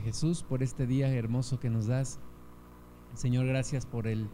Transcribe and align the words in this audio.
Jesús, 0.00 0.42
por 0.42 0.62
este 0.62 0.86
día 0.86 1.12
hermoso 1.12 1.60
que 1.60 1.70
nos 1.70 1.86
das. 1.86 2.18
Señor, 3.14 3.46
gracias 3.46 3.86
por 3.86 4.06
el, 4.06 4.28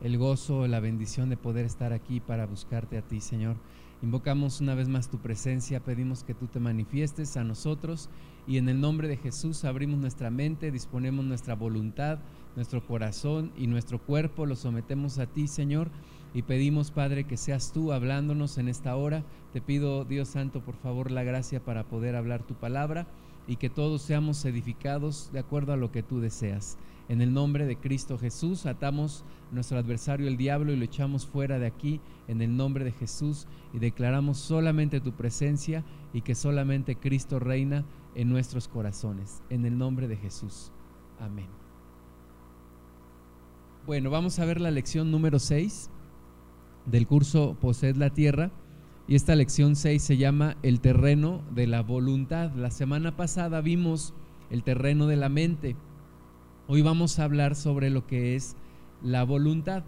el 0.00 0.18
gozo, 0.18 0.66
la 0.66 0.80
bendición 0.80 1.30
de 1.30 1.36
poder 1.36 1.64
estar 1.64 1.92
aquí 1.92 2.20
para 2.20 2.46
buscarte 2.46 2.98
a 2.98 3.02
ti, 3.02 3.20
Señor. 3.20 3.56
Invocamos 4.02 4.60
una 4.60 4.74
vez 4.74 4.88
más 4.88 5.08
tu 5.08 5.18
presencia, 5.18 5.80
pedimos 5.80 6.22
que 6.22 6.34
tú 6.34 6.48
te 6.48 6.60
manifiestes 6.60 7.36
a 7.38 7.44
nosotros 7.44 8.10
y 8.46 8.58
en 8.58 8.68
el 8.68 8.80
nombre 8.80 9.08
de 9.08 9.16
Jesús 9.16 9.64
abrimos 9.64 9.98
nuestra 9.98 10.30
mente, 10.30 10.70
disponemos 10.70 11.24
nuestra 11.24 11.54
voluntad, 11.54 12.18
nuestro 12.56 12.86
corazón 12.86 13.52
y 13.56 13.66
nuestro 13.68 13.98
cuerpo, 13.98 14.44
lo 14.44 14.54
sometemos 14.54 15.18
a 15.18 15.26
ti, 15.26 15.48
Señor, 15.48 15.90
y 16.34 16.42
pedimos, 16.42 16.90
Padre, 16.90 17.24
que 17.24 17.38
seas 17.38 17.72
tú 17.72 17.92
hablándonos 17.92 18.58
en 18.58 18.68
esta 18.68 18.94
hora. 18.96 19.24
Te 19.54 19.62
pido, 19.62 20.04
Dios 20.04 20.28
Santo, 20.28 20.60
por 20.60 20.76
favor, 20.76 21.10
la 21.10 21.24
gracia 21.24 21.64
para 21.64 21.84
poder 21.84 22.16
hablar 22.16 22.42
tu 22.42 22.54
palabra 22.54 23.06
y 23.46 23.56
que 23.56 23.70
todos 23.70 24.02
seamos 24.02 24.44
edificados 24.44 25.30
de 25.32 25.38
acuerdo 25.38 25.72
a 25.72 25.76
lo 25.76 25.92
que 25.92 26.02
tú 26.02 26.20
deseas. 26.20 26.78
En 27.08 27.20
el 27.20 27.32
nombre 27.32 27.66
de 27.66 27.76
Cristo 27.76 28.18
Jesús 28.18 28.66
atamos 28.66 29.24
nuestro 29.52 29.78
adversario 29.78 30.26
el 30.26 30.36
diablo 30.36 30.72
y 30.72 30.76
lo 30.76 30.84
echamos 30.84 31.26
fuera 31.26 31.58
de 31.58 31.66
aquí 31.66 32.00
en 32.26 32.42
el 32.42 32.56
nombre 32.56 32.84
de 32.84 32.90
Jesús 32.90 33.46
y 33.72 33.78
declaramos 33.78 34.38
solamente 34.38 35.00
tu 35.00 35.12
presencia 35.12 35.84
y 36.12 36.22
que 36.22 36.34
solamente 36.34 36.96
Cristo 36.96 37.38
reina 37.38 37.84
en 38.16 38.28
nuestros 38.28 38.66
corazones. 38.66 39.42
En 39.50 39.64
el 39.66 39.78
nombre 39.78 40.08
de 40.08 40.16
Jesús. 40.16 40.72
Amén. 41.20 41.48
Bueno, 43.86 44.10
vamos 44.10 44.40
a 44.40 44.44
ver 44.44 44.60
la 44.60 44.72
lección 44.72 45.12
número 45.12 45.38
6 45.38 45.90
del 46.86 47.06
curso 47.06 47.56
Poseed 47.60 47.94
la 47.94 48.10
Tierra. 48.10 48.50
Y 49.08 49.14
esta 49.14 49.36
lección 49.36 49.76
6 49.76 50.02
se 50.02 50.16
llama 50.16 50.56
el 50.62 50.80
terreno 50.80 51.42
de 51.54 51.68
la 51.68 51.82
voluntad. 51.82 52.50
La 52.56 52.72
semana 52.72 53.16
pasada 53.16 53.60
vimos 53.60 54.14
el 54.50 54.64
terreno 54.64 55.06
de 55.06 55.14
la 55.14 55.28
mente. 55.28 55.76
Hoy 56.66 56.82
vamos 56.82 57.18
a 57.18 57.24
hablar 57.24 57.54
sobre 57.54 57.88
lo 57.88 58.04
que 58.08 58.34
es 58.34 58.56
la 59.02 59.22
voluntad. 59.22 59.84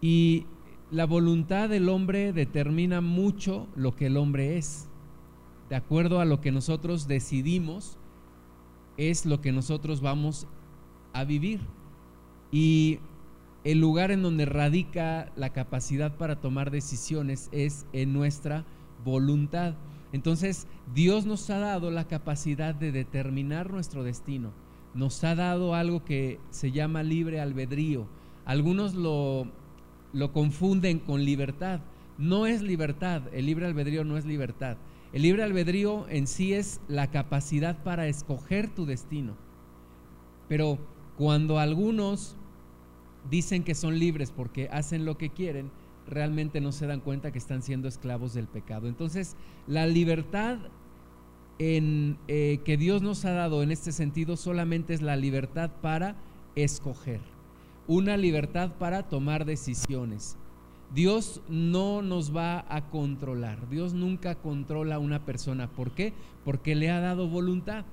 Y 0.00 0.46
la 0.92 1.04
voluntad 1.04 1.68
del 1.68 1.88
hombre 1.88 2.32
determina 2.32 3.00
mucho 3.00 3.66
lo 3.74 3.96
que 3.96 4.06
el 4.06 4.16
hombre 4.16 4.56
es. 4.56 4.88
De 5.68 5.74
acuerdo 5.74 6.20
a 6.20 6.24
lo 6.24 6.40
que 6.40 6.52
nosotros 6.52 7.08
decidimos, 7.08 7.98
es 8.96 9.26
lo 9.26 9.40
que 9.40 9.50
nosotros 9.50 10.00
vamos 10.00 10.46
a 11.12 11.24
vivir. 11.24 11.60
Y 12.52 13.00
el 13.64 13.78
lugar 13.78 14.10
en 14.10 14.22
donde 14.22 14.44
radica 14.44 15.30
la 15.36 15.50
capacidad 15.50 16.16
para 16.16 16.40
tomar 16.40 16.70
decisiones 16.70 17.48
es 17.52 17.86
en 17.92 18.12
nuestra 18.12 18.64
voluntad. 19.04 19.74
Entonces, 20.12 20.66
Dios 20.94 21.26
nos 21.26 21.48
ha 21.48 21.58
dado 21.58 21.90
la 21.90 22.08
capacidad 22.08 22.74
de 22.74 22.92
determinar 22.92 23.70
nuestro 23.70 24.02
destino. 24.02 24.52
Nos 24.94 25.22
ha 25.24 25.34
dado 25.34 25.74
algo 25.74 26.04
que 26.04 26.38
se 26.50 26.72
llama 26.72 27.02
libre 27.02 27.40
albedrío. 27.40 28.06
Algunos 28.44 28.94
lo, 28.94 29.50
confunden 30.32 30.98
con 30.98 31.24
libertad. 31.24 31.80
No 32.18 32.46
es 32.46 32.62
libertad, 32.62 33.22
el 33.32 33.46
libre 33.46 33.66
albedrío 33.66 34.04
no 34.04 34.16
es 34.16 34.26
libertad. 34.26 34.76
El 35.12 35.22
libre 35.22 35.44
albedrío 35.44 36.08
en 36.08 36.26
sí 36.26 36.52
es 36.52 36.80
la 36.88 37.10
capacidad 37.10 37.82
para 37.82 38.06
escoger 38.08 38.74
tu 38.74 38.86
destino. 38.86 39.34
Pero 40.48 40.78
cuando 41.16 41.58
algunos 41.58 42.36
dicen 43.30 43.64
que 43.64 43.74
son 43.74 43.98
libres 43.98 44.30
porque 44.30 44.68
hacen 44.70 45.04
lo 45.04 45.16
que 45.16 45.30
quieren, 45.30 45.70
realmente 46.08 46.60
no 46.60 46.72
se 46.72 46.86
dan 46.86 47.00
cuenta 47.00 47.32
que 47.32 47.38
están 47.38 47.62
siendo 47.62 47.88
esclavos 47.88 48.34
del 48.34 48.46
pecado. 48.46 48.88
Entonces, 48.88 49.36
la 49.66 49.86
libertad 49.86 50.58
eh, 51.58 52.60
que 52.64 52.76
Dios 52.76 53.02
nos 53.02 53.24
ha 53.24 53.32
dado 53.32 53.62
en 53.62 53.70
este 53.70 53.92
sentido 53.92 54.36
solamente 54.36 54.94
es 54.94 55.02
la 55.02 55.16
libertad 55.16 55.70
para 55.80 56.16
escoger, 56.56 57.20
una 57.86 58.16
libertad 58.16 58.72
para 58.78 59.04
tomar 59.04 59.44
decisiones. 59.44 60.36
Dios 60.92 61.40
no 61.48 62.02
nos 62.02 62.36
va 62.36 62.66
a 62.68 62.90
controlar, 62.90 63.68
Dios 63.68 63.94
nunca 63.94 64.34
controla 64.34 64.96
a 64.96 64.98
una 64.98 65.24
persona. 65.24 65.70
¿Por 65.70 65.92
qué? 65.92 66.12
Porque 66.44 66.74
le 66.74 66.90
ha 66.90 67.00
dado 67.00 67.28
voluntad. 67.28 67.84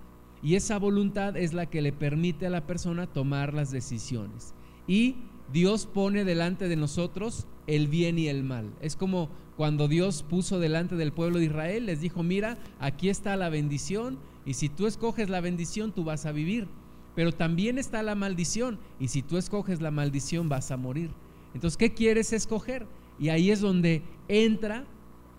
Y 0.41 0.55
esa 0.55 0.79
voluntad 0.79 1.37
es 1.37 1.53
la 1.53 1.67
que 1.67 1.81
le 1.81 1.91
permite 1.91 2.47
a 2.47 2.49
la 2.49 2.65
persona 2.65 3.07
tomar 3.07 3.53
las 3.53 3.71
decisiones 3.71 4.53
y 4.89 5.15
Dios 5.53 5.85
pone 5.85 6.25
delante 6.25 6.67
de 6.67 6.75
nosotros 6.75 7.45
el 7.67 7.87
bien 7.87 8.17
y 8.17 8.27
el 8.27 8.43
mal. 8.43 8.73
Es 8.81 8.95
como 8.95 9.29
cuando 9.55 9.87
Dios 9.87 10.23
puso 10.23 10.59
delante 10.59 10.95
del 10.95 11.13
pueblo 11.13 11.37
de 11.37 11.45
Israel, 11.45 11.85
les 11.85 12.01
dijo, 12.01 12.23
mira, 12.23 12.57
aquí 12.79 13.07
está 13.07 13.35
la 13.35 13.49
bendición 13.49 14.17
y 14.47 14.55
si 14.55 14.67
tú 14.67 14.87
escoges 14.87 15.29
la 15.29 15.41
bendición 15.41 15.91
tú 15.91 16.03
vas 16.03 16.25
a 16.25 16.31
vivir, 16.31 16.67
pero 17.15 17.31
también 17.31 17.77
está 17.77 18.01
la 18.01 18.15
maldición 18.15 18.79
y 18.99 19.09
si 19.09 19.21
tú 19.21 19.37
escoges 19.37 19.79
la 19.79 19.91
maldición 19.91 20.49
vas 20.49 20.71
a 20.71 20.77
morir. 20.77 21.11
Entonces, 21.53 21.77
¿qué 21.77 21.93
quieres 21.93 22.33
escoger? 22.33 22.87
Y 23.19 23.29
ahí 23.29 23.51
es 23.51 23.61
donde 23.61 24.01
entra 24.27 24.85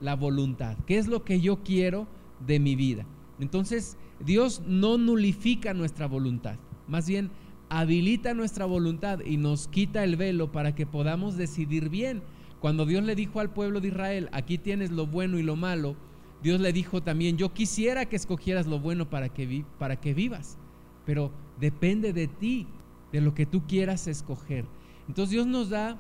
la 0.01 0.15
voluntad. 0.15 0.77
¿Qué 0.87 0.99
es 0.99 1.09
lo 1.09 1.25
que 1.25 1.41
yo 1.41 1.65
quiero 1.65 2.07
de 2.47 2.61
mi 2.61 2.77
vida? 2.77 3.05
Entonces, 3.41 3.97
Dios 4.25 4.63
no 4.65 4.97
nulifica 4.97 5.75
nuestra 5.75 6.07
voluntad, 6.07 6.57
más 6.87 7.09
bien 7.09 7.31
habilita 7.71 8.35
nuestra 8.35 8.67
voluntad 8.67 9.21
y 9.25 9.37
nos 9.37 9.69
quita 9.69 10.05
el 10.05 10.17
velo 10.17 10.53
para 10.53 10.75
que 10.75 10.87
podamos 10.87 11.37
decidir 11.37 11.89
bien. 11.89 12.23
Cuando 12.61 12.85
Dios 12.85 13.03
le 13.05 13.15
dijo 13.15 13.41
al 13.41 13.51
pueblo 13.51 13.81
de 13.81 13.89
Israel, 13.89 14.29
aquí 14.33 14.59
tienes 14.59 14.91
lo 14.91 15.07
bueno 15.07 15.39
y 15.39 15.43
lo 15.43 15.57
malo, 15.57 15.97
Dios 16.43 16.61
le 16.61 16.73
dijo 16.73 17.03
también, 17.03 17.37
yo 17.37 17.55
quisiera 17.55 18.07
que 18.07 18.17
escogieras 18.17 18.67
lo 18.67 18.81
bueno 18.81 19.09
para 19.09 19.29
que, 19.29 19.65
para 19.79 20.01
que 20.01 20.15
vivas, 20.15 20.59
pero 21.07 21.31
depende 21.59 22.13
de 22.13 22.29
ti, 22.29 22.67
de 23.13 23.21
lo 23.21 23.35
que 23.35 23.47
tú 23.47 23.67
quieras 23.67 24.07
escoger. 24.09 24.67
Entonces 25.09 25.31
Dios 25.31 25.47
nos 25.47 25.71
da 25.71 25.99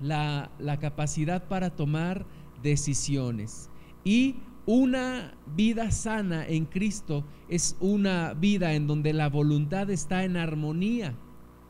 la, 0.00 0.50
la 0.58 0.78
capacidad 0.78 1.48
para 1.48 1.70
tomar 1.70 2.24
decisiones 2.62 3.68
y 4.04 4.36
una 4.68 5.32
vida 5.56 5.90
sana 5.90 6.46
en 6.46 6.66
Cristo 6.66 7.24
es 7.48 7.74
una 7.80 8.34
vida 8.34 8.74
en 8.74 8.86
donde 8.86 9.14
la 9.14 9.30
voluntad 9.30 9.88
está 9.88 10.24
en 10.24 10.36
armonía. 10.36 11.14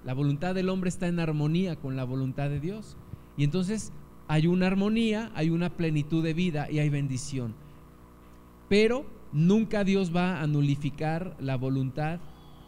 La 0.04 0.14
voluntad 0.14 0.52
del 0.52 0.68
hombre 0.68 0.88
está 0.88 1.06
en 1.06 1.20
armonía 1.20 1.76
con 1.76 1.94
la 1.94 2.02
voluntad 2.02 2.50
de 2.50 2.58
Dios. 2.58 2.96
Y 3.36 3.44
entonces 3.44 3.92
hay 4.26 4.48
una 4.48 4.66
armonía, 4.66 5.30
hay 5.36 5.50
una 5.50 5.76
plenitud 5.76 6.24
de 6.24 6.34
vida 6.34 6.68
y 6.72 6.80
hay 6.80 6.88
bendición. 6.88 7.54
Pero 8.68 9.06
nunca 9.32 9.84
Dios 9.84 10.12
va 10.14 10.42
a 10.42 10.48
nulificar 10.48 11.36
la 11.38 11.56
voluntad 11.56 12.18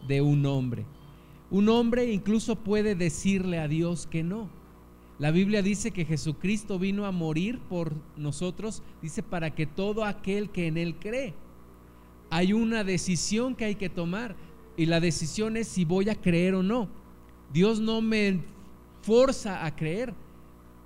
de 0.07 0.21
un 0.21 0.45
hombre. 0.45 0.85
Un 1.49 1.67
hombre 1.67 2.09
incluso 2.13 2.55
puede 2.55 2.95
decirle 2.95 3.59
a 3.59 3.67
Dios 3.67 4.07
que 4.07 4.23
no. 4.23 4.47
La 5.21 5.29
Biblia 5.29 5.61
dice 5.61 5.91
que 5.91 6.03
Jesucristo 6.03 6.79
vino 6.79 7.05
a 7.05 7.11
morir 7.11 7.59
por 7.69 7.93
nosotros, 8.17 8.81
dice, 9.03 9.21
para 9.21 9.53
que 9.53 9.67
todo 9.67 10.03
aquel 10.03 10.49
que 10.49 10.65
en 10.65 10.77
Él 10.77 10.95
cree. 10.95 11.35
Hay 12.31 12.53
una 12.53 12.83
decisión 12.83 13.53
que 13.53 13.65
hay 13.65 13.75
que 13.75 13.87
tomar 13.87 14.35
y 14.77 14.87
la 14.87 14.99
decisión 14.99 15.57
es 15.57 15.67
si 15.67 15.85
voy 15.85 16.09
a 16.09 16.15
creer 16.15 16.55
o 16.55 16.63
no. 16.63 16.89
Dios 17.53 17.79
no 17.79 18.01
me 18.01 18.39
forza 19.03 19.63
a 19.63 19.75
creer. 19.75 20.15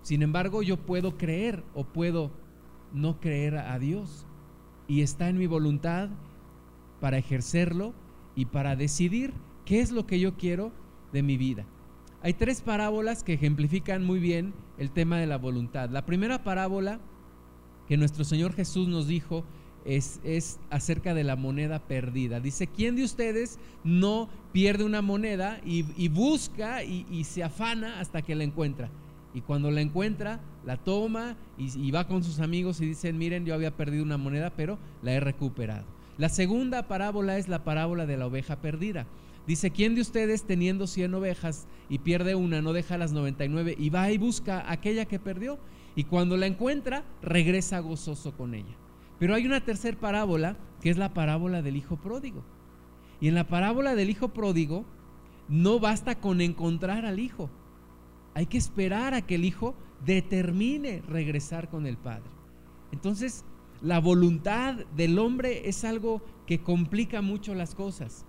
Sin 0.01 0.21
embargo, 0.21 0.61
yo 0.61 0.75
puedo 0.75 1.17
creer 1.17 1.63
o 1.73 1.85
puedo 1.85 2.29
no 2.91 3.21
creer 3.21 3.55
a 3.55 3.79
Dios. 3.79 4.25
Y 4.89 4.99
está 4.99 5.29
en 5.29 5.37
mi 5.37 5.47
voluntad 5.47 6.09
para 6.99 7.17
ejercerlo 7.17 7.93
y 8.35 8.47
para 8.47 8.75
decidir 8.75 9.33
qué 9.63 9.79
es 9.79 9.91
lo 9.91 10.05
que 10.05 10.19
yo 10.19 10.35
quiero 10.35 10.73
de 11.13 11.23
mi 11.23 11.37
vida. 11.37 11.65
Hay 12.25 12.33
tres 12.33 12.61
parábolas 12.61 13.23
que 13.23 13.33
ejemplifican 13.33 14.03
muy 14.03 14.17
bien 14.17 14.55
el 14.79 14.89
tema 14.89 15.19
de 15.19 15.27
la 15.27 15.37
voluntad. 15.37 15.91
La 15.91 16.07
primera 16.07 16.43
parábola 16.43 16.99
que 17.87 17.97
nuestro 17.97 18.23
Señor 18.23 18.53
Jesús 18.53 18.87
nos 18.87 19.05
dijo 19.05 19.43
es, 19.85 20.19
acerca 20.71 21.13
de 21.13 21.23
la 21.23 21.35
moneda 21.35 21.77
perdida. 21.77 22.39
Dice, 22.39 22.65
¿quién 22.65 22.95
de 22.95 23.03
ustedes 23.03 23.59
no 23.83 24.27
pierde 24.53 24.85
una 24.85 25.03
moneda 25.03 25.61
y, 25.63 26.07
busca 26.07 26.83
y, 26.83 27.23
se 27.25 27.43
afana 27.43 27.99
hasta 27.99 28.23
que 28.23 28.33
la 28.33 28.43
encuentra? 28.43 28.89
Y 29.35 29.41
cuando 29.41 29.69
la 29.69 29.81
encuentra, 29.81 30.39
la 30.65 30.77
toma 30.77 31.37
y 31.59 31.91
va 31.91 32.07
con 32.07 32.23
sus 32.23 32.39
amigos 32.39 32.81
y 32.81 32.87
dicen, 32.87 33.19
miren, 33.19 33.45
yo 33.45 33.53
había 33.53 33.77
perdido 33.77 34.03
una 34.03 34.17
moneda, 34.17 34.49
pero 34.49 34.79
la 35.03 35.13
he 35.13 35.19
recuperado. 35.19 35.85
La 36.17 36.29
segunda 36.29 36.87
parábola 36.87 37.37
es 37.37 37.49
la 37.49 37.63
parábola 37.63 38.07
de 38.07 38.17
la 38.17 38.25
oveja 38.25 38.55
perdida. 38.61 39.05
Dice, 39.47 39.71
¿quién 39.71 39.93
de 39.95 40.01
ustedes 40.01 40.43
teniendo 40.43 40.87
100 40.87 41.13
ovejas 41.13 41.67
y 41.87 41.99
pierde 41.99 42.35
una, 42.35 42.61
no 42.61 42.73
deja 42.73 42.97
las 42.97 43.11
99 43.11 43.75
y 43.77 43.89
va 43.89 44.11
y 44.11 44.17
busca 44.17 44.71
aquella 44.71 45.05
que 45.05 45.19
perdió? 45.19 45.59
Y 45.95 46.05
cuando 46.05 46.35
la 46.35 46.47
encuentra, 46.47 47.03
regresa 47.21 47.79
gozoso 47.79 48.35
con 48.35 48.53
ella. 48.53 48.75
Pero 49.19 49.35
hay 49.35 49.45
una 49.45 49.61
tercera 49.61 49.97
parábola, 49.97 50.57
que 50.81 50.89
es 50.89 50.97
la 50.97 51.13
parábola 51.13 51.61
del 51.61 51.77
hijo 51.77 51.95
pródigo. 51.97 52.43
Y 53.21 53.27
en 53.27 53.35
la 53.35 53.47
parábola 53.47 53.95
del 53.95 54.09
hijo 54.09 54.29
pródigo, 54.29 54.85
no 55.47 55.79
basta 55.79 56.15
con 56.15 56.41
encontrar 56.41 57.05
al 57.05 57.19
hijo. 57.19 57.49
Hay 58.33 58.47
que 58.47 58.57
esperar 58.57 59.13
a 59.13 59.21
que 59.21 59.35
el 59.35 59.45
hijo 59.45 59.75
determine 60.05 61.01
regresar 61.07 61.69
con 61.69 61.85
el 61.85 61.97
padre. 61.97 62.29
Entonces, 62.91 63.45
la 63.81 63.99
voluntad 63.99 64.75
del 64.95 65.19
hombre 65.19 65.69
es 65.69 65.85
algo 65.85 66.21
que 66.45 66.61
complica 66.61 67.21
mucho 67.21 67.55
las 67.55 67.75
cosas. 67.75 68.25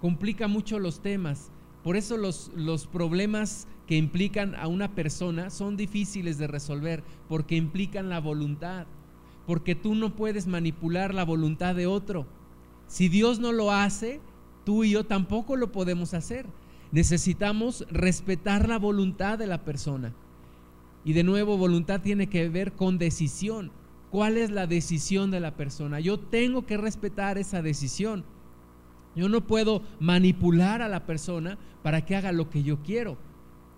Complica 0.00 0.48
mucho 0.48 0.78
los 0.78 1.00
temas. 1.00 1.50
Por 1.82 1.96
eso 1.96 2.16
los, 2.16 2.50
los 2.54 2.86
problemas 2.86 3.66
que 3.86 3.96
implican 3.96 4.54
a 4.54 4.66
una 4.68 4.94
persona 4.94 5.50
son 5.50 5.76
difíciles 5.76 6.38
de 6.38 6.46
resolver, 6.46 7.02
porque 7.28 7.56
implican 7.56 8.08
la 8.08 8.20
voluntad, 8.20 8.86
porque 9.46 9.74
tú 9.74 9.94
no 9.94 10.14
puedes 10.14 10.46
manipular 10.46 11.14
la 11.14 11.24
voluntad 11.24 11.74
de 11.74 11.86
otro. 11.86 12.26
Si 12.86 13.08
Dios 13.08 13.38
no 13.38 13.52
lo 13.52 13.72
hace, 13.72 14.20
tú 14.64 14.84
y 14.84 14.90
yo 14.90 15.04
tampoco 15.04 15.56
lo 15.56 15.72
podemos 15.72 16.14
hacer. 16.14 16.46
Necesitamos 16.92 17.86
respetar 17.90 18.68
la 18.68 18.78
voluntad 18.78 19.38
de 19.38 19.46
la 19.46 19.64
persona. 19.64 20.12
Y 21.04 21.12
de 21.12 21.22
nuevo, 21.22 21.56
voluntad 21.56 22.00
tiene 22.02 22.28
que 22.28 22.48
ver 22.48 22.72
con 22.72 22.98
decisión. 22.98 23.72
¿Cuál 24.10 24.36
es 24.36 24.50
la 24.50 24.66
decisión 24.66 25.30
de 25.30 25.40
la 25.40 25.56
persona? 25.56 26.00
Yo 26.00 26.18
tengo 26.18 26.66
que 26.66 26.76
respetar 26.76 27.38
esa 27.38 27.62
decisión. 27.62 28.24
Yo 29.16 29.28
no 29.28 29.46
puedo 29.46 29.82
manipular 29.98 30.82
a 30.82 30.88
la 30.88 31.06
persona 31.06 31.58
para 31.82 32.04
que 32.04 32.16
haga 32.16 32.32
lo 32.32 32.48
que 32.48 32.62
yo 32.62 32.82
quiero, 32.82 33.18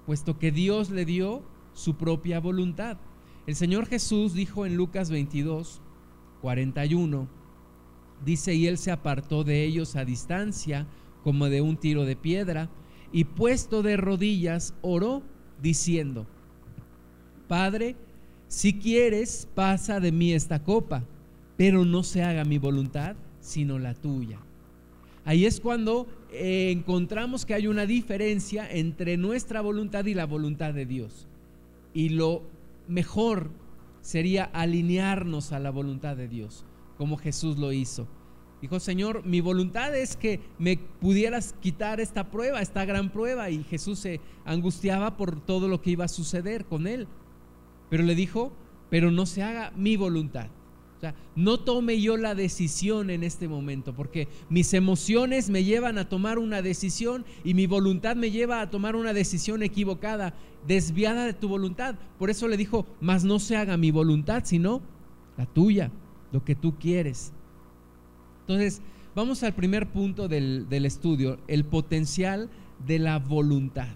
puesto 0.06 0.38
que 0.38 0.52
Dios 0.52 0.90
le 0.90 1.05
dio 1.05 1.43
su 1.73 1.96
propia 1.96 2.40
voluntad. 2.40 2.99
El 3.46 3.56
Señor 3.56 3.87
Jesús 3.87 4.34
dijo 4.34 4.67
en 4.67 4.76
Lucas 4.76 5.11
22, 5.11 5.81
41, 6.43 7.29
dice, 8.25 8.55
y 8.55 8.67
él 8.67 8.79
se 8.79 8.90
apartó 8.90 9.43
de 9.44 9.64
ellos 9.64 9.96
a 9.96 10.05
distancia, 10.05 10.87
como 11.25 11.49
de 11.49 11.61
un 11.61 11.76
tiro 11.76 12.05
de 12.05 12.17
piedra, 12.17 12.69
y 13.11 13.25
puesto 13.25 13.82
de 13.82 13.96
rodillas, 13.96 14.75
oró, 14.82 15.23
diciendo, 15.61 16.26
Padre, 17.49 17.96
si 18.49 18.79
quieres, 18.79 19.49
pasa 19.55 20.00
de 20.00 20.12
mí 20.12 20.32
esta 20.32 20.62
copa, 20.62 21.05
pero 21.56 21.84
no 21.84 22.02
se 22.02 22.23
haga 22.23 22.44
mi 22.44 22.58
voluntad, 22.58 23.17
sino 23.40 23.79
la 23.79 23.94
tuya. 23.94 24.38
Ahí 25.24 25.46
es 25.46 25.60
cuando 25.60 26.08
eh, 26.32 26.70
encontramos 26.70 27.46
que 27.46 27.54
hay 27.54 27.66
una 27.66 27.86
diferencia 27.86 28.69
entre 28.70 29.16
nuestra 29.16 29.60
voluntad 29.60 30.04
y 30.06 30.14
la 30.14 30.26
voluntad 30.26 30.74
de 30.74 30.86
Dios. 30.86 31.28
Y 31.94 32.08
lo 32.10 32.42
mejor 32.88 33.50
sería 34.00 34.44
alinearnos 34.44 35.52
a 35.52 35.60
la 35.60 35.70
voluntad 35.70 36.16
de 36.16 36.28
Dios, 36.28 36.64
como 36.98 37.16
Jesús 37.16 37.56
lo 37.58 37.72
hizo. 37.72 38.08
Dijo, 38.60 38.78
Señor, 38.78 39.24
mi 39.26 39.40
voluntad 39.40 39.96
es 39.96 40.16
que 40.16 40.40
me 40.58 40.76
pudieras 40.76 41.54
quitar 41.60 41.98
esta 41.98 42.30
prueba, 42.30 42.62
esta 42.62 42.84
gran 42.84 43.10
prueba. 43.10 43.50
Y 43.50 43.64
Jesús 43.64 43.98
se 43.98 44.20
angustiaba 44.44 45.16
por 45.16 45.44
todo 45.44 45.66
lo 45.66 45.82
que 45.82 45.90
iba 45.90 46.04
a 46.04 46.08
suceder 46.08 46.64
con 46.64 46.86
él. 46.86 47.08
Pero 47.90 48.04
le 48.04 48.14
dijo, 48.14 48.52
pero 48.88 49.10
no 49.10 49.26
se 49.26 49.42
haga 49.42 49.72
mi 49.76 49.96
voluntad. 49.96 50.48
Sea, 51.02 51.16
no 51.34 51.58
tome 51.58 52.00
yo 52.00 52.16
la 52.16 52.37
decisión 52.37 53.10
en 53.10 53.25
este 53.25 53.49
momento, 53.49 53.93
porque 53.93 54.28
mis 54.49 54.72
emociones 54.72 55.50
me 55.50 55.64
llevan 55.64 55.99
a 55.99 56.08
tomar 56.08 56.38
una 56.38 56.62
decisión 56.62 57.25
y 57.43 57.54
mi 57.54 57.66
voluntad 57.66 58.14
me 58.14 58.31
lleva 58.31 58.60
a 58.60 58.70
tomar 58.70 58.94
una 58.94 59.12
decisión 59.12 59.64
equivocada, 59.64 60.32
desviada 60.64 61.26
de 61.26 61.32
tu 61.32 61.49
voluntad. 61.49 61.96
Por 62.20 62.31
eso 62.31 62.46
le 62.46 62.56
dijo, 62.56 62.87
mas 63.00 63.25
no 63.25 63.40
se 63.40 63.56
haga 63.56 63.76
mi 63.76 63.90
voluntad, 63.90 64.44
sino 64.44 64.81
la 65.37 65.44
tuya, 65.46 65.90
lo 66.31 66.44
que 66.44 66.54
tú 66.54 66.78
quieres. 66.78 67.32
Entonces, 68.43 68.81
vamos 69.16 69.43
al 69.43 69.56
primer 69.56 69.90
punto 69.90 70.28
del, 70.28 70.69
estudio, 70.84 71.40
el 71.48 71.64
potencial 71.64 72.48
de 72.87 73.00
la 73.00 73.19
voluntad. 73.19 73.88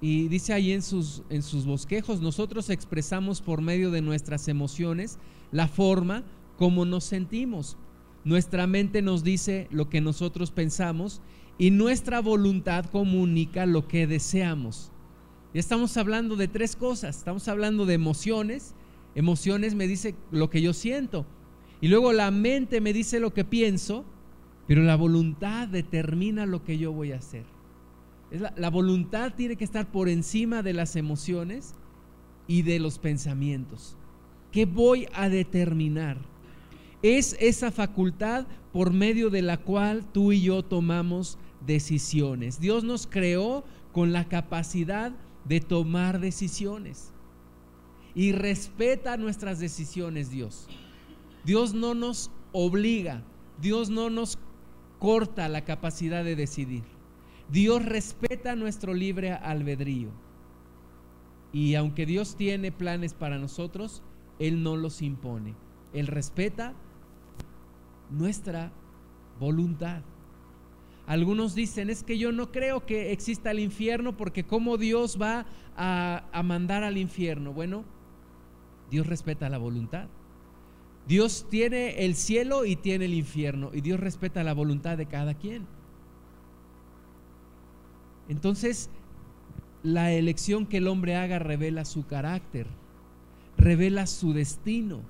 Y 0.00 0.28
dice 0.28 0.52
ahí 0.52 0.70
en 0.70 0.82
sus, 0.82 1.24
en 1.28 1.42
sus 1.42 1.66
bosquejos, 1.66 2.20
nosotros 2.20 2.70
expresamos 2.70 3.42
por 3.42 3.60
medio 3.60 3.90
de 3.90 4.00
nuestras 4.00 4.46
emociones 4.46 5.18
la 5.52 5.68
forma 5.68 6.24
como 6.56 6.84
nos 6.84 7.04
sentimos. 7.04 7.76
Nuestra 8.24 8.66
mente 8.66 9.02
nos 9.02 9.24
dice 9.24 9.66
lo 9.70 9.88
que 9.88 10.00
nosotros 10.00 10.50
pensamos 10.50 11.22
y 11.58 11.70
nuestra 11.70 12.20
voluntad 12.20 12.86
comunica 12.86 13.66
lo 13.66 13.88
que 13.88 14.06
deseamos. 14.06 14.92
Ya 15.52 15.60
estamos 15.60 15.96
hablando 15.96 16.36
de 16.36 16.48
tres 16.48 16.76
cosas. 16.76 17.18
Estamos 17.18 17.48
hablando 17.48 17.86
de 17.86 17.94
emociones. 17.94 18.74
Emociones 19.14 19.74
me 19.74 19.86
dice 19.86 20.14
lo 20.30 20.48
que 20.48 20.62
yo 20.62 20.72
siento. 20.72 21.26
Y 21.80 21.88
luego 21.88 22.12
la 22.12 22.30
mente 22.30 22.80
me 22.80 22.92
dice 22.92 23.20
lo 23.20 23.32
que 23.32 23.44
pienso, 23.44 24.04
pero 24.66 24.82
la 24.82 24.96
voluntad 24.96 25.66
determina 25.66 26.46
lo 26.46 26.62
que 26.62 26.78
yo 26.78 26.92
voy 26.92 27.12
a 27.12 27.16
hacer. 27.16 27.44
la, 28.30 28.52
la 28.56 28.70
voluntad 28.70 29.34
tiene 29.34 29.56
que 29.56 29.64
estar 29.64 29.90
por 29.90 30.08
encima 30.08 30.62
de 30.62 30.74
las 30.74 30.94
emociones 30.94 31.74
y 32.46 32.62
de 32.62 32.78
los 32.78 32.98
pensamientos. 32.98 33.96
¿Qué 34.52 34.66
voy 34.66 35.06
a 35.14 35.28
determinar? 35.28 36.18
Es 37.02 37.36
esa 37.40 37.70
facultad 37.70 38.46
por 38.72 38.92
medio 38.92 39.30
de 39.30 39.42
la 39.42 39.58
cual 39.58 40.04
tú 40.04 40.32
y 40.32 40.42
yo 40.42 40.62
tomamos 40.64 41.38
decisiones. 41.66 42.60
Dios 42.60 42.84
nos 42.84 43.06
creó 43.06 43.64
con 43.92 44.12
la 44.12 44.28
capacidad 44.28 45.12
de 45.44 45.60
tomar 45.60 46.20
decisiones 46.20 47.12
y 48.14 48.32
respeta 48.32 49.16
nuestras 49.16 49.58
decisiones, 49.58 50.30
Dios. 50.30 50.66
Dios 51.44 51.74
no 51.74 51.94
nos 51.94 52.30
obliga, 52.52 53.22
Dios 53.60 53.88
no 53.88 54.10
nos 54.10 54.38
corta 54.98 55.48
la 55.48 55.64
capacidad 55.64 56.24
de 56.24 56.36
decidir. 56.36 56.82
Dios 57.50 57.84
respeta 57.84 58.54
nuestro 58.56 58.94
libre 58.94 59.32
albedrío. 59.32 60.10
Y 61.52 61.74
aunque 61.74 62.06
Dios 62.06 62.36
tiene 62.36 62.70
planes 62.70 63.14
para 63.14 63.38
nosotros, 63.38 64.02
Él 64.40 64.64
no 64.64 64.76
los 64.76 65.02
impone. 65.02 65.54
Él 65.92 66.08
respeta 66.08 66.74
nuestra 68.10 68.72
voluntad. 69.38 70.02
Algunos 71.06 71.54
dicen, 71.54 71.90
es 71.90 72.02
que 72.02 72.18
yo 72.18 72.32
no 72.32 72.50
creo 72.50 72.84
que 72.86 73.12
exista 73.12 73.52
el 73.52 73.60
infierno 73.60 74.16
porque 74.16 74.44
cómo 74.44 74.76
Dios 74.76 75.18
va 75.20 75.46
a, 75.76 76.24
a 76.32 76.42
mandar 76.42 76.82
al 76.82 76.98
infierno. 76.98 77.52
Bueno, 77.52 77.84
Dios 78.90 79.06
respeta 79.06 79.48
la 79.48 79.58
voluntad. 79.58 80.08
Dios 81.06 81.46
tiene 81.50 82.04
el 82.04 82.14
cielo 82.14 82.64
y 82.64 82.76
tiene 82.76 83.06
el 83.06 83.14
infierno 83.14 83.70
y 83.72 83.80
Dios 83.80 83.98
respeta 83.98 84.44
la 84.44 84.54
voluntad 84.54 84.96
de 84.96 85.06
cada 85.06 85.34
quien. 85.34 85.66
Entonces, 88.28 88.90
la 89.82 90.12
elección 90.12 90.66
que 90.66 90.76
el 90.76 90.86
hombre 90.86 91.16
haga 91.16 91.40
revela 91.40 91.84
su 91.84 92.06
carácter, 92.06 92.68
revela 93.60 94.06
su 94.06 94.32
destino. 94.32 95.00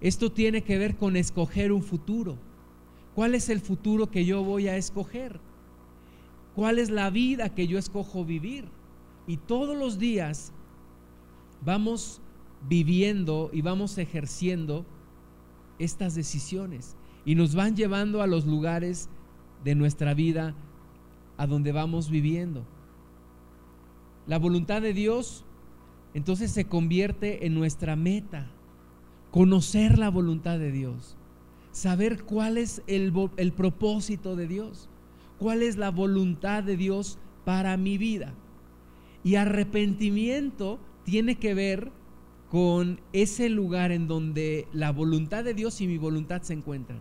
Esto 0.00 0.30
tiene 0.32 0.62
que 0.62 0.76
ver 0.76 0.96
con 0.96 1.16
escoger 1.16 1.72
un 1.72 1.82
futuro. 1.82 2.36
¿Cuál 3.14 3.34
es 3.34 3.48
el 3.48 3.60
futuro 3.60 4.10
que 4.10 4.24
yo 4.24 4.42
voy 4.42 4.68
a 4.68 4.76
escoger? 4.76 5.40
¿Cuál 6.54 6.78
es 6.78 6.90
la 6.90 7.10
vida 7.10 7.54
que 7.54 7.66
yo 7.66 7.78
escojo 7.78 8.24
vivir? 8.24 8.66
Y 9.26 9.38
todos 9.38 9.76
los 9.76 9.98
días 9.98 10.52
vamos 11.64 12.20
viviendo 12.68 13.50
y 13.52 13.62
vamos 13.62 13.98
ejerciendo 13.98 14.84
estas 15.78 16.14
decisiones 16.14 16.96
y 17.24 17.34
nos 17.34 17.54
van 17.54 17.76
llevando 17.76 18.20
a 18.20 18.26
los 18.26 18.46
lugares 18.46 19.08
de 19.64 19.74
nuestra 19.74 20.12
vida 20.14 20.54
a 21.36 21.46
donde 21.46 21.72
vamos 21.72 22.10
viviendo. 22.10 22.64
La 24.26 24.38
voluntad 24.38 24.82
de 24.82 24.92
Dios 24.92 25.44
entonces 26.14 26.52
se 26.52 26.66
convierte 26.66 27.44
en 27.46 27.54
nuestra 27.54 27.96
meta, 27.96 28.46
conocer 29.30 29.98
la 29.98 30.10
voluntad 30.10 30.58
de 30.58 30.70
Dios, 30.70 31.16
saber 31.72 32.22
cuál 32.22 32.56
es 32.56 32.82
el, 32.86 33.12
el 33.36 33.52
propósito 33.52 34.36
de 34.36 34.46
Dios, 34.46 34.88
cuál 35.38 35.62
es 35.62 35.76
la 35.76 35.90
voluntad 35.90 36.62
de 36.62 36.76
Dios 36.76 37.18
para 37.44 37.76
mi 37.76 37.98
vida. 37.98 38.32
Y 39.24 39.34
arrepentimiento 39.34 40.78
tiene 41.04 41.34
que 41.36 41.54
ver 41.54 41.90
con 42.48 43.00
ese 43.12 43.48
lugar 43.48 43.90
en 43.90 44.06
donde 44.06 44.68
la 44.72 44.92
voluntad 44.92 45.42
de 45.42 45.54
Dios 45.54 45.80
y 45.80 45.88
mi 45.88 45.98
voluntad 45.98 46.42
se 46.42 46.52
encuentran. 46.52 47.00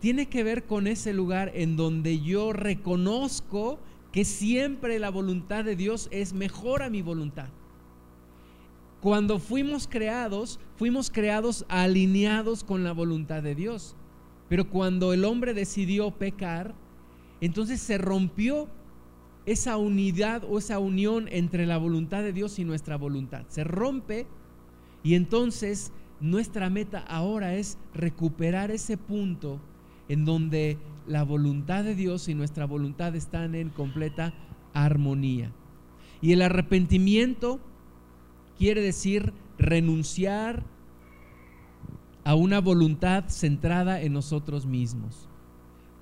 Tiene 0.00 0.28
que 0.30 0.42
ver 0.42 0.64
con 0.64 0.86
ese 0.86 1.12
lugar 1.12 1.52
en 1.54 1.76
donde 1.76 2.20
yo 2.20 2.54
reconozco 2.54 3.78
que 4.12 4.24
siempre 4.24 4.98
la 4.98 5.10
voluntad 5.10 5.64
de 5.64 5.76
Dios 5.76 6.08
es 6.10 6.32
mejor 6.32 6.82
a 6.82 6.88
mi 6.88 7.02
voluntad. 7.02 7.48
Cuando 9.06 9.38
fuimos 9.38 9.86
creados, 9.86 10.58
fuimos 10.74 11.12
creados 11.12 11.64
alineados 11.68 12.64
con 12.64 12.82
la 12.82 12.90
voluntad 12.90 13.40
de 13.40 13.54
Dios. 13.54 13.94
Pero 14.48 14.68
cuando 14.68 15.12
el 15.12 15.24
hombre 15.24 15.54
decidió 15.54 16.10
pecar, 16.10 16.74
entonces 17.40 17.80
se 17.80 17.98
rompió 17.98 18.66
esa 19.44 19.76
unidad 19.76 20.42
o 20.42 20.58
esa 20.58 20.80
unión 20.80 21.28
entre 21.30 21.66
la 21.66 21.78
voluntad 21.78 22.24
de 22.24 22.32
Dios 22.32 22.58
y 22.58 22.64
nuestra 22.64 22.96
voluntad. 22.96 23.44
Se 23.46 23.62
rompe 23.62 24.26
y 25.04 25.14
entonces 25.14 25.92
nuestra 26.18 26.68
meta 26.68 26.98
ahora 26.98 27.54
es 27.54 27.78
recuperar 27.94 28.72
ese 28.72 28.96
punto 28.96 29.60
en 30.08 30.24
donde 30.24 30.78
la 31.06 31.22
voluntad 31.22 31.84
de 31.84 31.94
Dios 31.94 32.28
y 32.28 32.34
nuestra 32.34 32.64
voluntad 32.64 33.14
están 33.14 33.54
en 33.54 33.68
completa 33.68 34.34
armonía. 34.74 35.52
Y 36.20 36.32
el 36.32 36.42
arrepentimiento 36.42 37.60
quiere 38.58 38.80
decir 38.80 39.32
renunciar 39.58 40.64
a 42.24 42.34
una 42.34 42.60
voluntad 42.60 43.28
centrada 43.28 44.02
en 44.02 44.12
nosotros 44.12 44.66
mismos. 44.66 45.28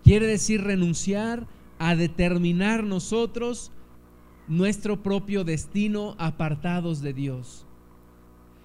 Quiere 0.02 0.26
decir 0.26 0.62
renunciar 0.62 1.46
a 1.78 1.96
determinar 1.96 2.84
nosotros 2.84 3.72
nuestro 4.48 5.02
propio 5.02 5.44
destino 5.44 6.14
apartados 6.18 7.00
de 7.02 7.12
Dios. 7.12 7.66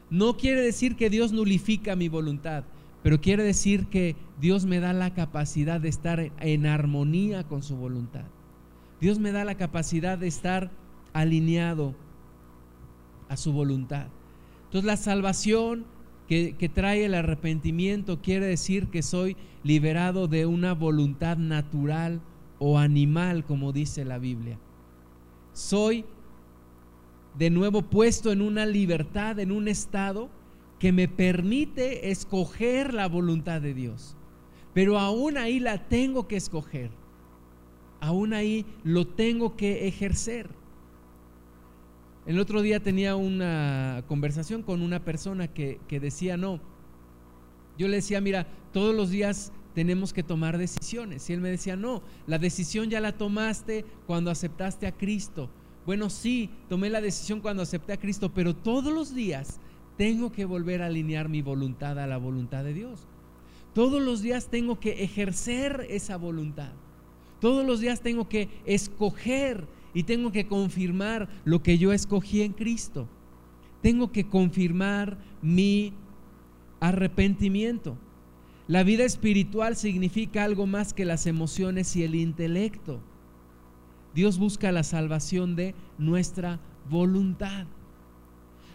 No 0.09 0.37
quiere 0.37 0.61
decir 0.61 0.95
que 0.95 1.09
Dios 1.09 1.31
nulifica 1.31 1.95
mi 1.95 2.09
voluntad, 2.09 2.63
pero 3.03 3.21
quiere 3.21 3.43
decir 3.43 3.87
que 3.87 4.15
Dios 4.39 4.65
me 4.65 4.79
da 4.79 4.93
la 4.93 5.13
capacidad 5.13 5.79
de 5.79 5.89
estar 5.89 6.31
en 6.39 6.65
armonía 6.65 7.43
con 7.43 7.63
su 7.63 7.75
voluntad. 7.75 8.25
Dios 8.99 9.19
me 9.19 9.31
da 9.31 9.45
la 9.45 9.55
capacidad 9.55 10.17
de 10.17 10.27
estar 10.27 10.71
alineado 11.13 11.95
a 13.29 13.37
su 13.37 13.53
voluntad. 13.53 14.07
Entonces 14.65 14.85
la 14.85 14.97
salvación 14.97 15.85
que, 16.27 16.71
trae 16.71 17.05
el 17.05 17.15
arrepentimiento 17.15 18.21
quiere 18.21 18.45
decir 18.45 18.87
que 18.87 19.01
soy 19.01 19.35
liberado 19.63 20.27
de 20.27 20.45
una 20.45 20.73
voluntad 20.73 21.37
natural 21.37 22.21
o 22.59 22.77
animal, 22.77 23.45
como 23.45 23.71
dice 23.71 24.05
la 24.05 24.19
Biblia. 24.19 24.59
Soy 25.53 26.05
de 27.35 27.49
nuevo 27.49 27.81
puesto 27.81 28.31
en 28.31 28.43
una 28.43 28.67
libertad, 28.67 29.39
en 29.39 29.51
un 29.51 29.67
estado 29.67 30.29
que 30.77 30.91
me 30.91 31.07
permite 31.07 32.11
escoger 32.11 32.93
la 32.93 33.07
voluntad 33.07 33.59
de 33.59 33.73
Dios. 33.73 34.15
Pero 34.73 34.99
aún 34.99 35.35
ahí 35.35 35.59
la 35.59 35.87
tengo 35.89 36.27
que 36.27 36.37
escoger. 36.37 36.91
Aún 38.01 38.33
ahí 38.33 38.67
lo 38.83 39.07
tengo 39.07 39.55
que 39.55 39.87
ejercer. 39.87 40.49
El 42.29 42.37
otro 42.37 42.61
día 42.61 42.79
tenía 42.79 43.15
una 43.15 44.03
conversación 44.07 44.61
con 44.61 44.83
una 44.83 45.03
persona 45.03 45.47
que, 45.47 45.79
decía, 45.89 46.37
no, 46.37 46.59
yo 47.75 47.87
le 47.87 47.95
decía, 47.95 48.21
mira, 48.21 48.45
todos 48.71 48.93
los 48.93 49.09
días 49.09 49.51
tenemos 49.73 50.13
que 50.13 50.21
tomar 50.21 50.59
decisiones. 50.59 51.27
Y 51.27 51.33
él 51.33 51.41
me 51.41 51.49
decía, 51.49 51.75
no, 51.75 52.03
la 52.27 52.37
decisión 52.37 52.91
ya 52.91 53.01
la 53.01 53.17
tomaste 53.17 53.83
cuando 54.05 54.29
aceptaste 54.29 54.85
a 54.85 54.91
Cristo. 54.91 55.49
Bueno, 55.87 56.11
sí, 56.11 56.51
tomé 56.69 56.91
la 56.91 57.01
decisión 57.01 57.41
cuando 57.41 57.63
acepté 57.63 57.93
a 57.93 57.99
Cristo, 57.99 58.31
pero 58.31 58.55
todos 58.55 58.93
los 58.93 59.15
días 59.15 59.59
tengo 59.97 60.31
que 60.31 60.45
volver 60.45 60.83
a 60.83 60.85
alinear 60.85 61.29
mi 61.29 61.41
voluntad 61.41 61.97
a 61.97 62.05
la 62.05 62.17
voluntad 62.17 62.63
de 62.63 62.75
Dios. 62.75 63.07
Todos 63.73 64.03
los 64.03 64.21
días 64.21 64.49
tengo 64.51 64.79
que 64.79 65.03
ejercer 65.03 65.87
esa 65.89 66.15
voluntad. 66.17 66.73
Todos 67.41 67.65
los 67.65 67.79
días 67.79 68.01
tengo 68.01 68.29
que 68.29 68.49
escoger 68.67 69.78
y 69.93 70.03
tengo 70.03 70.31
que 70.31 70.47
confirmar 70.47 71.29
lo 71.45 71.63
que 71.63 71.77
yo 71.77 71.93
escogí 71.93 72.41
en 72.41 72.53
Cristo. 72.53 73.07
Tengo 73.81 74.11
que 74.11 74.27
confirmar 74.27 75.17
mi 75.41 75.93
arrepentimiento. 76.79 77.97
La 78.67 78.83
vida 78.83 79.03
espiritual 79.03 79.75
significa 79.75 80.43
algo 80.43 80.67
más 80.67 80.93
que 80.93 81.05
las 81.05 81.25
emociones 81.25 81.95
y 81.95 82.03
el 82.03 82.15
intelecto. 82.15 82.99
Dios 84.13 84.37
busca 84.37 84.71
la 84.71 84.83
salvación 84.83 85.55
de 85.55 85.75
nuestra 85.97 86.59
voluntad. 86.89 87.65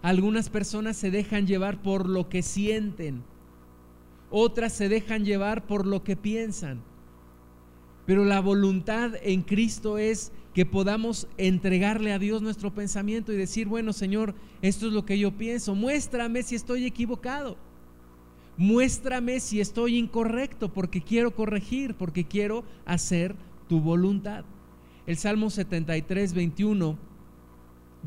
Algunas 0.02 0.50
personas 0.50 0.96
se 0.96 1.10
dejan 1.10 1.46
llevar 1.46 1.80
por 1.80 2.08
lo 2.08 2.28
que 2.28 2.42
sienten, 2.42 3.22
otras 4.30 4.72
se 4.72 4.88
dejan 4.88 5.24
llevar 5.24 5.66
por 5.66 5.86
lo 5.86 6.02
que 6.02 6.16
piensan. 6.16 6.82
Pero 8.06 8.24
la 8.24 8.40
voluntad 8.40 9.12
en 9.22 9.42
Cristo 9.42 9.98
es 9.98 10.32
que 10.52 10.66
podamos 10.66 11.26
entregarle 11.36 12.12
a 12.12 12.18
Dios 12.18 12.42
nuestro 12.42 12.72
pensamiento 12.72 13.32
y 13.32 13.36
decir, 13.36 13.66
bueno 13.66 13.92
Señor, 13.92 14.34
esto 14.62 14.86
es 14.86 14.92
lo 14.92 15.04
que 15.04 15.18
yo 15.18 15.32
pienso, 15.32 15.74
muéstrame 15.74 16.42
si 16.42 16.54
estoy 16.54 16.86
equivocado. 16.86 17.56
Muéstrame 18.56 19.40
si 19.40 19.60
estoy 19.60 19.96
incorrecto 19.96 20.72
porque 20.72 21.02
quiero 21.02 21.34
corregir, 21.34 21.94
porque 21.94 22.24
quiero 22.24 22.64
hacer 22.84 23.34
tu 23.68 23.80
voluntad. 23.80 24.44
El 25.06 25.16
Salmo 25.16 25.50
73, 25.50 26.34
21 26.34 26.96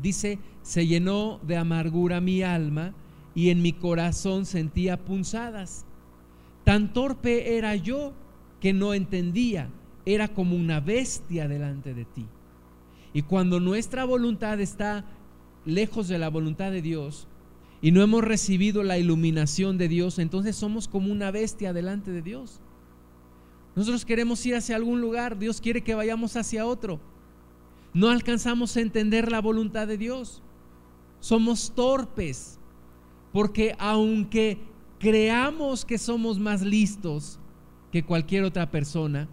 dice, 0.00 0.38
se 0.62 0.86
llenó 0.86 1.38
de 1.46 1.56
amargura 1.56 2.20
mi 2.20 2.42
alma 2.42 2.94
y 3.34 3.50
en 3.50 3.60
mi 3.60 3.72
corazón 3.72 4.46
sentía 4.46 4.96
punzadas. 4.96 5.84
Tan 6.64 6.92
torpe 6.92 7.56
era 7.56 7.76
yo 7.76 8.12
que 8.60 8.72
no 8.72 8.94
entendía, 8.94 9.70
era 10.14 10.28
como 10.28 10.56
una 10.56 10.80
bestia 10.80 11.48
delante 11.48 11.92
de 11.92 12.06
ti. 12.06 12.26
Y 13.12 13.22
cuando 13.22 13.60
nuestra 13.60 14.04
voluntad 14.06 14.58
está 14.58 15.04
lejos 15.66 16.08
de 16.08 16.18
la 16.18 16.30
voluntad 16.30 16.70
de 16.70 16.80
Dios, 16.80 17.28
y 17.82 17.92
no 17.92 18.02
hemos 18.02 18.24
recibido 18.24 18.82
la 18.82 18.98
iluminación 18.98 19.76
de 19.76 19.88
Dios, 19.88 20.18
entonces 20.18 20.56
somos 20.56 20.88
como 20.88 21.12
una 21.12 21.30
bestia 21.30 21.72
delante 21.72 22.10
de 22.10 22.22
Dios. 22.22 22.60
Nosotros 23.76 24.04
queremos 24.04 24.44
ir 24.46 24.56
hacia 24.56 24.76
algún 24.76 25.00
lugar, 25.00 25.38
Dios 25.38 25.60
quiere 25.60 25.82
que 25.82 25.94
vayamos 25.94 26.36
hacia 26.36 26.66
otro. 26.66 26.98
No 27.92 28.08
alcanzamos 28.08 28.76
a 28.76 28.80
entender 28.80 29.30
la 29.30 29.40
voluntad 29.40 29.86
de 29.86 29.98
Dios. 29.98 30.42
Somos 31.20 31.72
torpes, 31.74 32.58
porque 33.32 33.76
aunque 33.78 34.58
creamos 34.98 35.84
que 35.84 35.98
somos 35.98 36.38
más 36.38 36.62
listos 36.62 37.38
que 37.92 38.02
cualquier 38.02 38.44
otra 38.44 38.70
persona, 38.70 39.28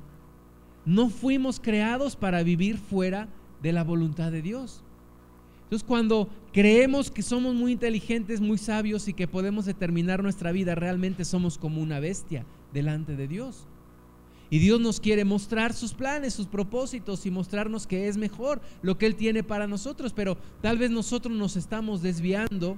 no 0.86 1.10
fuimos 1.10 1.60
creados 1.60 2.16
para 2.16 2.44
vivir 2.44 2.78
fuera 2.78 3.28
de 3.62 3.72
la 3.72 3.84
voluntad 3.84 4.32
de 4.32 4.42
Dios. 4.42 4.84
Entonces 5.64 5.88
cuando 5.88 6.30
creemos 6.54 7.10
que 7.10 7.24
somos 7.24 7.56
muy 7.56 7.72
inteligentes, 7.72 8.40
muy 8.40 8.58
sabios 8.58 9.08
y 9.08 9.14
que 9.14 9.28
podemos 9.28 9.66
determinar 9.66 10.22
nuestra 10.22 10.52
vida, 10.52 10.76
realmente 10.76 11.26
somos 11.26 11.58
como 11.58 11.82
una 11.82 12.00
bestia 12.00 12.46
delante 12.72 13.16
de 13.16 13.28
Dios. 13.28 13.66
Y 14.52 14.60
Dios 14.60 14.80
nos 14.80 15.00
quiere 15.00 15.26
mostrar 15.26 15.74
sus 15.74 15.96
planes, 15.96 16.36
sus 16.36 16.46
propósitos 16.46 17.26
y 17.26 17.32
mostrarnos 17.32 17.88
que 17.88 18.08
es 18.08 18.16
mejor 18.18 18.62
lo 18.84 18.98
que 18.98 19.08
Él 19.08 19.16
tiene 19.16 19.44
para 19.44 19.66
nosotros, 19.66 20.14
pero 20.14 20.38
tal 20.62 20.78
vez 20.78 20.92
nosotros 20.92 21.36
nos 21.36 21.56
estamos 21.56 22.04
desviando 22.04 22.78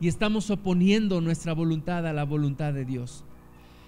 y 0.00 0.08
estamos 0.08 0.50
oponiendo 0.50 1.22
nuestra 1.22 1.54
voluntad 1.54 2.06
a 2.06 2.12
la 2.12 2.24
voluntad 2.24 2.74
de 2.74 2.84
Dios. 2.84 3.24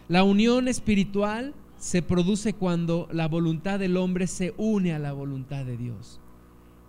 La 0.09 0.23
unión 0.23 0.67
espiritual 0.67 1.53
se 1.79 2.03
produce 2.03 2.55
cuando 2.55 3.09
la 3.13 3.29
voluntad 3.29 3.79
del 3.79 3.97
hombre 3.97 4.27
se 4.27 4.55
une 4.57 4.93
a 4.93 4.99
la 4.99 5.13
voluntad 5.13 5.65
de 5.65 5.77
Dios. 5.77 6.21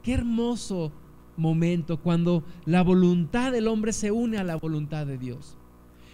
Qué 0.04 0.14
hermoso 0.14 0.92
momento 1.36 1.98
cuando 1.98 2.44
la 2.66 2.82
voluntad 2.82 3.52
del 3.52 3.68
hombre 3.68 3.94
se 3.94 4.12
une 4.12 4.38
a 4.38 4.44
la 4.44 4.56
voluntad 4.56 5.06
de 5.06 5.18
Dios. 5.18 5.58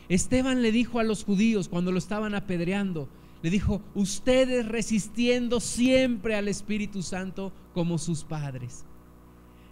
Esteban 0.10 0.62
le 0.62 0.72
dijo 0.72 1.00
a 1.00 1.04
los 1.04 1.24
judíos 1.24 1.70
cuando 1.70 1.92
lo 1.92 1.98
estaban 1.98 2.36
apedreando, 2.36 3.08
le 3.42 3.50
dijo, 3.50 3.82
ustedes 3.94 4.68
resistiendo 4.68 5.60
siempre 5.60 6.36
al 6.36 6.48
Espíritu 6.48 7.04
Santo 7.04 7.52
como 7.74 7.98
sus 7.98 8.24
padres. 8.24 8.86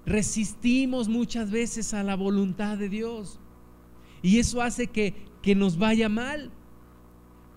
Resistimos 0.06 1.08
muchas 1.08 1.52
veces 1.52 1.94
a 1.94 2.04
la 2.04 2.16
voluntad 2.16 2.78
de 2.78 2.90
Dios. 2.90 3.40
Y 4.22 4.40
eso 4.40 4.62
hace 4.62 4.88
que, 4.88 5.14
que 5.42 5.56
nos 5.56 5.78
vaya 5.78 6.10
mal. 6.10 6.52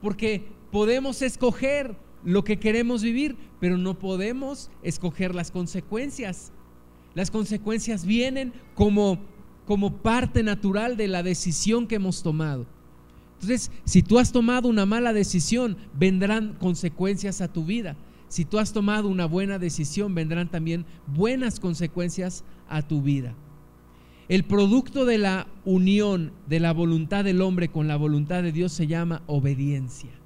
Porque 0.00 0.46
podemos 0.74 1.22
escoger 1.22 1.94
lo 2.24 2.42
que 2.42 2.58
queremos 2.58 3.00
vivir, 3.00 3.36
pero 3.60 3.78
no 3.78 3.96
podemos 3.96 4.72
escoger 4.82 5.32
las 5.32 5.52
consecuencias. 5.52 6.50
Las 7.14 7.30
consecuencias 7.30 8.04
vienen 8.04 8.52
como, 8.74 9.20
como 9.66 9.98
parte 9.98 10.42
natural 10.42 10.96
de 10.96 11.06
la 11.06 11.22
decisión 11.22 11.86
que 11.86 11.94
hemos 11.94 12.24
tomado. 12.24 12.66
Entonces, 13.34 13.70
si 13.84 14.02
tú 14.02 14.18
has 14.18 14.32
tomado 14.32 14.66
una 14.66 14.84
mala 14.84 15.12
decisión, 15.12 15.76
vendrán 15.96 16.54
consecuencias 16.54 17.40
a 17.40 17.52
tu 17.52 17.64
vida. 17.64 17.96
Si 18.26 18.44
tú 18.44 18.58
has 18.58 18.72
tomado 18.72 19.06
una 19.06 19.26
buena 19.26 19.60
decisión, 19.60 20.12
vendrán 20.12 20.50
también 20.50 20.86
buenas 21.06 21.60
consecuencias 21.60 22.42
a 22.68 22.82
tu 22.82 23.00
vida. 23.00 23.36
El 24.26 24.42
producto 24.42 25.04
de 25.04 25.18
la 25.18 25.46
unión 25.64 26.32
de 26.48 26.58
la 26.58 26.72
voluntad 26.72 27.22
del 27.22 27.42
hombre 27.42 27.68
con 27.68 27.86
la 27.86 27.94
voluntad 27.94 28.42
de 28.42 28.50
Dios 28.50 28.72
se 28.72 28.88
llama 28.88 29.22
obediencia. 29.28 30.23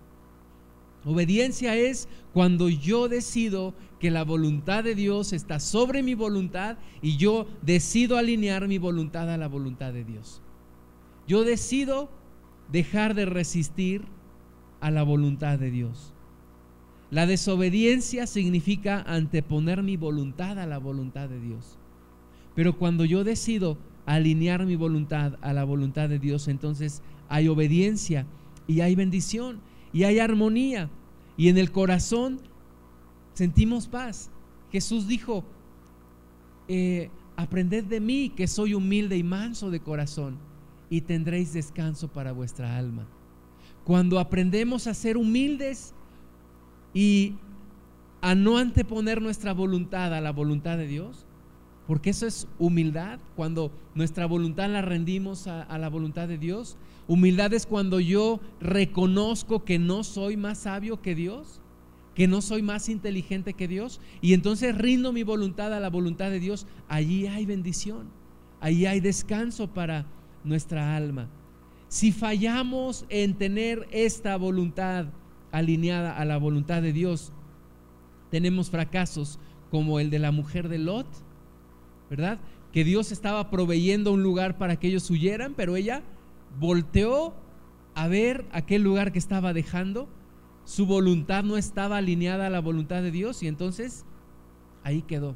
Obediencia 1.04 1.76
es 1.76 2.08
cuando 2.32 2.68
yo 2.68 3.08
decido 3.08 3.74
que 4.00 4.10
la 4.10 4.24
voluntad 4.24 4.84
de 4.84 4.94
Dios 4.94 5.32
está 5.32 5.60
sobre 5.60 6.02
mi 6.02 6.14
voluntad 6.14 6.76
y 7.02 7.16
yo 7.16 7.46
decido 7.62 8.16
alinear 8.16 8.68
mi 8.68 8.78
voluntad 8.78 9.30
a 9.30 9.36
la 9.36 9.48
voluntad 9.48 9.92
de 9.92 10.04
Dios. 10.04 10.42
Yo 11.26 11.44
decido 11.44 12.10
dejar 12.72 13.14
de 13.14 13.26
resistir 13.26 14.02
a 14.80 14.90
la 14.90 15.02
voluntad 15.02 15.58
de 15.58 15.70
Dios. 15.70 16.12
La 17.10 17.26
desobediencia 17.26 18.26
significa 18.26 19.02
anteponer 19.02 19.82
mi 19.82 19.96
voluntad 19.96 20.58
a 20.58 20.66
la 20.66 20.78
voluntad 20.78 21.28
de 21.28 21.40
Dios. 21.40 21.78
Pero 22.54 22.76
cuando 22.76 23.04
yo 23.04 23.24
decido 23.24 23.78
alinear 24.04 24.66
mi 24.66 24.76
voluntad 24.76 25.38
a 25.40 25.52
la 25.52 25.64
voluntad 25.64 26.08
de 26.08 26.18
Dios, 26.18 26.48
entonces 26.48 27.02
hay 27.28 27.48
obediencia 27.48 28.26
y 28.66 28.80
hay 28.80 28.94
bendición 28.94 29.60
y 29.92 30.04
hay 30.04 30.18
armonía 30.18 30.90
y 31.36 31.48
en 31.48 31.58
el 31.58 31.70
corazón 31.70 32.40
sentimos 33.34 33.86
paz. 33.86 34.30
Jesús 34.70 35.06
dijo, 35.06 35.44
eh, 36.68 37.10
aprended 37.36 37.84
de 37.84 38.00
mí 38.00 38.30
que 38.30 38.46
soy 38.46 38.74
humilde 38.74 39.16
y 39.16 39.22
manso 39.22 39.70
de 39.70 39.80
corazón 39.80 40.38
y 40.90 41.02
tendréis 41.02 41.52
descanso 41.52 42.08
para 42.08 42.32
vuestra 42.32 42.76
alma. 42.76 43.06
Cuando 43.84 44.18
aprendemos 44.18 44.86
a 44.86 44.94
ser 44.94 45.16
humildes, 45.16 45.94
y 46.94 47.34
a 48.20 48.34
no 48.34 48.58
anteponer 48.58 49.22
nuestra 49.22 49.52
voluntad 49.52 50.12
a 50.14 50.20
la 50.20 50.32
voluntad 50.32 50.76
de 50.78 50.86
Dios, 50.86 51.26
porque 51.86 52.10
eso 52.10 52.26
es 52.26 52.48
humildad, 52.58 53.18
cuando 53.36 53.70
nuestra 53.94 54.26
voluntad 54.26 54.68
la 54.68 54.82
rendimos 54.82 55.46
a, 55.46 55.62
a, 55.62 55.78
la 55.78 55.88
voluntad 55.88 56.28
de 56.28 56.36
Dios. 56.36 56.76
Humildad 57.08 57.54
es 57.54 57.66
cuando 57.66 58.00
yo 58.00 58.38
reconozco 58.60 59.64
que 59.64 59.78
no 59.78 60.04
soy 60.04 60.36
más 60.36 60.58
sabio 60.58 61.00
que 61.00 61.14
Dios, 61.14 61.62
que 62.14 62.28
no 62.28 62.42
soy 62.42 62.60
más 62.60 62.90
inteligente 62.90 63.54
que 63.54 63.66
Dios, 63.66 64.00
y 64.20 64.34
entonces 64.34 64.76
rindo 64.76 65.12
mi 65.12 65.22
voluntad 65.22 65.72
a 65.72 65.80
la 65.80 65.88
voluntad 65.88 66.30
de 66.30 66.38
Dios. 66.38 66.66
Allí 66.86 67.26
hay 67.26 67.46
bendición, 67.46 68.08
allí 68.60 68.84
hay 68.84 69.00
descanso 69.00 69.72
para 69.72 70.04
nuestra 70.44 70.96
alma. 70.96 71.30
Si 71.88 72.12
fallamos 72.12 73.06
en 73.08 73.34
tener 73.34 73.88
esta 73.90 74.36
voluntad 74.36 75.06
alineada 75.50 76.14
a 76.14 76.26
la 76.26 76.36
voluntad 76.36 76.82
de 76.82 76.92
Dios, 76.92 77.32
tenemos 78.30 78.68
fracasos 78.68 79.38
como 79.70 79.98
el 79.98 80.10
de 80.10 80.18
la 80.18 80.30
mujer 80.30 80.68
de 80.68 80.76
Lot, 80.76 81.06
¿verdad? 82.10 82.38
Que 82.70 82.84
Dios 82.84 83.12
estaba 83.12 83.48
proveyendo 83.48 84.12
un 84.12 84.22
lugar 84.22 84.58
para 84.58 84.78
que 84.78 84.88
ellos 84.88 85.10
huyeran, 85.10 85.54
pero 85.54 85.74
ella 85.76 86.02
volteó 86.58 87.34
a 87.94 88.08
ver 88.08 88.46
aquel 88.52 88.82
lugar 88.82 89.12
que 89.12 89.18
estaba 89.18 89.52
dejando. 89.52 90.08
Su 90.64 90.86
voluntad 90.86 91.44
no 91.44 91.56
estaba 91.56 91.96
alineada 91.96 92.46
a 92.46 92.50
la 92.50 92.60
voluntad 92.60 93.02
de 93.02 93.10
Dios 93.10 93.42
y 93.42 93.48
entonces 93.48 94.04
ahí 94.84 95.02
quedó, 95.02 95.34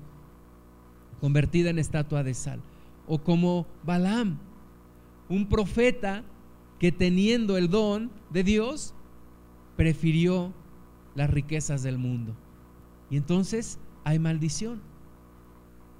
convertida 1.20 1.70
en 1.70 1.78
estatua 1.78 2.22
de 2.22 2.34
sal. 2.34 2.60
O 3.06 3.18
como 3.18 3.66
Balaam, 3.84 4.38
un 5.28 5.48
profeta 5.48 6.24
que 6.78 6.92
teniendo 6.92 7.56
el 7.56 7.68
don 7.68 8.10
de 8.30 8.44
Dios, 8.44 8.94
prefirió 9.76 10.52
las 11.14 11.30
riquezas 11.30 11.82
del 11.82 11.98
mundo. 11.98 12.34
Y 13.10 13.16
entonces 13.16 13.78
hay 14.04 14.18
maldición. 14.18 14.80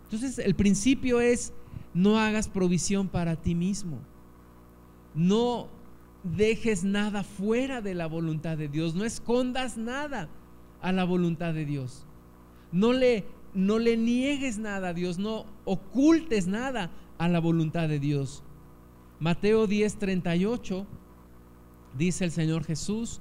Entonces 0.05 0.39
el 0.39 0.55
principio 0.55 1.21
es, 1.21 1.53
no 1.95 2.19
hagas 2.19 2.49
provisión 2.49 3.09
para 3.09 3.37
ti 3.37 3.55
mismo. 3.55 3.99
No 5.15 5.69
dejes 6.23 6.85
nada 6.85 7.25
fuera 7.25 7.81
de 7.81 7.95
la 7.95 8.07
voluntad 8.07 8.57
de 8.57 8.69
Dios. 8.69 8.95
No 8.95 9.05
escondas 9.05 9.77
nada 9.77 10.29
a 10.81 10.93
la 10.93 11.05
voluntad 11.05 11.55
de 11.55 11.65
Dios. 11.65 12.07
No 12.71 12.93
le, 12.93 13.25
no 13.55 13.79
le 13.79 13.97
niegues 13.97 14.59
nada 14.59 14.89
a 14.89 14.95
Dios. 14.95 15.19
No 15.19 15.47
ocultes 15.65 16.47
nada 16.47 16.91
a 17.19 17.29
la 17.29 17.41
voluntad 17.41 17.89
de 17.89 17.99
Dios. 17.99 18.43
Mateo 19.21 19.69
10:38 19.69 20.87
dice 21.97 22.25
el 22.25 22.31
Señor 22.31 22.65
Jesús, 22.65 23.21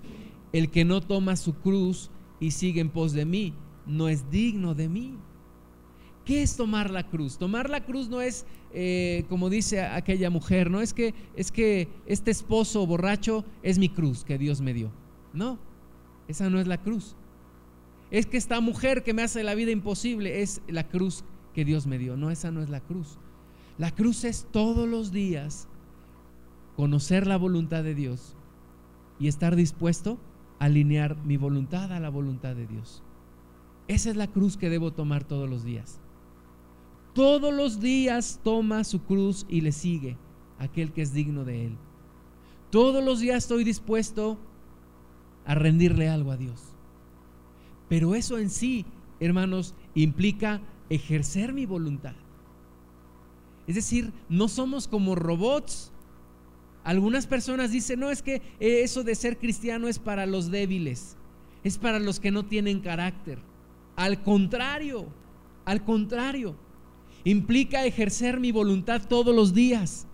el 0.54 0.70
que 0.72 0.86
no 0.86 1.02
toma 1.02 1.36
su 1.36 1.54
cruz 1.56 2.10
y 2.40 2.52
sigue 2.52 2.82
en 2.82 2.90
pos 2.90 3.14
de 3.14 3.26
mí, 3.26 3.54
no 3.86 4.10
es 4.10 4.30
digno 4.32 4.74
de 4.74 4.90
mí. 4.90 5.18
¿Qué 6.32 6.44
es 6.44 6.56
tomar 6.56 6.92
la 6.92 7.10
cruz? 7.10 7.38
Tomar 7.38 7.70
la 7.70 7.84
cruz 7.84 8.08
no 8.08 8.22
es, 8.22 8.46
eh, 8.74 9.26
como 9.28 9.50
dice 9.50 9.82
aquella 9.82 10.30
mujer, 10.30 10.72
no 10.72 10.80
es 10.80 10.94
que, 10.94 11.14
es 11.36 11.52
que 11.52 11.90
este 12.06 12.32
esposo 12.32 12.88
borracho 12.88 13.44
es 13.64 13.78
mi 13.78 13.90
cruz 13.90 14.24
que 14.24 14.38
Dios 14.38 14.62
me 14.62 14.74
dio. 14.74 14.94
No, 15.34 15.60
esa 16.30 16.50
no 16.50 16.62
es 16.62 16.68
la 16.68 16.78
cruz. 16.78 17.18
Es 18.12 18.28
que 18.28 18.38
esta 18.38 18.62
mujer 18.62 19.04
que 19.04 19.14
me 19.14 19.24
hace 19.24 19.44
la 19.44 19.56
vida 19.56 19.72
imposible 19.72 20.42
es 20.42 20.62
la 20.70 20.88
cruz 20.88 21.26
que 21.54 21.66
Dios 21.66 21.86
me 21.86 21.98
dio. 21.98 22.16
No, 22.16 22.32
esa 22.32 22.50
no 22.50 22.64
es 22.64 22.70
la 22.70 22.80
cruz. 22.80 23.18
La 23.78 23.92
cruz 23.92 24.24
es 24.24 24.48
todos 24.54 24.88
los 24.88 25.12
días 25.12 25.68
conocer 26.78 27.28
la 27.28 27.36
voluntad 27.36 27.84
de 27.84 27.94
Dios 27.94 28.38
y 29.20 29.28
estar 29.28 29.58
dispuesto 29.58 30.18
a 30.60 30.66
alinear 30.68 31.18
mi 31.26 31.36
voluntad 31.36 31.92
a 31.92 32.00
la 32.00 32.08
voluntad 32.08 32.56
de 32.56 32.68
Dios. 32.68 33.04
Esa 33.90 34.10
es 34.10 34.16
la 34.16 34.28
cruz 34.28 34.56
que 34.56 34.70
debo 34.70 34.94
tomar 34.94 35.26
todos 35.26 35.50
los 35.50 35.66
días. 35.66 36.01
Todos 37.14 37.54
los 37.54 37.80
días 37.80 38.40
toma 38.44 38.84
su 38.84 39.02
cruz 39.04 39.46
y 39.50 39.62
le 39.62 39.72
sigue 39.72 40.18
aquel 40.60 40.92
que 40.92 41.02
es 41.02 41.14
digno 41.14 41.44
de 41.44 41.68
él. 41.68 41.78
Todos 42.70 43.04
los 43.04 43.20
días 43.20 43.40
estoy 43.40 43.64
dispuesto 43.64 44.38
a 45.46 45.56
rendirle 45.56 46.08
algo 46.08 46.32
a 46.32 46.38
Dios. 46.38 46.62
Pero 47.90 48.16
eso 48.16 48.38
en 48.38 48.50
sí, 48.50 48.86
hermanos, 49.20 49.76
implica 49.96 50.62
ejercer 50.90 51.52
mi 51.54 51.66
voluntad. 51.66 52.16
Es 53.68 53.76
decir, 53.76 54.14
no 54.30 54.48
somos 54.48 54.88
como 54.88 55.16
robots 55.16 55.92
algunas 56.84 57.28
personas 57.28 57.72
dicen, 57.72 58.00
no, 58.00 58.10
es 58.10 58.22
que 58.22 58.42
eso 58.60 59.04
de 59.04 59.14
ser 59.16 59.38
cristiano 59.38 59.88
es 59.88 60.00
para 60.00 60.26
los 60.26 60.50
débiles, 60.50 61.16
es 61.64 61.78
para 61.78 62.00
los 62.00 62.20
que 62.20 62.32
no 62.32 62.46
tienen 62.46 62.80
carácter. 62.80 63.40
Al 63.96 64.24
contrario, 64.24 65.08
al 65.66 65.84
contrario, 65.84 66.56
implica 67.24 67.86
ejercer 67.86 68.40
mi 68.40 68.52
voluntad 68.52 69.08
todos 69.08 69.36
los 69.36 69.54
días. 69.54 70.08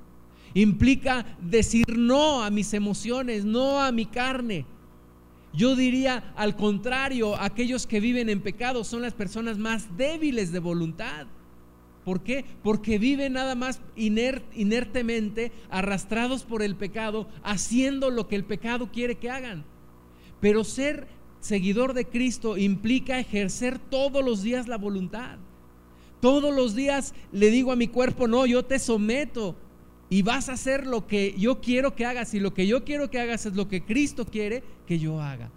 Implica 0.53 1.37
decir 1.41 1.85
no 1.97 2.43
a 2.43 2.49
mis 2.49 2.73
emociones, 2.73 3.45
no 3.45 3.79
a 3.81 3.91
mi 3.91 4.05
carne. 4.05 4.65
Yo 5.53 5.75
diría, 5.75 6.33
al 6.35 6.55
contrario, 6.55 7.35
aquellos 7.39 7.87
que 7.87 7.99
viven 7.99 8.29
en 8.29 8.41
pecado 8.41 8.83
son 8.83 9.01
las 9.01 9.13
personas 9.13 9.57
más 9.57 9.97
débiles 9.97 10.51
de 10.51 10.59
voluntad. 10.59 11.27
¿Por 12.03 12.21
qué? 12.21 12.45
Porque 12.63 12.99
viven 12.99 13.33
nada 13.33 13.55
más 13.55 13.81
inertemente, 13.95 15.51
arrastrados 15.69 16.43
por 16.43 16.61
el 16.61 16.75
pecado, 16.75 17.27
haciendo 17.43 18.09
lo 18.09 18.27
que 18.27 18.35
el 18.35 18.45
pecado 18.45 18.91
quiere 18.91 19.15
que 19.15 19.29
hagan. 19.29 19.65
Pero 20.39 20.63
ser 20.63 21.07
seguidor 21.39 21.93
de 21.93 22.05
Cristo 22.05 22.57
implica 22.57 23.19
ejercer 23.19 23.77
todos 23.79 24.23
los 24.23 24.41
días 24.41 24.67
la 24.67 24.77
voluntad. 24.77 25.37
Todos 26.19 26.55
los 26.55 26.75
días 26.75 27.13
le 27.31 27.51
digo 27.51 27.71
a 27.71 27.75
mi 27.75 27.87
cuerpo, 27.87 28.27
no, 28.27 28.45
yo 28.45 28.65
te 28.65 28.79
someto 28.79 29.55
y 30.09 30.21
vas 30.21 30.49
a 30.49 30.53
hacer 30.53 30.87
lo 30.87 31.05
que 31.05 31.35
yo 31.37 31.59
quiero 31.61 31.95
que 31.95 32.05
hagas 32.05 32.33
y 32.33 32.39
lo 32.39 32.53
que 32.53 32.65
yo 32.65 32.83
quiero 32.83 33.09
que 33.09 33.19
hagas 33.19 33.45
es 33.45 33.55
lo 33.55 33.67
que 33.67 33.83
Cristo 33.83 34.25
quiere 34.25 34.63
que 34.85 34.99
yo 34.99 35.21
haga. 35.21 35.51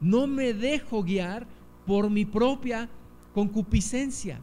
No 0.00 0.26
me 0.26 0.52
dejo 0.54 1.02
guiar 1.02 1.46
por 1.86 2.10
mi 2.10 2.24
propia 2.24 2.88
concupiscencia. 3.34 4.40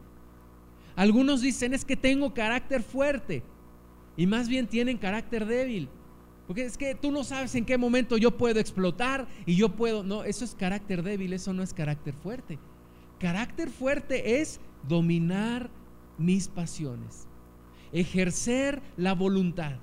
Algunos 0.96 1.40
dicen 1.40 1.74
es 1.74 1.84
que 1.84 1.96
tengo 1.96 2.34
carácter 2.34 2.82
fuerte 2.82 3.42
y 4.16 4.26
más 4.26 4.48
bien 4.48 4.66
tienen 4.66 4.98
carácter 4.98 5.46
débil. 5.46 5.88
Porque 6.46 6.64
es 6.66 6.76
que 6.76 6.94
tú 6.94 7.10
no 7.10 7.24
sabes 7.24 7.54
en 7.54 7.64
qué 7.64 7.78
momento 7.78 8.18
yo 8.18 8.36
puedo 8.36 8.60
explotar 8.60 9.26
y 9.46 9.56
yo 9.56 9.70
puedo... 9.70 10.02
No, 10.02 10.24
eso 10.24 10.44
es 10.44 10.54
carácter 10.54 11.02
débil, 11.02 11.32
eso 11.32 11.54
no 11.54 11.62
es 11.62 11.72
carácter 11.72 12.14
fuerte. 12.14 12.58
Carácter 13.18 13.70
fuerte 13.70 14.40
es 14.40 14.60
dominar 14.88 15.70
mis 16.18 16.48
pasiones, 16.48 17.26
ejercer 17.92 18.82
la 18.96 19.14
voluntad. 19.14 19.76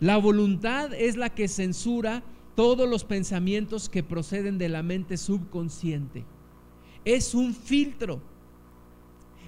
La 0.00 0.16
voluntad 0.16 0.94
es 0.94 1.16
la 1.16 1.30
que 1.30 1.48
censura 1.48 2.22
todos 2.54 2.88
los 2.88 3.04
pensamientos 3.04 3.88
que 3.88 4.02
proceden 4.02 4.58
de 4.58 4.68
la 4.68 4.82
mente 4.82 5.16
subconsciente. 5.16 6.24
Es 7.04 7.34
un 7.34 7.54
filtro 7.54 8.20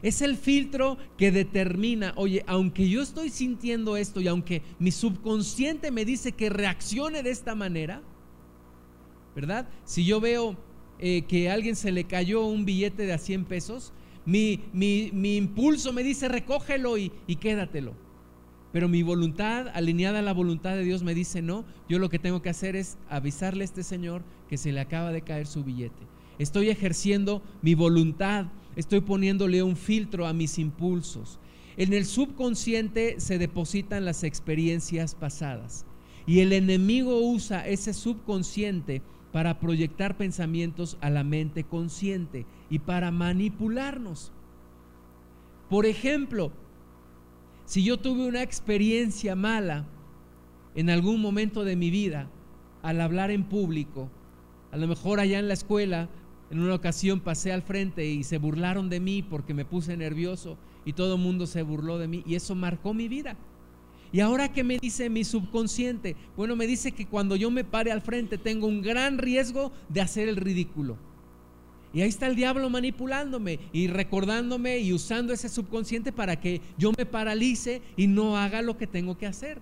es 0.02 0.22
el 0.22 0.36
filtro 0.36 0.96
que 1.18 1.30
determina, 1.30 2.14
oye, 2.16 2.42
aunque 2.46 2.88
yo 2.88 3.02
estoy 3.02 3.28
sintiendo 3.28 3.96
esto 3.96 4.20
y 4.20 4.28
aunque 4.28 4.62
mi 4.78 4.92
subconsciente 4.92 5.90
me 5.90 6.04
dice 6.04 6.32
que 6.32 6.48
reaccione 6.48 7.22
de 7.22 7.30
esta 7.30 7.54
manera, 7.54 8.02
¿verdad? 9.34 9.68
Si 9.84 10.04
yo 10.04 10.20
veo 10.20 10.56
eh, 10.98 11.22
que 11.22 11.50
a 11.50 11.54
alguien 11.54 11.76
se 11.76 11.92
le 11.92 12.04
cayó 12.04 12.46
un 12.46 12.64
billete 12.64 13.04
de 13.04 13.12
a 13.12 13.18
100 13.18 13.44
pesos, 13.44 13.92
mi, 14.24 14.60
mi, 14.72 15.36
impulso 15.36 15.92
me 15.92 16.02
dice 16.02 16.28
recógelo 16.28 16.98
y, 16.98 17.12
y 17.26 17.36
quédatelo. 17.36 17.94
Pero 18.72 18.88
mi 18.88 19.02
voluntad, 19.02 19.68
alineada 19.74 20.20
a 20.20 20.22
la 20.22 20.32
voluntad 20.32 20.76
de 20.76 20.84
Dios, 20.84 21.02
me 21.02 21.14
dice 21.14 21.42
no, 21.42 21.64
yo 21.88 21.98
lo 21.98 22.08
que 22.08 22.20
tengo 22.20 22.40
que 22.40 22.50
hacer 22.50 22.76
es 22.76 22.98
avisarle 23.08 23.62
a 23.62 23.64
este 23.64 23.82
señor 23.82 24.22
que 24.48 24.56
se 24.56 24.70
le 24.70 24.80
acaba 24.80 25.10
de 25.10 25.22
caer 25.22 25.46
su 25.46 25.64
billete. 25.64 26.06
Estoy 26.38 26.70
ejerciendo 26.70 27.42
mi 27.62 27.74
voluntad 27.74 28.46
estoy 28.76 29.00
poniéndole 29.00 29.62
un 29.62 29.76
filtro 29.76 30.26
a 30.26 30.32
mis 30.32 30.58
impulsos. 30.58 31.38
En 31.76 31.92
el 31.92 32.04
subconsciente 32.04 33.20
se 33.20 33.38
depositan 33.38 34.04
las 34.04 34.24
experiencias 34.24 35.14
pasadas 35.14 35.86
y 36.26 36.40
el 36.40 36.52
enemigo 36.52 37.18
usa 37.20 37.66
ese 37.66 37.94
subconsciente 37.94 39.02
para 39.32 39.60
proyectar 39.60 40.16
pensamientos 40.16 40.98
a 41.00 41.08
la 41.08 41.24
mente 41.24 41.64
consciente 41.64 42.44
y 42.70 42.78
para 42.78 43.10
manipularnos. 43.10 44.32
Por 45.68 45.86
ejemplo, 45.86 46.52
si 47.66 47.84
yo 47.84 47.98
tuve 47.98 48.26
una 48.26 48.42
experiencia 48.42 49.36
mala 49.36 49.86
en 50.74 50.88
algún 50.88 51.20
momento 51.20 51.64
de 51.64 51.76
mi 51.76 51.90
vida 51.90 52.28
al 52.82 53.00
hablar 53.00 53.30
en 53.30 53.44
público, 53.44 54.08
a 54.72 54.76
lo 54.76 54.88
mejor 54.88 55.20
allá 55.20 55.38
en 55.38 55.48
la 55.48 55.54
escuela 55.54 56.08
en 56.50 56.60
una 56.60 56.74
ocasión 56.74 57.20
pasé 57.20 57.52
al 57.52 57.62
frente 57.62 58.06
y 58.06 58.24
se 58.24 58.38
burlaron 58.38 58.88
de 58.88 59.00
mí 59.00 59.22
porque 59.22 59.54
me 59.54 59.64
puse 59.64 59.96
nervioso 59.96 60.56
y 60.84 60.94
todo 60.94 61.14
el 61.14 61.20
mundo 61.20 61.46
se 61.46 61.62
burló 61.62 61.98
de 61.98 62.08
mí 62.08 62.22
y 62.26 62.34
eso 62.34 62.54
marcó 62.54 62.94
mi 62.94 63.08
vida. 63.08 63.36
Y 64.12 64.20
ahora 64.20 64.52
que 64.52 64.64
me 64.64 64.78
dice 64.78 65.08
mi 65.08 65.22
subconsciente, 65.22 66.16
bueno, 66.36 66.56
me 66.56 66.66
dice 66.66 66.90
que 66.90 67.06
cuando 67.06 67.36
yo 67.36 67.50
me 67.50 67.62
pare 67.62 67.92
al 67.92 68.02
frente 68.02 68.38
tengo 68.38 68.66
un 68.66 68.82
gran 68.82 69.18
riesgo 69.18 69.70
de 69.88 70.00
hacer 70.00 70.28
el 70.28 70.36
ridículo. 70.36 70.96
Y 71.92 72.02
ahí 72.02 72.08
está 72.08 72.26
el 72.26 72.36
diablo 72.36 72.70
manipulándome 72.70 73.58
y 73.72 73.88
recordándome 73.88 74.78
y 74.78 74.92
usando 74.92 75.32
ese 75.32 75.48
subconsciente 75.48 76.12
para 76.12 76.40
que 76.40 76.60
yo 76.78 76.92
me 76.96 77.04
paralice 77.04 77.82
y 77.96 78.06
no 78.06 78.36
haga 78.36 78.62
lo 78.62 78.76
que 78.76 78.86
tengo 78.86 79.18
que 79.18 79.26
hacer. 79.26 79.58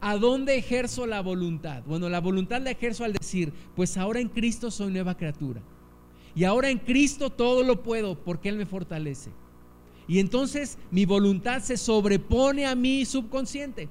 ¿A 0.00 0.16
dónde 0.16 0.56
ejerzo 0.56 1.06
la 1.06 1.20
voluntad? 1.20 1.82
Bueno, 1.86 2.08
la 2.08 2.20
voluntad 2.20 2.60
la 2.60 2.70
ejerzo 2.70 3.04
al 3.04 3.12
decir, 3.12 3.52
pues 3.76 3.96
ahora 3.96 4.20
en 4.20 4.28
Cristo 4.28 4.70
soy 4.70 4.92
nueva 4.92 5.16
criatura. 5.16 5.60
Y 6.34 6.44
ahora 6.44 6.70
en 6.70 6.78
Cristo 6.78 7.30
todo 7.30 7.62
lo 7.62 7.82
puedo 7.82 8.16
porque 8.16 8.48
Él 8.48 8.56
me 8.56 8.66
fortalece. 8.66 9.30
Y 10.08 10.20
entonces 10.20 10.78
mi 10.90 11.04
voluntad 11.04 11.62
se 11.62 11.76
sobrepone 11.76 12.66
a 12.66 12.74
mi 12.74 13.04
subconsciente. 13.04 13.88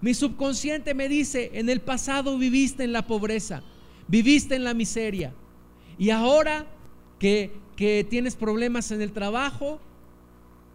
Mi 0.00 0.14
subconsciente 0.14 0.94
me 0.94 1.08
dice, 1.08 1.50
en 1.54 1.68
el 1.68 1.80
pasado 1.80 2.38
viviste 2.38 2.84
en 2.84 2.92
la 2.92 3.06
pobreza, 3.06 3.62
viviste 4.06 4.54
en 4.54 4.64
la 4.64 4.74
miseria. 4.74 5.34
Y 5.98 6.10
ahora 6.10 6.66
que, 7.18 7.52
que 7.76 8.06
tienes 8.08 8.36
problemas 8.36 8.90
en 8.92 9.02
el 9.02 9.12
trabajo, 9.12 9.80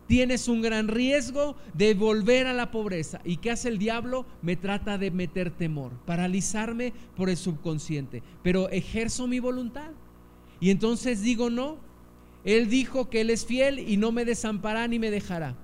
tienes 0.07 0.47
un 0.47 0.62
gran 0.62 0.88
riesgo 0.88 1.55
de 1.73 1.93
volver 1.93 2.47
a 2.47 2.53
la 2.53 2.71
pobreza. 2.71 3.21
¿Y 3.23 3.38
qué 3.38 3.51
hace 3.51 3.69
el 3.69 3.77
diablo? 3.77 4.25
Me 4.41 4.55
trata 4.55 4.97
de 4.97 5.12
meter 5.12 5.51
temor, 5.51 5.91
paralizarme 6.05 6.93
por 7.15 7.29
el 7.29 7.38
subconsciente. 7.38 8.21
Pero 8.43 8.69
ejerzo 8.69 9.27
mi 9.27 9.39
voluntad. 9.39 9.91
Y 10.59 10.69
entonces 10.69 11.21
digo, 11.21 11.49
no, 11.49 11.77
Él 12.43 12.69
dijo 12.69 13.09
que 13.09 13.21
Él 13.21 13.29
es 13.29 13.45
fiel 13.45 13.79
y 13.79 13.97
no 13.97 14.12
me 14.12 14.25
desamparará 14.25 14.88
ni 14.88 14.99
me 14.99 15.12
dejará. 15.12 15.55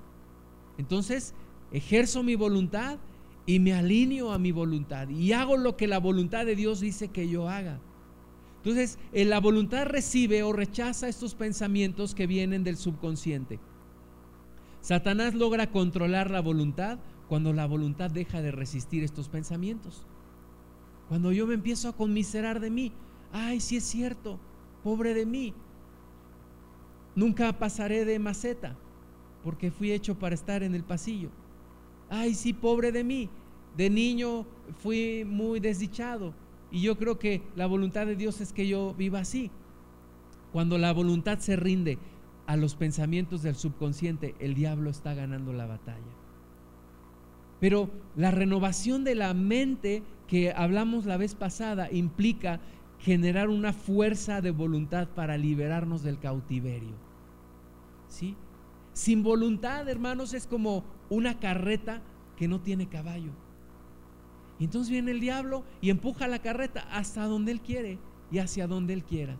Entonces 0.78 1.34
ejerzo 1.72 2.22
mi 2.22 2.34
voluntad 2.34 2.98
y 3.46 3.58
me 3.58 3.72
alineo 3.72 4.32
a 4.32 4.38
mi 4.38 4.52
voluntad 4.52 5.08
y 5.08 5.32
hago 5.32 5.56
lo 5.56 5.76
que 5.76 5.86
la 5.86 5.98
voluntad 5.98 6.46
de 6.46 6.56
Dios 6.56 6.80
dice 6.80 7.08
que 7.08 7.28
yo 7.28 7.48
haga. 7.48 7.80
Entonces, 8.62 8.98
la 9.12 9.40
voluntad 9.40 9.86
recibe 9.86 10.42
o 10.42 10.52
rechaza 10.52 11.08
estos 11.08 11.34
pensamientos 11.34 12.14
que 12.14 12.26
vienen 12.26 12.62
del 12.62 12.76
subconsciente. 12.76 13.58
Satanás 14.82 15.34
logra 15.34 15.70
controlar 15.70 16.30
la 16.30 16.40
voluntad 16.40 16.98
cuando 17.26 17.54
la 17.54 17.66
voluntad 17.66 18.10
deja 18.10 18.42
de 18.42 18.50
resistir 18.50 19.02
estos 19.02 19.30
pensamientos. 19.30 20.06
Cuando 21.08 21.32
yo 21.32 21.46
me 21.46 21.54
empiezo 21.54 21.88
a 21.88 21.96
conmiserar 21.96 22.60
de 22.60 22.70
mí, 22.70 22.92
ay, 23.32 23.60
sí 23.60 23.78
es 23.78 23.84
cierto, 23.84 24.38
pobre 24.84 25.14
de 25.14 25.24
mí. 25.24 25.54
Nunca 27.14 27.58
pasaré 27.58 28.04
de 28.04 28.18
maceta 28.18 28.76
porque 29.42 29.70
fui 29.70 29.90
hecho 29.90 30.18
para 30.18 30.34
estar 30.34 30.62
en 30.62 30.74
el 30.74 30.84
pasillo. 30.84 31.30
Ay, 32.10 32.34
sí, 32.34 32.52
pobre 32.52 32.92
de 32.92 33.04
mí. 33.04 33.30
De 33.74 33.88
niño 33.88 34.44
fui 34.82 35.24
muy 35.24 35.60
desdichado 35.60 36.34
y 36.70 36.82
yo 36.82 36.96
creo 36.96 37.18
que 37.18 37.42
la 37.56 37.66
voluntad 37.66 38.06
de 38.06 38.16
Dios 38.16 38.40
es 38.40 38.52
que 38.52 38.66
yo 38.66 38.94
viva 38.94 39.20
así. 39.20 39.50
Cuando 40.52 40.78
la 40.78 40.92
voluntad 40.92 41.38
se 41.38 41.56
rinde 41.56 41.98
a 42.46 42.56
los 42.56 42.74
pensamientos 42.74 43.42
del 43.42 43.54
subconsciente, 43.54 44.34
el 44.38 44.54
diablo 44.54 44.90
está 44.90 45.14
ganando 45.14 45.52
la 45.52 45.66
batalla. 45.66 46.00
Pero 47.60 47.90
la 48.16 48.30
renovación 48.30 49.04
de 49.04 49.14
la 49.14 49.34
mente 49.34 50.02
que 50.26 50.52
hablamos 50.52 51.06
la 51.06 51.16
vez 51.16 51.34
pasada 51.34 51.90
implica 51.92 52.60
generar 52.98 53.48
una 53.48 53.72
fuerza 53.72 54.40
de 54.40 54.50
voluntad 54.50 55.08
para 55.08 55.36
liberarnos 55.36 56.02
del 56.02 56.18
cautiverio. 56.18 56.94
¿Sí? 58.08 58.36
Sin 58.92 59.22
voluntad, 59.22 59.88
hermanos, 59.88 60.34
es 60.34 60.46
como 60.46 60.84
una 61.08 61.38
carreta 61.38 62.02
que 62.36 62.48
no 62.48 62.60
tiene 62.60 62.88
caballo. 62.88 63.32
Y 64.60 64.64
entonces 64.64 64.92
viene 64.92 65.10
el 65.10 65.18
diablo 65.18 65.64
y 65.80 65.90
empuja 65.90 66.28
la 66.28 66.40
carreta 66.40 66.86
hasta 66.92 67.24
donde 67.24 67.50
él 67.50 67.60
quiere 67.60 67.98
y 68.30 68.38
hacia 68.38 68.68
donde 68.68 68.92
él 68.92 69.02
quiera 69.02 69.36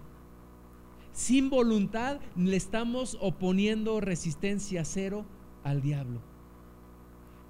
sin 1.12 1.50
voluntad 1.50 2.18
le 2.36 2.56
estamos 2.56 3.18
oponiendo 3.20 4.00
resistencia 4.00 4.84
cero 4.84 5.24
al 5.64 5.82
diablo. 5.82 6.20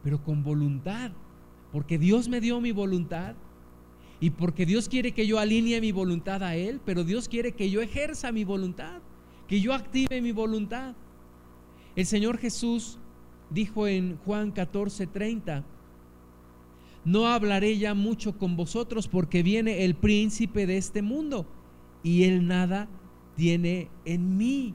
Pero 0.03 0.23
con 0.25 0.43
voluntad, 0.43 1.13
porque 1.73 1.99
Dios 1.99 2.29
me 2.29 2.41
dio 2.41 2.61
mi 2.61 2.73
voluntad 2.73 3.35
y 4.19 4.31
porque 4.31 4.67
Dios 4.67 4.89
quiere 4.89 5.13
que 5.13 5.27
yo 5.27 5.39
alinee 5.39 5.81
mi 5.81 5.93
voluntad 5.93 6.43
a 6.43 6.57
Él, 6.57 6.81
pero 6.85 7.05
Dios 7.05 7.29
quiere 7.29 7.53
que 7.53 7.71
yo 7.71 7.81
ejerza 7.81 8.33
mi 8.33 8.45
voluntad, 8.45 9.01
que 9.47 9.61
yo 9.61 9.73
active 9.73 10.21
mi 10.21 10.33
voluntad. 10.33 10.95
El 11.97 12.07
Señor 12.07 12.39
Jesús 12.39 12.99
dijo 13.51 13.87
en 13.87 14.17
Juan 14.25 14.53
14, 14.53 15.07
30, 15.07 15.65
no 17.05 17.27
hablaré 17.29 17.79
ya 17.79 17.95
mucho 17.95 18.37
con 18.37 18.57
vosotros 18.57 19.09
porque 19.09 19.43
viene 19.43 19.85
el 19.85 19.95
príncipe 19.95 20.67
de 20.67 20.77
este 20.77 21.03
mundo 21.03 21.47
y 22.03 22.25
él 22.25 22.47
nada 22.47 22.89
tiene 23.37 23.89
en 24.05 24.37
mí. 24.37 24.75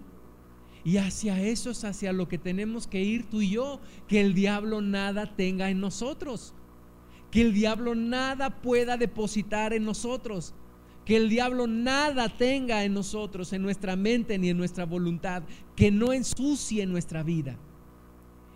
Y 0.84 0.98
hacia 0.98 1.42
eso 1.42 1.72
es 1.72 1.84
hacia 1.84 2.14
lo 2.14 2.28
que 2.28 2.38
tenemos 2.38 2.88
que 2.88 3.04
ir 3.04 3.28
tú 3.30 3.42
y 3.42 3.50
yo, 3.50 3.80
que 4.08 4.22
el 4.22 4.34
diablo 4.34 4.82
nada 4.82 5.36
tenga 5.36 5.70
en 5.72 5.80
nosotros, 5.80 6.54
que 7.32 7.42
el 7.42 7.54
diablo 7.54 7.96
nada 7.96 8.62
pueda 8.62 8.96
depositar 8.96 9.74
en 9.74 9.84
nosotros, 9.84 10.54
que 11.04 11.18
el 11.18 11.30
diablo 11.30 11.66
nada 11.66 12.30
tenga 12.30 12.84
en 12.84 12.94
nosotros, 12.94 13.52
en 13.54 13.64
nuestra 13.64 13.96
mente 13.96 14.38
ni 14.38 14.50
en 14.50 14.58
nuestra 14.58 14.86
voluntad, 14.86 15.44
que 15.76 15.90
no 15.90 16.14
ensucie 16.14 16.86
nuestra 16.86 17.24
vida. 17.24 17.58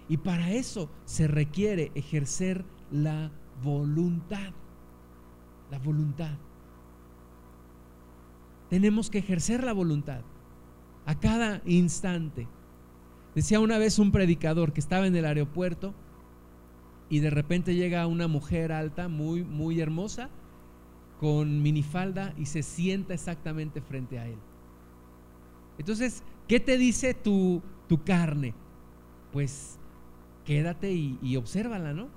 Y 0.07 0.17
para 0.17 0.51
eso 0.51 0.89
se 1.05 1.27
requiere 1.27 1.91
ejercer 1.95 2.63
la 2.91 3.31
voluntad, 3.61 4.51
la 5.71 5.79
voluntad 5.79 6.37
tenemos 8.69 9.09
que 9.09 9.17
ejercer 9.17 9.63
la 9.63 9.73
voluntad 9.73 10.21
a 11.05 11.19
cada 11.19 11.61
instante. 11.65 12.47
Decía 13.35 13.59
una 13.59 13.77
vez 13.77 13.99
un 13.99 14.11
predicador 14.11 14.73
que 14.73 14.79
estaba 14.79 15.07
en 15.07 15.15
el 15.15 15.25
aeropuerto 15.25 15.93
y 17.09 17.19
de 17.19 17.31
repente 17.31 17.75
llega 17.75 18.05
una 18.07 18.27
mujer 18.27 18.71
alta, 18.71 19.07
muy, 19.07 19.43
muy 19.43 19.81
hermosa, 19.81 20.29
con 21.19 21.61
minifalda 21.61 22.33
y 22.37 22.45
se 22.45 22.63
sienta 22.63 23.13
exactamente 23.13 23.81
frente 23.81 24.19
a 24.19 24.27
él. 24.27 24.37
Entonces, 25.79 26.23
¿qué 26.47 26.59
te 26.59 26.77
dice 26.77 27.13
tu, 27.13 27.63
tu 27.87 28.03
carne? 28.03 28.53
Pues 29.33 29.79
quédate 30.45 30.91
y, 30.91 31.17
y 31.21 31.35
obsérvala, 31.37 31.93
¿no? 31.93 32.07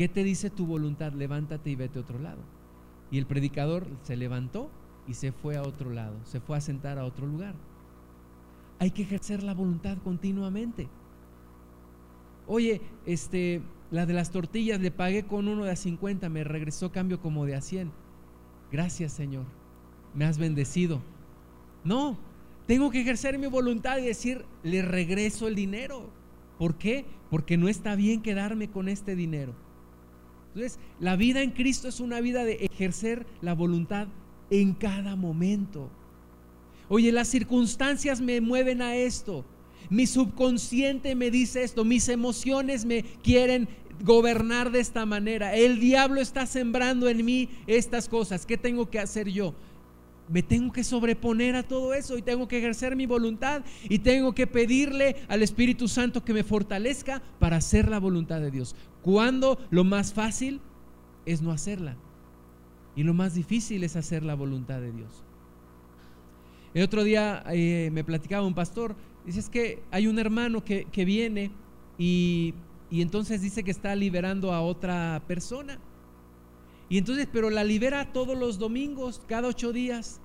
¿Qué 0.00 0.08
te 0.08 0.24
dice 0.24 0.48
tu 0.48 0.64
voluntad? 0.64 1.12
Levántate 1.12 1.68
y 1.68 1.76
vete 1.76 1.98
a 1.98 2.00
otro 2.00 2.18
lado. 2.18 2.40
Y 3.10 3.18
el 3.18 3.26
predicador 3.26 3.86
se 4.02 4.16
levantó 4.16 4.70
y 5.06 5.12
se 5.12 5.30
fue 5.30 5.58
a 5.58 5.62
otro 5.62 5.90
lado, 5.90 6.16
se 6.24 6.40
fue 6.40 6.56
a 6.56 6.62
sentar 6.62 6.98
a 6.98 7.04
otro 7.04 7.26
lugar. 7.26 7.54
Hay 8.78 8.92
que 8.92 9.02
ejercer 9.02 9.42
la 9.42 9.52
voluntad 9.52 9.98
continuamente. 10.02 10.88
Oye, 12.46 12.80
este, 13.04 13.60
la 13.90 14.06
de 14.06 14.14
las 14.14 14.30
tortillas 14.30 14.80
le 14.80 14.90
pagué 14.90 15.24
con 15.24 15.48
uno 15.48 15.66
de 15.66 15.72
a 15.72 15.76
50, 15.76 16.30
me 16.30 16.44
regresó 16.44 16.90
cambio 16.90 17.20
como 17.20 17.44
de 17.44 17.56
a 17.56 17.60
100. 17.60 17.92
Gracias, 18.72 19.12
Señor. 19.12 19.44
Me 20.14 20.24
has 20.24 20.38
bendecido. 20.38 21.02
No, 21.84 22.16
tengo 22.66 22.90
que 22.90 23.02
ejercer 23.02 23.38
mi 23.38 23.48
voluntad 23.48 23.98
y 23.98 24.06
decir, 24.06 24.46
le 24.62 24.80
regreso 24.80 25.46
el 25.46 25.54
dinero. 25.54 26.08
¿Por 26.58 26.76
qué? 26.76 27.04
Porque 27.28 27.58
no 27.58 27.68
está 27.68 27.96
bien 27.96 28.22
quedarme 28.22 28.70
con 28.70 28.88
este 28.88 29.14
dinero. 29.14 29.54
Entonces, 30.54 30.78
la 30.98 31.16
vida 31.16 31.42
en 31.42 31.50
Cristo 31.50 31.88
es 31.88 32.00
una 32.00 32.20
vida 32.20 32.44
de 32.44 32.68
ejercer 32.72 33.26
la 33.40 33.54
voluntad 33.54 34.08
en 34.50 34.74
cada 34.74 35.14
momento. 35.14 35.88
Oye, 36.88 37.12
las 37.12 37.28
circunstancias 37.28 38.20
me 38.20 38.40
mueven 38.40 38.82
a 38.82 38.96
esto. 38.96 39.44
Mi 39.90 40.06
subconsciente 40.06 41.14
me 41.14 41.30
dice 41.30 41.62
esto. 41.62 41.84
Mis 41.84 42.08
emociones 42.08 42.84
me 42.84 43.04
quieren 43.22 43.68
gobernar 44.02 44.72
de 44.72 44.80
esta 44.80 45.06
manera. 45.06 45.54
El 45.54 45.78
diablo 45.78 46.20
está 46.20 46.46
sembrando 46.46 47.08
en 47.08 47.24
mí 47.24 47.48
estas 47.68 48.08
cosas. 48.08 48.44
¿Qué 48.44 48.56
tengo 48.56 48.90
que 48.90 48.98
hacer 48.98 49.28
yo? 49.28 49.54
Me 50.30 50.42
tengo 50.42 50.72
que 50.72 50.84
sobreponer 50.84 51.56
a 51.56 51.64
todo 51.64 51.92
eso 51.92 52.16
y 52.16 52.22
tengo 52.22 52.46
que 52.46 52.58
ejercer 52.58 52.94
mi 52.94 53.04
voluntad 53.04 53.62
y 53.88 53.98
tengo 53.98 54.32
que 54.32 54.46
pedirle 54.46 55.16
al 55.28 55.42
Espíritu 55.42 55.88
Santo 55.88 56.24
que 56.24 56.32
me 56.32 56.44
fortalezca 56.44 57.20
para 57.40 57.56
hacer 57.56 57.88
la 57.88 57.98
voluntad 57.98 58.40
de 58.40 58.52
Dios. 58.52 58.76
Cuando 59.02 59.58
lo 59.70 59.82
más 59.82 60.12
fácil 60.12 60.60
es 61.26 61.42
no 61.42 61.50
hacerla. 61.50 61.96
Y 62.94 63.02
lo 63.02 63.12
más 63.12 63.34
difícil 63.34 63.82
es 63.82 63.96
hacer 63.96 64.22
la 64.22 64.34
voluntad 64.34 64.80
de 64.80 64.92
Dios. 64.92 65.24
El 66.74 66.84
otro 66.84 67.02
día 67.02 67.42
eh, 67.50 67.90
me 67.92 68.04
platicaba 68.04 68.46
un 68.46 68.54
pastor, 68.54 68.94
dice 69.26 69.40
es 69.40 69.48
que 69.48 69.82
hay 69.90 70.06
un 70.06 70.18
hermano 70.18 70.62
que, 70.64 70.86
viene 71.04 71.50
y, 71.98 72.54
y 72.88 73.02
entonces 73.02 73.42
dice 73.42 73.64
que 73.64 73.72
está 73.72 73.96
liberando 73.96 74.52
a 74.52 74.60
otra 74.60 75.22
persona. 75.26 75.80
Y 76.90 76.98
entonces, 76.98 77.26
pero 77.32 77.48
la 77.48 77.64
libera 77.64 78.12
todos 78.12 78.36
los 78.36 78.58
domingos, 78.58 79.22
cada 79.26 79.48
ocho 79.48 79.72
días. 79.72 80.20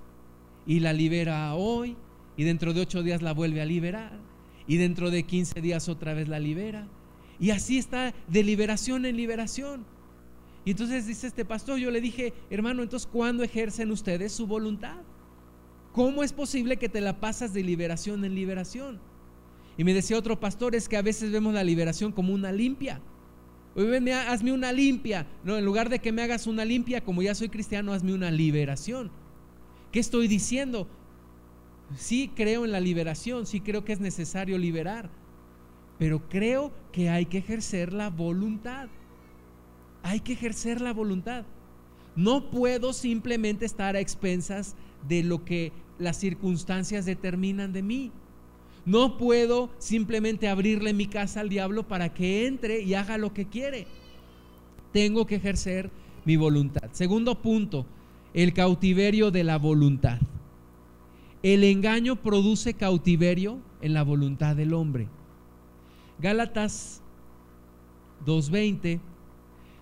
Y 0.68 0.82
la 0.82 0.92
libera 0.92 1.56
hoy, 1.56 1.96
y 2.36 2.44
dentro 2.44 2.74
de 2.74 2.82
ocho 2.82 3.04
días 3.04 3.22
la 3.22 3.34
vuelve 3.34 3.62
a 3.62 3.66
liberar. 3.66 4.20
Y 4.68 4.76
dentro 4.76 5.12
de 5.12 5.24
quince 5.24 5.62
días 5.62 5.88
otra 5.88 6.14
vez 6.14 6.28
la 6.28 6.40
libera. 6.40 6.90
Y 7.40 7.52
así 7.52 7.78
está 7.78 8.14
de 8.28 8.44
liberación 8.44 9.06
en 9.06 9.16
liberación. 9.16 9.86
Y 10.66 10.72
entonces 10.72 11.08
dice 11.08 11.28
este 11.28 11.46
pastor, 11.46 11.80
yo 11.80 11.90
le 11.90 12.02
dije, 12.02 12.34
hermano, 12.50 12.84
entonces 12.84 13.08
¿cuándo 13.10 13.44
ejercen 13.44 13.92
ustedes 13.92 14.34
su 14.34 14.46
voluntad? 14.46 14.98
¿cómo 15.96 16.24
es 16.24 16.34
posible 16.34 16.76
que 16.76 16.90
te 16.90 17.00
la 17.00 17.22
pasas 17.22 17.54
de 17.54 17.64
liberación 17.64 18.26
en 18.26 18.36
liberación? 18.36 19.00
Y 19.78 19.86
me 19.86 19.94
decía 19.94 20.18
otro 20.18 20.38
pastor, 20.38 20.76
es 20.76 20.90
que 20.90 20.98
a 20.98 21.02
veces 21.02 21.32
vemos 21.32 21.54
la 21.54 21.64
liberación 21.64 22.12
como 22.12 22.34
una 22.34 22.52
limpia. 22.52 23.02
Oye, 23.76 24.14
hazme 24.14 24.54
una 24.54 24.72
limpia. 24.72 25.28
No, 25.44 25.58
en 25.58 25.66
lugar 25.66 25.90
de 25.90 26.00
que 26.00 26.14
me 26.14 26.22
hagas 26.22 26.48
una 26.48 26.64
limpia, 26.64 27.04
como 27.04 27.22
ya 27.22 27.36
soy 27.36 27.50
cristiano, 27.50 27.92
hazme 27.92 28.14
una 28.14 28.32
liberación. 28.32 29.12
¿Qué 29.92 30.00
estoy 30.00 30.28
diciendo? 30.28 30.88
Sí 31.96 32.32
creo 32.36 32.66
en 32.66 32.72
la 32.72 32.80
liberación, 32.80 33.46
sí 33.46 33.60
creo 33.60 33.86
que 33.86 33.94
es 33.94 34.00
necesario 34.00 34.58
liberar, 34.58 35.10
pero 36.00 36.28
creo 36.30 36.74
que 36.92 37.10
hay 37.10 37.26
que 37.26 37.38
ejercer 37.38 37.94
la 37.94 38.10
voluntad. 38.10 38.88
Hay 40.04 40.22
que 40.22 40.34
ejercer 40.34 40.82
la 40.82 40.94
voluntad. 40.94 41.46
No 42.16 42.50
puedo 42.50 42.94
simplemente 42.94 43.66
estar 43.66 43.96
a 43.96 44.00
expensas 44.00 44.76
de 45.08 45.24
lo 45.24 45.44
que 45.44 45.74
las 46.00 46.18
circunstancias 46.18 47.06
determinan 47.06 47.74
de 47.74 47.84
mí. 47.84 48.12
No 48.86 49.18
puedo 49.18 49.72
simplemente 49.80 50.48
abrirle 50.48 50.94
mi 50.94 51.08
casa 51.08 51.40
al 51.40 51.50
diablo 51.50 51.88
para 51.88 52.14
que 52.14 52.46
entre 52.46 52.82
y 52.82 52.94
haga 52.94 53.18
lo 53.18 53.34
que 53.34 53.48
quiere. 53.48 53.88
Tengo 54.94 55.26
que 55.26 55.36
ejercer 55.36 55.90
mi 56.24 56.36
voluntad. 56.36 56.90
Segundo 56.92 57.42
punto, 57.42 57.86
el 58.34 58.54
cautiverio 58.54 59.32
de 59.32 59.44
la 59.44 59.58
voluntad. 59.58 60.20
El 61.42 61.64
engaño 61.64 62.16
produce 62.18 62.74
cautiverio 62.74 63.60
en 63.82 63.94
la 63.94 64.04
voluntad 64.04 64.56
del 64.56 64.74
hombre. 64.74 65.08
Gálatas 66.20 67.02
2.20 68.26 69.00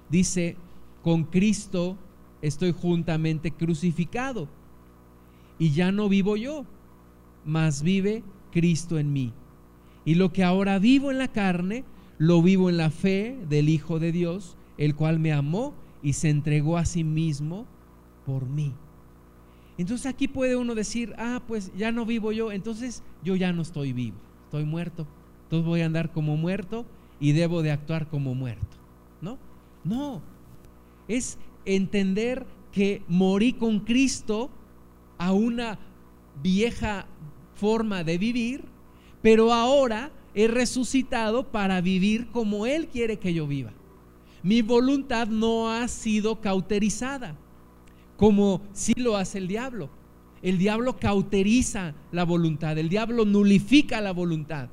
dice, 0.10 0.56
con 1.02 1.26
Cristo 1.26 1.98
estoy 2.42 2.72
juntamente 2.72 3.52
crucificado 3.52 4.48
y 5.60 5.72
ya 5.72 5.92
no 5.92 6.10
vivo 6.10 6.36
yo, 6.36 6.66
mas 7.46 7.84
vive 7.84 8.24
Cristo 8.54 9.00
en 9.00 9.12
mí. 9.12 9.34
Y 10.06 10.16
lo 10.16 10.32
que 10.32 10.44
ahora 10.44 10.80
vivo 10.80 11.12
en 11.12 11.18
la 11.18 11.30
carne, 11.30 11.84
lo 12.18 12.42
vivo 12.42 12.70
en 12.70 12.78
la 12.78 12.92
fe 12.92 13.38
del 13.50 13.68
Hijo 13.68 14.00
de 14.00 14.12
Dios, 14.12 14.56
el 14.78 14.96
cual 14.96 15.20
me 15.20 15.34
amó 15.34 15.74
y 16.02 16.14
se 16.14 16.30
entregó 16.30 16.78
a 16.78 16.86
sí 16.86 17.04
mismo 17.04 17.66
por 18.26 18.46
mí. 18.46 18.74
Entonces 19.78 20.06
aquí 20.06 20.28
puede 20.28 20.56
uno 20.56 20.76
decir, 20.76 21.14
ah, 21.18 21.42
pues 21.48 21.72
ya 21.76 21.92
no 21.92 22.06
vivo 22.06 22.32
yo, 22.32 22.52
entonces 22.52 23.02
yo 23.24 23.36
ya 23.36 23.52
no 23.52 23.64
estoy 23.64 23.92
vivo, 23.92 24.18
estoy 24.46 24.66
muerto. 24.66 25.08
Entonces 25.44 25.66
voy 25.66 25.82
a 25.82 25.86
andar 25.86 26.12
como 26.12 26.38
muerto 26.38 26.86
y 27.20 27.32
debo 27.32 27.64
de 27.64 27.72
actuar 27.72 28.08
como 28.08 28.36
muerto. 28.36 28.78
¿No? 29.22 29.40
No. 29.84 30.22
Es 31.08 31.40
entender 31.66 32.46
que 32.72 33.02
morí 33.08 33.54
con 33.54 33.80
Cristo 33.80 34.50
a 35.18 35.32
una 35.32 35.80
vieja 36.42 37.08
forma 37.56 38.04
de 38.04 38.18
vivir, 38.18 38.66
pero 39.22 39.54
ahora 39.54 40.12
he 40.34 40.48
resucitado 40.48 41.52
para 41.52 41.82
vivir 41.82 42.28
como 42.32 42.66
Él 42.66 42.88
quiere 42.88 43.20
que 43.20 43.34
yo 43.34 43.48
viva. 43.48 43.72
Mi 44.42 44.62
voluntad 44.62 45.28
no 45.28 45.70
ha 45.70 45.88
sido 45.88 46.42
cauterizada, 46.42 47.36
como 48.18 48.62
si 48.74 48.94
lo 48.96 49.16
hace 49.16 49.38
el 49.38 49.48
diablo. 49.48 49.90
El 50.42 50.58
diablo 50.58 50.98
cauteriza 50.98 51.94
la 52.12 52.26
voluntad, 52.26 52.78
el 52.78 52.90
diablo 52.90 53.24
nulifica 53.24 54.02
la 54.02 54.12
voluntad. 54.12 54.70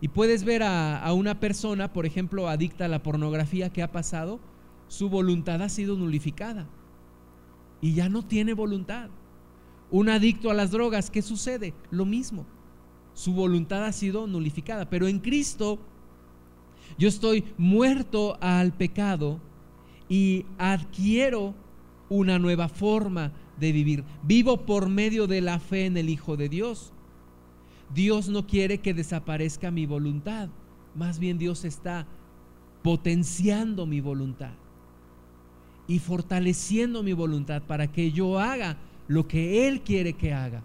Y 0.00 0.08
puedes 0.08 0.44
ver 0.44 0.62
a, 0.62 1.00
a 1.00 1.12
una 1.14 1.40
persona, 1.40 1.92
por 1.92 2.06
ejemplo, 2.06 2.48
adicta 2.48 2.84
a 2.84 2.88
la 2.88 3.02
pornografía, 3.02 3.70
que 3.70 3.82
ha 3.82 3.90
pasado? 3.90 4.38
Su 4.86 5.08
voluntad 5.08 5.62
ha 5.62 5.68
sido 5.68 5.96
nulificada 5.96 6.68
y 7.84 7.92
ya 7.92 8.08
no 8.08 8.22
tiene 8.22 8.54
voluntad. 8.54 9.10
Un 9.90 10.08
adicto 10.08 10.50
a 10.50 10.54
las 10.54 10.70
drogas, 10.70 11.10
¿qué 11.10 11.22
sucede? 11.22 11.74
Lo 11.90 12.04
mismo. 12.04 12.46
Su 13.14 13.32
voluntad 13.32 13.84
ha 13.84 13.92
sido 13.92 14.26
nulificada. 14.26 14.88
Pero 14.90 15.06
en 15.06 15.20
Cristo 15.20 15.78
yo 16.98 17.08
estoy 17.08 17.44
muerto 17.56 18.36
al 18.40 18.72
pecado 18.72 19.40
y 20.08 20.46
adquiero 20.58 21.54
una 22.08 22.38
nueva 22.38 22.68
forma 22.68 23.32
de 23.58 23.72
vivir. 23.72 24.04
Vivo 24.22 24.66
por 24.66 24.88
medio 24.88 25.26
de 25.26 25.40
la 25.40 25.58
fe 25.58 25.86
en 25.86 25.96
el 25.96 26.08
Hijo 26.08 26.36
de 26.36 26.48
Dios. 26.48 26.92
Dios 27.94 28.28
no 28.28 28.46
quiere 28.46 28.78
que 28.78 28.94
desaparezca 28.94 29.70
mi 29.70 29.86
voluntad. 29.86 30.48
Más 30.94 31.18
bien 31.18 31.38
Dios 31.38 31.64
está 31.64 32.06
potenciando 32.82 33.86
mi 33.86 34.00
voluntad 34.00 34.52
y 35.86 35.98
fortaleciendo 35.98 37.02
mi 37.02 37.12
voluntad 37.12 37.62
para 37.62 37.90
que 37.90 38.12
yo 38.12 38.38
haga 38.38 38.76
lo 39.08 39.26
que 39.28 39.68
Él 39.68 39.82
quiere 39.82 40.14
que 40.14 40.32
haga. 40.32 40.62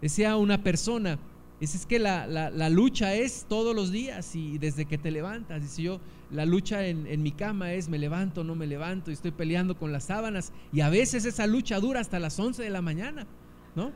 Decía 0.00 0.36
una 0.36 0.62
persona, 0.62 1.18
es, 1.60 1.86
que 1.86 1.98
la, 1.98 2.70
lucha 2.70 3.14
es 3.14 3.46
todos 3.48 3.74
los 3.74 3.90
días 3.90 4.36
y 4.36 4.58
desde 4.58 4.84
que 4.84 4.98
te 4.98 5.10
levantas. 5.10 5.60
Dice 5.60 5.82
yo, 5.82 6.00
la 6.30 6.46
lucha 6.46 6.86
en, 6.86 7.06
en, 7.06 7.22
mi 7.22 7.32
cama 7.32 7.72
es 7.72 7.88
me 7.88 7.98
levanto, 7.98 8.44
no 8.44 8.54
me 8.54 8.66
levanto, 8.66 9.10
y 9.10 9.14
estoy 9.14 9.32
peleando 9.32 9.76
con 9.76 9.90
las 9.90 10.04
sábanas. 10.04 10.52
Y 10.72 10.80
a 10.82 10.88
veces 10.88 11.24
esa 11.24 11.46
lucha 11.46 11.80
dura 11.80 12.00
hasta 12.00 12.20
las 12.20 12.38
11 12.38 12.62
de 12.62 12.70
la 12.70 12.82
mañana, 12.82 13.26
¿no? 13.74 13.92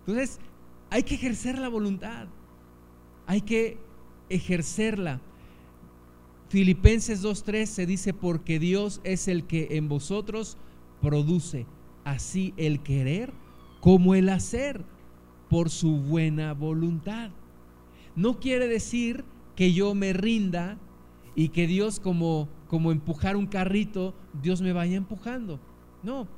Entonces, 0.00 0.38
hay 0.90 1.02
que 1.02 1.16
ejercer 1.16 1.58
la 1.58 1.68
voluntad, 1.68 2.28
hay 3.26 3.40
que 3.40 3.78
ejercerla. 4.28 5.20
Filipenses 6.48 7.24
2.3 7.24 7.66
se 7.66 7.86
dice, 7.86 8.14
porque 8.14 8.60
Dios 8.60 9.00
es 9.02 9.26
el 9.26 9.44
que 9.44 9.68
en 9.72 9.88
vosotros 9.88 10.56
produce 11.00 11.66
así 12.04 12.54
el 12.56 12.82
querer 12.82 13.32
como 13.80 14.14
el 14.14 14.28
hacer 14.28 14.84
por 15.48 15.70
su 15.70 15.98
buena 15.98 16.54
voluntad. 16.54 17.30
No 18.16 18.40
quiere 18.40 18.66
decir 18.66 19.24
que 19.56 19.72
yo 19.72 19.94
me 19.94 20.12
rinda 20.12 20.78
y 21.34 21.48
que 21.48 21.66
Dios 21.66 22.00
como, 22.00 22.48
como 22.68 22.92
empujar 22.92 23.36
un 23.36 23.46
carrito, 23.46 24.14
Dios 24.42 24.62
me 24.62 24.72
vaya 24.72 24.96
empujando. 24.96 25.60
No, 26.02 26.28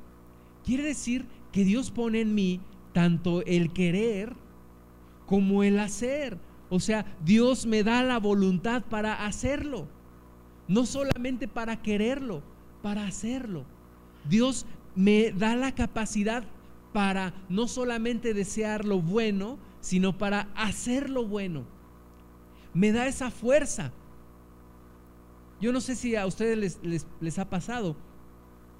quiere 0.63 0.83
decir 0.83 1.25
que 1.51 1.63
Dios 1.63 1.91
pone 1.91 2.21
en 2.21 2.35
mí 2.35 2.59
tanto 2.93 3.43
el 3.45 3.71
querer 3.73 4.35
como 5.25 5.63
el 5.63 5.79
hacer. 5.79 6.37
O 6.69 6.79
sea, 6.79 7.05
Dios 7.23 7.65
me 7.65 7.83
da 7.83 8.03
la 8.03 8.19
voluntad 8.19 8.83
para 8.83 9.25
hacerlo. 9.25 9.87
No 10.67 10.85
solamente 10.85 11.47
para 11.47 11.81
quererlo, 11.81 12.41
para 12.81 13.05
hacerlo. 13.05 13.65
Dios 14.27 14.65
me 14.97 15.31
da 15.31 15.55
la 15.55 15.73
capacidad 15.73 16.43
para 16.91 17.33
no 17.47 17.67
solamente 17.67 18.33
desear 18.33 18.83
lo 18.83 18.99
bueno, 18.99 19.59
sino 19.79 20.17
para 20.17 20.49
hacer 20.55 21.09
lo 21.09 21.25
bueno. 21.25 21.63
Me 22.73 22.91
da 22.91 23.07
esa 23.07 23.29
fuerza. 23.29 23.93
Yo 25.61 25.71
no 25.71 25.81
sé 25.81 25.95
si 25.95 26.15
a 26.15 26.25
ustedes 26.25 26.79
les, 26.83 27.05
les, 27.19 27.39
ha 27.39 27.49
pasado, 27.49 27.95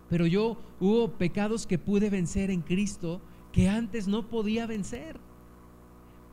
pero 0.09 0.25
yo 0.25 0.57
hubo 0.79 1.11
pecados 1.11 1.65
que 1.65 1.77
pude 1.77 2.09
vencer 2.09 2.51
en 2.51 2.61
Cristo 2.61 3.21
que 3.51 3.69
antes 3.69 4.07
no 4.07 4.27
podía 4.27 4.65
vencer. 4.65 5.19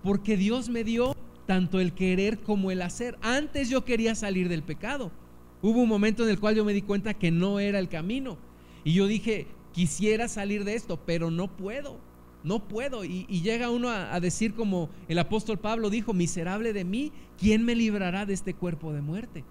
Porque 0.02 0.36
Dios 0.36 0.68
me 0.68 0.84
dio 0.84 1.14
tanto 1.46 1.80
el 1.80 1.92
querer 1.92 2.40
como 2.40 2.70
el 2.70 2.82
hacer. 2.82 3.18
Antes 3.20 3.68
yo 3.68 3.84
quería 3.84 4.14
salir 4.14 4.48
del 4.48 4.62
pecado. 4.62 5.10
Hubo 5.62 5.80
un 5.82 5.88
momento 5.88 6.24
en 6.24 6.30
el 6.30 6.40
cual 6.40 6.54
yo 6.54 6.64
me 6.64 6.74
di 6.74 6.82
cuenta 6.82 7.14
que 7.14 7.30
no 7.30 7.60
era 7.60 7.78
el 7.78 7.88
camino. 7.88 8.36
Y 8.84 8.92
yo 8.92 9.06
dije, 9.06 9.46
quisiera 9.74 10.28
salir 10.28 10.64
de 10.64 10.74
esto, 10.74 10.98
pero 11.04 11.30
no 11.30 11.48
puedo, 11.48 11.98
no 12.42 12.66
puedo. 12.66 13.04
Y, 13.04 13.26
llega 13.26 13.70
uno 13.70 13.90
a, 13.90 14.14
a, 14.14 14.20
decir 14.20 14.54
como 14.54 14.88
el 15.08 15.18
apóstol 15.18 15.58
Pablo 15.58 15.90
dijo, 15.90 16.14
miserable 16.14 16.72
de 16.72 16.84
mí, 16.84 17.12
¿quién 17.38 17.64
me 17.64 17.74
librará 17.74 18.24
de 18.24 18.32
este 18.32 18.54
cuerpo 18.54 18.92
de 18.92 19.02
muerte? 19.02 19.44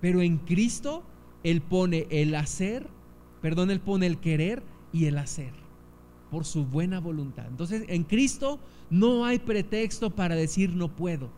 Pero 0.00 0.22
en 0.22 0.38
Cristo 0.38 1.02
Él 1.42 1.60
pone 1.60 2.06
el 2.10 2.34
hacer, 2.34 2.88
perdón, 3.42 3.70
Él 3.70 3.80
pone 3.80 4.06
el 4.06 4.18
querer 4.18 4.62
y 4.92 5.06
el 5.06 5.18
hacer 5.18 5.52
por 6.30 6.44
su 6.44 6.64
buena 6.64 7.00
voluntad. 7.00 7.46
Entonces, 7.46 7.84
en 7.88 8.04
Cristo 8.04 8.58
no 8.90 9.24
hay 9.24 9.38
pretexto 9.38 10.10
para 10.10 10.36
decir 10.36 10.74
no 10.74 10.94
puedo. 10.94 11.30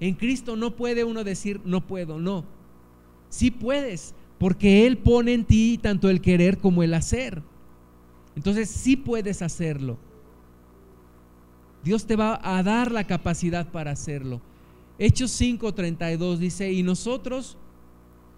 En 0.00 0.14
Cristo 0.14 0.56
no 0.56 0.76
puede 0.76 1.04
uno 1.04 1.24
decir 1.24 1.60
no 1.64 1.86
puedo, 1.86 2.18
no. 2.18 2.44
Sí 3.28 3.50
puedes, 3.50 4.14
porque 4.40 4.86
Él 4.86 4.96
pone 4.96 5.34
en 5.34 5.44
ti 5.44 5.78
tanto 5.80 6.08
el 6.08 6.22
querer 6.22 6.56
como 6.56 6.82
el 6.82 6.94
hacer. 6.94 7.42
Entonces 8.34 8.70
sí 8.70 8.96
puedes 8.96 9.42
hacerlo. 9.42 9.98
Dios 11.84 12.06
te 12.06 12.16
va 12.16 12.40
a 12.42 12.62
dar 12.62 12.90
la 12.90 13.06
capacidad 13.06 13.70
para 13.70 13.90
hacerlo. 13.90 14.40
Hechos 14.98 15.30
5:32 15.38 16.38
dice, 16.38 16.72
y 16.72 16.82
nosotros 16.82 17.58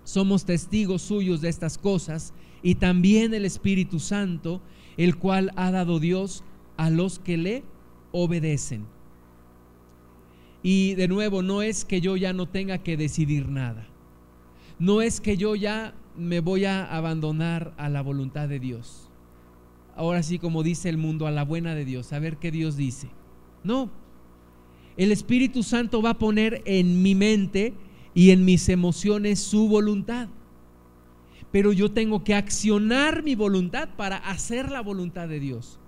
somos 0.02 0.44
testigos 0.44 1.02
suyos 1.02 1.40
de 1.40 1.48
estas 1.48 1.78
cosas, 1.78 2.34
y 2.64 2.74
también 2.74 3.32
el 3.32 3.44
Espíritu 3.44 4.00
Santo, 4.00 4.60
el 4.96 5.16
cual 5.16 5.52
ha 5.54 5.70
dado 5.70 6.00
Dios 6.00 6.42
a 6.76 6.90
los 6.90 7.20
que 7.20 7.36
le 7.36 7.62
obedecen. 8.10 8.86
Y 10.64 10.94
de 10.94 11.06
nuevo, 11.06 11.42
no 11.42 11.62
es 11.62 11.84
que 11.84 12.00
yo 12.00 12.16
ya 12.16 12.32
no 12.32 12.48
tenga 12.48 12.78
que 12.78 12.96
decidir 12.96 13.48
nada 13.48 13.91
no 14.78 15.02
es 15.02 15.20
que 15.20 15.36
yo 15.36 15.54
ya 15.54 15.94
me 16.16 16.40
voy 16.40 16.64
a 16.64 16.84
abandonar 16.84 17.72
a 17.76 17.88
la 17.88 18.02
voluntad 18.02 18.48
de 18.48 18.58
Dios. 18.58 19.08
ahora 19.94 20.22
sí 20.22 20.38
como 20.38 20.62
dice 20.62 20.88
el 20.88 20.96
mundo, 20.96 21.26
a 21.26 21.30
la 21.30 21.44
buena 21.44 21.74
de 21.74 21.84
Dios, 21.84 22.12
a 22.12 22.18
ver 22.18 22.38
qué 22.38 22.50
Dios 22.50 22.76
dice. 22.76 23.10
No, 23.62 23.90
el 24.96 25.12
Espíritu 25.12 25.62
Santo 25.62 26.02
va 26.02 26.10
a 26.10 26.18
poner 26.18 26.62
en 26.64 27.02
mi 27.02 27.14
mente 27.14 27.74
y 28.14 28.30
en 28.30 28.44
mis 28.44 28.68
emociones 28.68 29.40
su 29.40 29.68
voluntad. 29.68 30.28
Pero 31.50 31.72
yo 31.72 31.90
tengo 31.90 32.24
que 32.24 32.34
accionar 32.34 33.22
mi 33.22 33.34
voluntad 33.34 33.90
para 33.96 34.16
hacer 34.16 34.70
la 34.70 34.80
voluntad 34.80 35.28
de 35.28 35.40
Dios. 35.40 35.78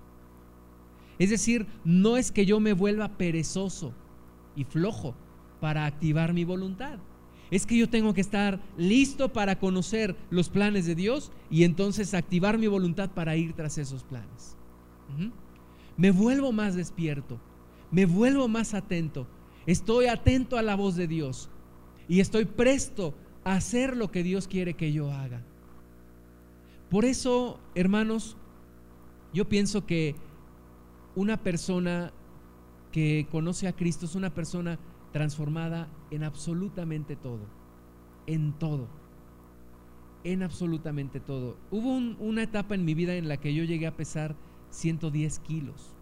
Es 1.17 1.29
decir, 1.29 1.65
no 1.83 2.17
es 2.17 2.31
que 2.31 2.45
yo 2.45 2.59
me 2.59 2.73
vuelva 2.73 3.17
perezoso 3.17 3.93
y 4.55 4.63
flojo 4.63 5.15
para 5.59 5.85
activar 5.85 6.33
mi 6.33 6.43
voluntad. 6.43 6.99
Es 7.55 7.65
que 7.65 7.77
yo 7.77 7.87
tengo 7.87 8.13
que 8.13 8.19
estar 8.19 8.59
listo 8.77 9.31
para 9.31 9.59
conocer 9.59 10.13
los 10.29 10.49
planes 10.49 10.85
de 10.85 10.93
Dios 10.93 11.31
y 11.49 11.63
entonces 11.63 12.13
activar 12.13 12.57
mi 12.57 12.67
voluntad 12.67 13.11
para 13.11 13.37
ir 13.37 13.53
tras 13.53 13.77
esos 13.77 14.03
planes. 14.03 14.57
Me 15.95 16.11
vuelvo 16.11 16.51
más 16.51 16.75
despierto, 16.75 17.39
me 17.91 18.05
vuelvo 18.05 18.49
más 18.49 18.73
atento, 18.73 19.25
estoy 19.65 20.07
atento 20.07 20.57
a 20.57 20.63
la 20.63 20.75
voz 20.75 20.97
de 20.97 21.07
Dios 21.07 21.49
y 22.09 22.19
estoy 22.19 22.43
presto 22.43 23.13
a 23.45 23.53
hacer 23.53 23.95
lo 23.95 24.11
que 24.11 24.21
Dios 24.21 24.49
quiere 24.49 24.73
que 24.73 24.91
yo 24.91 25.09
haga. 25.09 25.41
Por 26.89 27.05
eso, 27.05 27.61
hermanos, 27.73 28.35
yo 29.33 29.47
pienso 29.47 29.85
que 29.85 30.13
una 31.15 31.37
persona 31.37 32.11
que 32.91 33.29
conoce 33.31 33.69
a 33.69 33.73
Cristo 33.77 34.07
es 34.07 34.15
una 34.15 34.33
persona 34.33 34.77
transformada 35.15 35.87
en 36.11 36.25
absolutamente 36.25 37.15
todo, 37.15 37.39
en 38.27 38.51
todo, 38.51 38.89
en 40.25 40.43
absolutamente 40.43 41.21
todo. 41.21 41.55
Hubo 41.71 41.95
una 41.95 42.43
etapa 42.43 42.75
en 42.75 42.83
mi 42.83 42.95
vida 42.95 43.15
en 43.15 43.29
la 43.29 43.37
que 43.37 43.53
yo 43.53 43.63
llegué 43.63 43.87
a 43.87 43.95
pesar 43.95 44.35
110 44.71 45.39
kilos. 45.39 45.95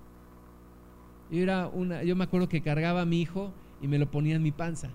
Yo, 1.30 1.44
era 1.44 1.68
una, 1.68 2.02
yo 2.02 2.16
me 2.16 2.24
acuerdo 2.24 2.50
que 2.50 2.64
cargaba 2.64 3.02
a 3.02 3.06
mi 3.06 3.22
hijo 3.22 3.54
y 3.84 3.88
me 3.88 4.00
lo 4.00 4.10
ponía 4.10 4.36
en 4.36 4.42
mi 4.42 4.52
panza. 4.52 4.90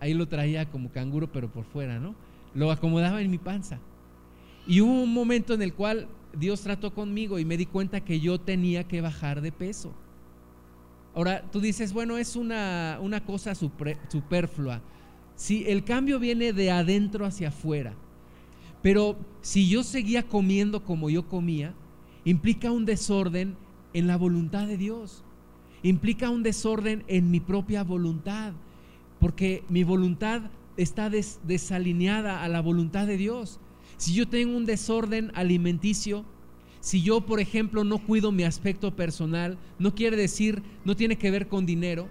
Ahí 0.00 0.14
lo 0.14 0.26
traía 0.26 0.70
como 0.70 0.90
canguro, 0.90 1.30
pero 1.30 1.52
por 1.52 1.66
fuera, 1.66 1.98
¿no? 1.98 2.14
Lo 2.54 2.70
acomodaba 2.70 3.20
en 3.20 3.30
mi 3.30 3.36
panza. 3.36 3.78
Y 4.66 4.80
hubo 4.80 5.02
un 5.02 5.12
momento 5.12 5.52
en 5.52 5.60
el 5.60 5.74
cual 5.74 6.08
Dios 6.32 6.62
trató 6.62 6.94
conmigo 6.94 7.38
y 7.38 7.44
me 7.44 7.58
di 7.58 7.66
cuenta 7.66 8.00
que 8.00 8.20
yo 8.20 8.40
tenía 8.40 8.88
que 8.88 9.02
bajar 9.02 9.42
de 9.42 9.52
peso. 9.52 9.92
Ahora, 11.14 11.42
tú 11.50 11.60
dices, 11.60 11.92
bueno, 11.92 12.16
es 12.18 12.36
una, 12.36 12.98
una 13.02 13.24
cosa 13.24 13.54
superflua. 13.54 14.80
Si 15.34 15.64
el 15.66 15.84
cambio 15.84 16.18
viene 16.18 16.52
de 16.52 16.70
adentro 16.70 17.24
hacia 17.24 17.48
afuera, 17.48 17.94
pero 18.82 19.16
si 19.40 19.68
yo 19.68 19.82
seguía 19.82 20.22
comiendo 20.28 20.84
como 20.84 21.10
yo 21.10 21.28
comía, 21.28 21.74
implica 22.24 22.70
un 22.70 22.84
desorden 22.84 23.56
en 23.92 24.06
la 24.06 24.16
voluntad 24.16 24.66
de 24.66 24.76
Dios. 24.76 25.24
Implica 25.82 26.30
un 26.30 26.42
desorden 26.42 27.04
en 27.08 27.30
mi 27.30 27.40
propia 27.40 27.82
voluntad, 27.82 28.52
porque 29.18 29.64
mi 29.68 29.82
voluntad 29.82 30.42
está 30.76 31.10
desalineada 31.10 32.42
a 32.42 32.48
la 32.48 32.60
voluntad 32.60 33.06
de 33.06 33.16
Dios. 33.16 33.60
Si 33.96 34.14
yo 34.14 34.28
tengo 34.28 34.56
un 34.56 34.66
desorden 34.66 35.30
alimenticio, 35.34 36.24
si 36.80 37.02
yo, 37.02 37.20
por 37.20 37.40
ejemplo, 37.40 37.84
no 37.84 37.98
cuido 37.98 38.32
mi 38.32 38.44
aspecto 38.44 38.96
personal, 38.96 39.58
no 39.78 39.94
quiere 39.94 40.16
decir, 40.16 40.62
no 40.84 40.96
tiene 40.96 41.16
que 41.16 41.30
ver 41.30 41.46
con 41.46 41.66
dinero, 41.66 42.08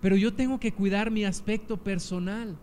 pero 0.00 0.16
yo 0.16 0.34
tengo 0.34 0.60
que 0.60 0.72
cuidar 0.72 1.10
mi 1.10 1.24
aspecto 1.24 1.78
personal. 1.78 2.56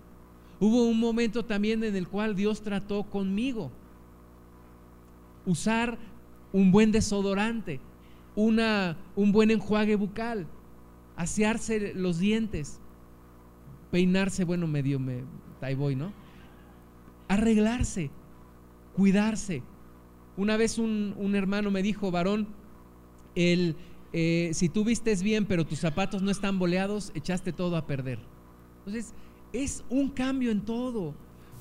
Hubo 0.59 0.85
un 0.85 0.99
momento 0.99 1.43
también 1.43 1.83
en 1.83 1.95
el 1.95 2.07
cual 2.07 2.35
Dios 2.35 2.61
trató 2.61 3.03
conmigo. 3.03 3.71
Usar 5.47 5.97
un 6.53 6.71
buen 6.71 6.91
desodorante, 6.91 7.79
una, 8.35 8.97
un 9.15 9.31
buen 9.31 9.49
enjuague 9.49 9.95
bucal, 9.95 10.45
asearse 11.15 11.93
los 11.95 12.19
dientes, 12.19 12.79
peinarse, 13.89 14.43
bueno, 14.43 14.67
medio 14.67 14.99
me, 14.99 15.23
voy, 15.75 15.95
¿no? 15.95 16.13
Arreglarse, 17.27 18.11
cuidarse. 18.93 19.63
Una 20.37 20.57
vez 20.57 20.77
un, 20.77 21.33
hermano 21.35 21.71
me 21.71 21.83
dijo, 21.83 22.11
varón, 22.11 22.47
el, 23.35 23.75
eh, 24.13 24.51
si 24.53 24.69
tú 24.69 24.83
vistes 24.83 25.23
bien 25.23 25.45
pero 25.45 25.65
tus 25.65 25.79
zapatos 25.79 26.21
no 26.21 26.31
están 26.31 26.59
boleados, 26.59 27.11
echaste 27.15 27.53
todo 27.53 27.75
a 27.75 27.85
perder. 27.85 28.19
Entonces, 28.79 29.13
es 29.53 29.83
un 29.89 30.09
cambio 30.09 30.51
en 30.51 30.61
todo. 30.61 31.13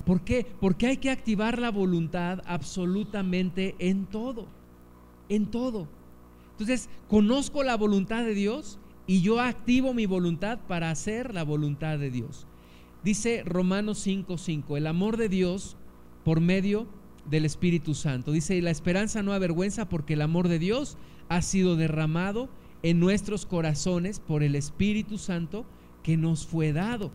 ¿Por 0.06 0.22
qué? 0.22 0.46
Porque 0.61 0.87
hay 0.87 0.96
que 0.96 1.11
activar 1.11 1.59
la 1.59 1.70
voluntad 1.70 2.40
absolutamente 2.46 3.74
en 3.78 4.06
todo. 4.06 4.46
En 5.28 5.46
todo. 5.46 5.88
Entonces, 6.52 6.88
conozco 7.09 7.62
la 7.62 7.76
voluntad 7.76 8.24
de 8.24 8.35
Dios 8.35 8.78
y 9.06 9.22
yo 9.22 9.40
activo 9.40 9.92
mi 9.92 10.06
voluntad 10.06 10.61
para 10.68 10.90
hacer 10.90 11.35
la 11.35 11.42
voluntad 11.42 11.98
de 11.98 12.11
Dios. 12.11 12.46
Dice 13.02 13.42
Romanos 13.44 14.06
5:5, 14.06 14.76
el 14.76 14.87
amor 14.87 15.16
de 15.16 15.28
Dios 15.28 15.76
por 16.24 16.40
medio 16.40 16.87
del 17.30 17.44
Espíritu 17.44 17.94
Santo. 17.94 18.32
Dice, 18.32 18.56
y 18.56 18.60
la 18.60 18.70
esperanza 18.70 19.22
no 19.22 19.32
avergüenza 19.32 19.88
porque 19.88 20.14
el 20.14 20.22
amor 20.22 20.48
de 20.48 20.58
Dios 20.58 20.96
ha 21.28 21.42
sido 21.42 21.76
derramado 21.76 22.48
en 22.82 22.98
nuestros 22.98 23.46
corazones 23.46 24.20
por 24.20 24.42
el 24.42 24.54
Espíritu 24.54 25.18
Santo 25.18 25.64
que 26.02 26.16
nos 26.16 26.46
fue 26.46 26.72
dado. 26.72 27.10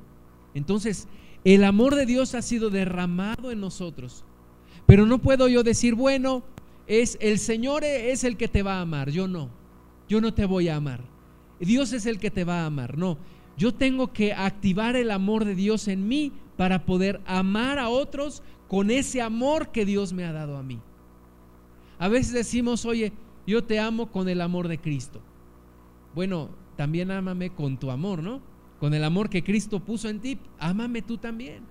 Entonces, 0.53 1.07
el 1.43 1.63
amor 1.63 1.95
de 1.95 2.05
Dios 2.05 2.33
ha 2.33 2.41
sido 2.41 2.69
derramado 2.69 3.51
en 3.51 3.59
nosotros. 3.59 4.23
Pero 4.85 5.05
no 5.05 5.19
puedo 5.19 5.47
yo 5.47 5.63
decir, 5.63 5.95
bueno, 5.95 6.43
es 6.87 7.17
el 7.19 7.39
Señor 7.39 7.83
es 7.83 8.23
el 8.23 8.37
que 8.37 8.47
te 8.47 8.63
va 8.63 8.77
a 8.77 8.81
amar, 8.81 9.09
yo 9.09 9.27
no. 9.27 9.49
Yo 10.07 10.21
no 10.21 10.33
te 10.33 10.45
voy 10.45 10.69
a 10.69 10.75
amar. 10.75 11.01
Dios 11.59 11.93
es 11.93 12.05
el 12.05 12.19
que 12.19 12.31
te 12.31 12.43
va 12.43 12.61
a 12.61 12.65
amar, 12.67 12.97
no. 12.97 13.17
Yo 13.57 13.73
tengo 13.73 14.13
que 14.13 14.33
activar 14.33 14.95
el 14.95 15.11
amor 15.11 15.45
de 15.45 15.55
Dios 15.55 15.87
en 15.87 16.07
mí 16.07 16.31
para 16.57 16.85
poder 16.85 17.21
amar 17.25 17.79
a 17.79 17.89
otros 17.89 18.43
con 18.67 18.91
ese 18.91 19.21
amor 19.21 19.69
que 19.69 19.85
Dios 19.85 20.13
me 20.13 20.25
ha 20.25 20.33
dado 20.33 20.57
a 20.57 20.63
mí. 20.63 20.79
A 21.99 22.07
veces 22.07 22.33
decimos, 22.33 22.85
oye, 22.85 23.13
yo 23.47 23.63
te 23.63 23.79
amo 23.79 24.11
con 24.11 24.27
el 24.27 24.41
amor 24.41 24.67
de 24.67 24.77
Cristo. 24.77 25.21
Bueno, 26.13 26.49
también 26.75 27.11
ámame 27.11 27.51
con 27.51 27.77
tu 27.77 27.91
amor, 27.91 28.21
¿no? 28.21 28.41
Con 28.79 28.93
el 28.93 29.03
amor 29.03 29.29
que 29.29 29.43
Cristo 29.43 29.79
puso 29.79 30.09
en 30.09 30.19
ti, 30.19 30.37
ámame 30.59 31.01
tú 31.01 31.17
también. 31.17 31.63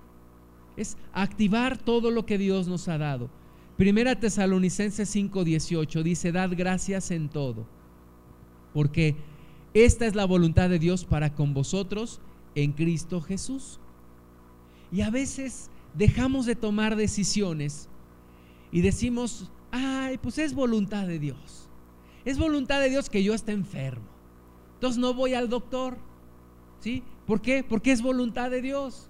Es 0.77 0.97
activar 1.13 1.77
todo 1.77 2.11
lo 2.11 2.25
que 2.25 2.37
Dios 2.37 2.67
nos 2.67 2.87
ha 2.87 2.97
dado. 2.97 3.29
Primera 3.77 4.19
Tesalonicenses 4.19 5.13
5:18 5.13 6.03
dice, 6.03 6.31
dad 6.31 6.51
gracias 6.55 7.11
en 7.11 7.29
todo, 7.29 7.65
porque 8.73 9.15
esta 9.73 10.05
es 10.05 10.15
la 10.15 10.25
voluntad 10.25 10.69
de 10.69 10.79
Dios 10.79 11.03
para 11.03 11.35
con 11.35 11.53
vosotros 11.53 12.21
en 12.55 12.71
Cristo 12.71 13.19
Jesús. 13.19 13.79
Y 14.91 15.01
a 15.01 15.09
veces 15.09 15.69
dejamos 15.97 16.45
de 16.45 16.55
tomar 16.55 16.95
decisiones 16.95 17.89
y 18.71 18.81
decimos, 18.81 19.51
ay, 19.71 20.17
pues 20.17 20.37
es 20.37 20.53
voluntad 20.53 21.07
de 21.07 21.19
Dios. 21.19 21.69
Es 22.25 22.37
voluntad 22.37 22.79
de 22.81 22.89
Dios 22.89 23.09
que 23.09 23.23
yo 23.23 23.33
esté 23.33 23.51
enfermo. 23.51 24.05
Entonces 24.75 24.99
no 24.99 25.13
voy 25.13 25.33
al 25.33 25.49
doctor. 25.49 25.97
¿Sí? 26.79 27.03
¿Por 27.25 27.41
qué? 27.41 27.63
Porque 27.63 27.91
es 27.91 28.01
voluntad 28.01 28.51
de 28.51 28.61
Dios. 28.61 29.09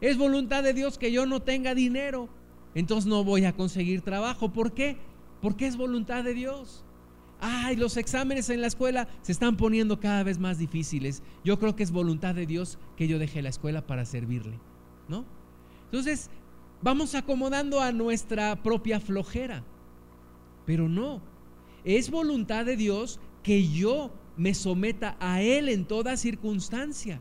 Es 0.00 0.16
voluntad 0.16 0.62
de 0.62 0.74
Dios 0.74 0.98
que 0.98 1.12
yo 1.12 1.26
no 1.26 1.42
tenga 1.42 1.74
dinero. 1.74 2.28
Entonces 2.74 3.06
no 3.06 3.24
voy 3.24 3.44
a 3.44 3.54
conseguir 3.54 4.02
trabajo. 4.02 4.52
¿Por 4.52 4.72
qué? 4.72 4.96
Porque 5.40 5.66
es 5.66 5.76
voluntad 5.76 6.24
de 6.24 6.34
Dios. 6.34 6.84
Ay, 7.40 7.76
los 7.76 7.96
exámenes 7.96 8.48
en 8.48 8.60
la 8.60 8.68
escuela 8.68 9.08
se 9.22 9.32
están 9.32 9.56
poniendo 9.56 10.00
cada 10.00 10.22
vez 10.22 10.38
más 10.38 10.58
difíciles. 10.58 11.22
Yo 11.44 11.58
creo 11.58 11.76
que 11.76 11.82
es 11.82 11.90
voluntad 11.90 12.34
de 12.34 12.46
Dios 12.46 12.78
que 12.96 13.08
yo 13.08 13.18
deje 13.18 13.42
la 13.42 13.48
escuela 13.48 13.86
para 13.86 14.04
servirle. 14.04 14.58
¿No? 15.08 15.24
Entonces, 15.94 16.28
vamos 16.82 17.14
acomodando 17.14 17.80
a 17.80 17.92
nuestra 17.92 18.60
propia 18.64 18.98
flojera. 18.98 19.62
Pero 20.66 20.88
no, 20.88 21.22
es 21.84 22.10
voluntad 22.10 22.64
de 22.64 22.76
Dios 22.76 23.20
que 23.44 23.68
yo 23.68 24.10
me 24.36 24.54
someta 24.54 25.16
a 25.20 25.40
Él 25.40 25.68
en 25.68 25.84
toda 25.84 26.16
circunstancia 26.16 27.20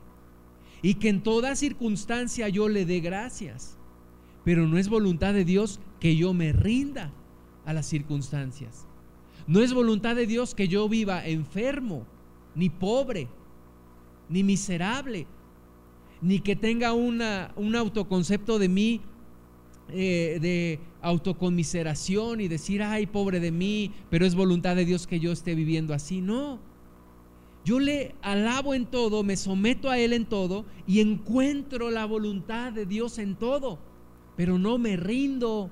y 0.82 0.96
que 0.96 1.10
en 1.10 1.22
toda 1.22 1.56
circunstancia 1.56 2.50
yo 2.50 2.68
le 2.68 2.84
dé 2.88 3.00
gracias. 3.00 3.78
Pero 4.44 4.66
no 4.66 4.80
es 4.80 4.90
voluntad 4.90 5.36
de 5.36 5.46
Dios 5.46 5.80
que 6.00 6.16
yo 6.16 6.34
me 6.34 6.52
rinda 6.52 7.14
a 7.66 7.74
las 7.74 7.86
circunstancias. 7.86 8.88
No 9.46 9.60
es 9.60 9.72
voluntad 9.72 10.16
de 10.16 10.26
Dios 10.26 10.56
que 10.56 10.68
yo 10.68 10.90
viva 10.90 11.28
enfermo, 11.28 12.08
ni 12.56 12.72
pobre, 12.72 13.28
ni 14.30 14.42
miserable, 14.42 15.28
ni 16.24 16.40
que 16.40 16.56
tenga 16.56 16.94
un 16.94 17.22
autoconcepto 17.76 18.58
de 18.58 18.70
mí 18.70 19.02
eh, 19.90 20.40
de 20.42 20.80
autoconmiseración 21.02 22.40
y 22.40 22.48
decir, 22.48 22.82
ay, 22.82 23.06
pobre 23.06 23.42
de 23.42 23.52
mí, 23.52 23.92
pero 24.10 24.26
es 24.26 24.34
voluntad 24.34 24.78
de 24.78 24.86
Dios 24.86 25.06
que 25.06 25.20
yo 25.20 25.34
esté 25.34 25.54
viviendo 25.56 25.94
así. 25.94 26.22
No. 26.22 26.58
Yo 27.66 27.80
le 27.80 28.16
alabo 28.22 28.74
en 28.74 28.86
todo, 28.86 29.24
me 29.24 29.36
someto 29.36 29.90
a 29.90 30.00
Él 30.00 30.14
en 30.14 30.26
todo 30.26 30.66
y 30.88 31.02
encuentro 31.02 31.92
la 31.92 32.06
voluntad 32.06 32.72
de 32.72 32.86
Dios 32.86 33.20
en 33.20 33.36
todo, 33.36 33.78
pero 34.38 34.58
no 34.58 34.78
me 34.78 34.96
rindo, 34.96 35.70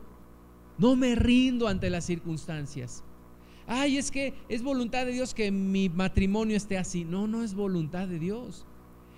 no 0.77 0.97
me 0.97 1.15
rindo 1.15 1.69
ante 1.69 1.89
las 1.89 2.05
circunstancias. 2.05 3.03
Ay, 3.65 3.97
es 3.97 4.11
que 4.11 4.33
es 4.49 4.61
voluntad 4.61 5.05
de 5.05 5.13
Dios 5.13 5.33
que 5.33 5.51
mi 5.51 5.87
matrimonio 5.87 6.57
esté 6.57 6.77
así. 6.77 7.05
No, 7.05 7.27
no 7.27 7.43
es 7.43 7.53
voluntad 7.53 8.09
de 8.09 8.19
Dios. 8.19 8.65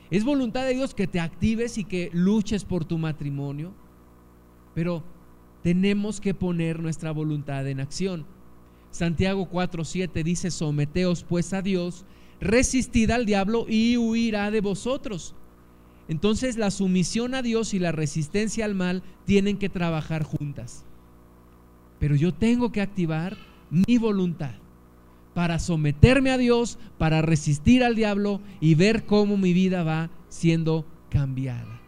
Es 0.10 0.24
voluntad 0.24 0.66
de 0.66 0.76
Dios 0.76 0.94
que 0.94 1.08
te 1.08 1.20
actives 1.20 1.78
y 1.78 1.84
que 1.84 2.10
luches 2.14 2.66
por 2.66 2.86
tu 2.86 2.98
matrimonio. 2.98 3.74
Pero 4.76 5.04
tenemos 5.62 6.20
que 6.20 6.34
poner 6.34 6.80
nuestra 6.80 7.12
voluntad 7.12 7.68
en 7.68 7.80
acción. 7.80 8.26
Santiago 8.92 9.50
4:7 9.50 10.24
dice, 10.24 10.52
someteos 10.52 11.24
pues 11.24 11.54
a 11.54 11.62
Dios, 11.62 12.06
resistid 12.40 13.10
al 13.12 13.26
diablo 13.26 13.66
y 13.68 13.98
huirá 13.98 14.52
de 14.52 14.62
vosotros. 14.62 15.36
Entonces 16.08 16.58
la 16.58 16.70
sumisión 16.70 17.34
a 17.34 17.42
Dios 17.42 17.74
y 17.74 17.80
la 17.80 17.92
resistencia 17.92 18.66
al 18.66 18.76
mal 18.76 19.04
tienen 19.26 19.58
que 19.58 19.70
trabajar 19.70 20.24
juntas. 20.24 20.86
Pero 22.00 22.16
yo 22.16 22.34
tengo 22.34 22.72
que 22.72 22.82
activar 22.82 23.38
mi 23.70 23.98
voluntad 23.98 24.63
para 25.34 25.60
someterme 25.60 26.32
a 26.32 26.38
Dios, 26.38 26.78
para 26.98 27.22
resistir 27.22 27.84
al 27.84 27.96
diablo 27.96 28.42
y 28.60 28.76
ver 28.76 29.06
cómo 29.06 29.38
mi 29.38 29.54
vida 29.54 29.84
va 29.84 30.10
siendo 30.30 30.86
cambiada. 31.10 31.82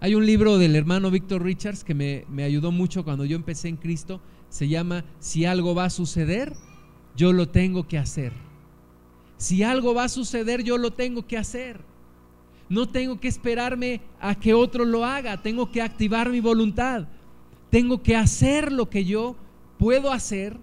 Hay 0.00 0.14
un 0.14 0.24
libro 0.24 0.58
del 0.58 0.76
hermano 0.76 1.10
Víctor 1.10 1.42
Richards 1.42 1.84
que 1.84 1.94
me, 1.94 2.24
me, 2.28 2.44
ayudó 2.44 2.72
mucho 2.72 3.04
cuando 3.04 3.24
yo 3.24 3.36
empecé 3.36 3.68
en 3.68 3.76
Cristo. 3.76 4.20
Se 4.48 4.66
llama 4.66 5.04
Si 5.18 5.44
algo 5.44 5.74
va 5.74 5.84
a 5.84 5.90
suceder, 5.90 6.54
yo 7.16 7.32
lo 7.32 7.48
tengo 7.48 7.86
que 7.86 7.98
hacer. 7.98 8.32
Si 9.36 9.62
algo 9.62 9.94
va 9.94 10.04
a 10.04 10.08
suceder, 10.08 10.62
yo 10.62 10.78
lo 10.78 10.92
tengo 10.92 11.26
que 11.26 11.36
hacer. 11.36 11.80
No 12.70 12.88
tengo 12.88 13.18
que 13.18 13.28
esperarme 13.28 14.00
a 14.20 14.34
que 14.36 14.54
otro 14.54 14.84
lo 14.84 15.04
haga. 15.04 15.42
Tengo 15.42 15.70
que 15.70 15.82
activar 15.82 16.30
mi 16.30 16.40
voluntad. 16.40 17.08
Tengo 17.68 18.02
que 18.02 18.16
hacer 18.16 18.70
lo 18.70 18.88
que 18.88 19.04
yo 19.04 19.36
puedo 19.76 20.12
hacer. 20.12 20.56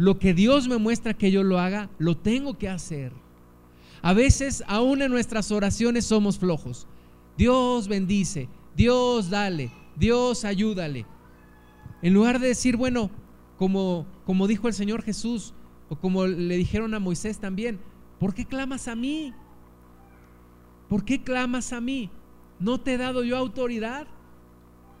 Lo 0.00 0.18
que 0.18 0.32
Dios 0.32 0.66
me 0.66 0.78
muestra 0.78 1.12
que 1.12 1.30
yo 1.30 1.42
lo 1.42 1.58
haga, 1.58 1.90
lo 1.98 2.16
tengo 2.16 2.56
que 2.56 2.70
hacer. 2.70 3.12
A 4.00 4.14
veces, 4.14 4.64
aún 4.66 5.02
en 5.02 5.10
nuestras 5.10 5.52
oraciones, 5.52 6.06
somos 6.06 6.38
flojos. 6.38 6.86
Dios 7.36 7.86
bendice, 7.86 8.48
Dios 8.74 9.28
dale, 9.28 9.70
Dios 9.96 10.46
ayúdale. 10.46 11.04
En 12.00 12.14
lugar 12.14 12.38
de 12.38 12.48
decir, 12.48 12.78
bueno, 12.78 13.10
como, 13.58 14.06
como 14.24 14.46
dijo 14.46 14.68
el 14.68 14.72
Señor 14.72 15.02
Jesús, 15.02 15.52
o 15.90 15.96
como 15.96 16.26
le 16.26 16.56
dijeron 16.56 16.94
a 16.94 16.98
Moisés 16.98 17.38
también, 17.38 17.78
¿por 18.18 18.32
qué 18.32 18.46
clamas 18.46 18.88
a 18.88 18.96
mí? 18.96 19.34
¿Por 20.88 21.04
qué 21.04 21.22
clamas 21.22 21.74
a 21.74 21.82
mí? 21.82 22.08
¿No 22.58 22.80
te 22.80 22.94
he 22.94 22.96
dado 22.96 23.22
yo 23.22 23.36
autoridad? 23.36 24.06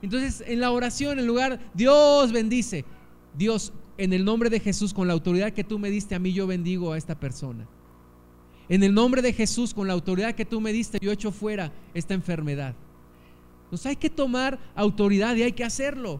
Entonces, 0.02 0.44
en 0.46 0.60
la 0.60 0.70
oración, 0.70 1.18
en 1.18 1.26
lugar, 1.26 1.58
Dios 1.72 2.32
bendice, 2.32 2.84
Dios, 3.34 3.72
en 4.00 4.14
el 4.14 4.24
nombre 4.24 4.48
de 4.48 4.60
Jesús, 4.60 4.94
con 4.94 5.06
la 5.06 5.12
autoridad 5.12 5.52
que 5.52 5.62
tú 5.62 5.78
me 5.78 5.90
diste 5.90 6.14
a 6.14 6.18
mí, 6.18 6.32
yo 6.32 6.46
bendigo 6.46 6.92
a 6.92 6.98
esta 6.98 7.20
persona. 7.20 7.68
En 8.70 8.82
el 8.82 8.94
nombre 8.94 9.20
de 9.20 9.34
Jesús, 9.34 9.74
con 9.74 9.86
la 9.86 9.92
autoridad 9.92 10.34
que 10.34 10.46
tú 10.46 10.58
me 10.58 10.72
diste, 10.72 10.98
yo 11.02 11.12
echo 11.12 11.30
fuera 11.32 11.70
esta 11.92 12.14
enfermedad. 12.14 12.74
Entonces 13.64 13.86
hay 13.86 13.96
que 13.96 14.08
tomar 14.08 14.58
autoridad 14.74 15.36
y 15.36 15.42
hay 15.42 15.52
que 15.52 15.64
hacerlo. 15.64 16.18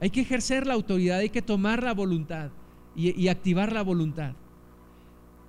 Hay 0.00 0.08
que 0.08 0.22
ejercer 0.22 0.66
la 0.66 0.72
autoridad, 0.72 1.18
hay 1.18 1.28
que 1.28 1.42
tomar 1.42 1.82
la 1.82 1.92
voluntad 1.92 2.50
y, 2.96 3.28
activar 3.28 3.70
la 3.72 3.82
voluntad. 3.82 4.32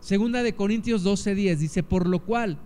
Segunda 0.02 0.44
de 0.44 0.56
Corintios 0.56 1.06
12:10 1.06 1.56
dice, 1.58 1.84
por 1.84 2.06
lo 2.06 2.20
cual, 2.20 2.58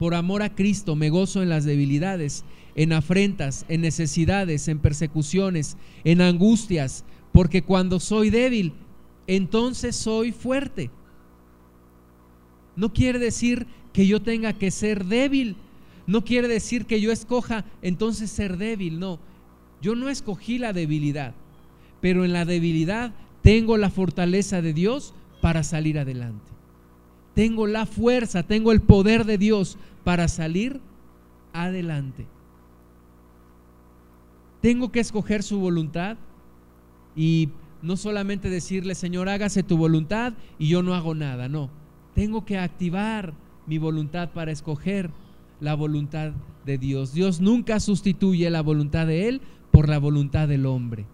por 0.00 0.14
amor 0.14 0.42
a 0.42 0.54
Cristo, 0.54 0.96
me 0.96 1.08
gozo 1.08 1.40
en 1.40 1.50
las 1.50 1.64
debilidades, 1.64 2.44
en 2.74 2.92
afrentas, 2.92 3.64
en 3.68 3.80
necesidades, 3.80 4.66
en 4.66 4.80
persecuciones, 4.80 5.76
en 6.04 6.20
angustias, 6.20 7.04
porque 7.36 7.60
cuando 7.60 8.00
soy 8.00 8.30
débil, 8.30 8.72
entonces 9.26 9.94
soy 9.94 10.32
fuerte. 10.32 10.90
No 12.76 12.94
quiere 12.94 13.18
decir 13.18 13.66
que 13.92 14.06
yo 14.06 14.22
tenga 14.22 14.54
que 14.54 14.70
ser 14.70 15.04
débil, 15.04 15.56
no 16.06 16.24
quiere 16.24 16.48
decir 16.48 16.86
que 16.86 16.98
yo 16.98 17.12
escoja 17.12 17.66
entonces 17.82 18.30
ser 18.30 18.56
débil, 18.56 18.98
no. 18.98 19.18
Yo 19.82 19.94
no 19.94 20.08
escogí 20.08 20.56
la 20.56 20.72
debilidad, 20.72 21.34
pero 22.00 22.24
en 22.24 22.32
la 22.32 22.46
debilidad 22.46 23.12
tengo 23.42 23.76
la 23.76 23.90
fortaleza 23.90 24.62
de 24.62 24.72
Dios 24.72 25.12
para 25.42 25.62
salir 25.62 25.98
adelante. 25.98 26.50
Tengo 27.34 27.66
la 27.66 27.84
fuerza, 27.84 28.44
tengo 28.44 28.72
el 28.72 28.80
poder 28.80 29.26
de 29.26 29.36
Dios 29.36 29.76
para 30.04 30.28
salir 30.28 30.80
adelante. 31.52 32.26
Tengo 34.62 34.90
que 34.90 35.00
escoger 35.00 35.42
su 35.42 35.58
voluntad 35.58 36.16
y 37.16 37.48
no 37.82 37.96
solamente 37.96 38.50
decirle, 38.50 38.94
Señor, 38.94 39.28
hágase 39.28 39.62
tu 39.62 39.76
voluntad 39.76 40.34
y 40.58 40.68
yo 40.68 40.82
no 40.82 40.94
hago 40.94 41.14
nada, 41.14 41.48
no. 41.48 41.70
Tengo 42.14 42.44
que 42.44 42.58
activar 42.58 43.34
mi 43.66 43.78
voluntad 43.78 44.32
para 44.32 44.52
escoger 44.52 45.10
la 45.60 45.74
voluntad 45.74 46.32
de 46.64 46.78
Dios. 46.78 47.12
Dios 47.14 47.40
nunca 47.40 47.80
sustituye 47.80 48.48
la 48.50 48.62
voluntad 48.62 49.06
de 49.06 49.28
Él 49.28 49.40
por 49.70 49.88
la 49.88 49.98
voluntad 49.98 50.48
del 50.48 50.66
hombre. 50.66 51.06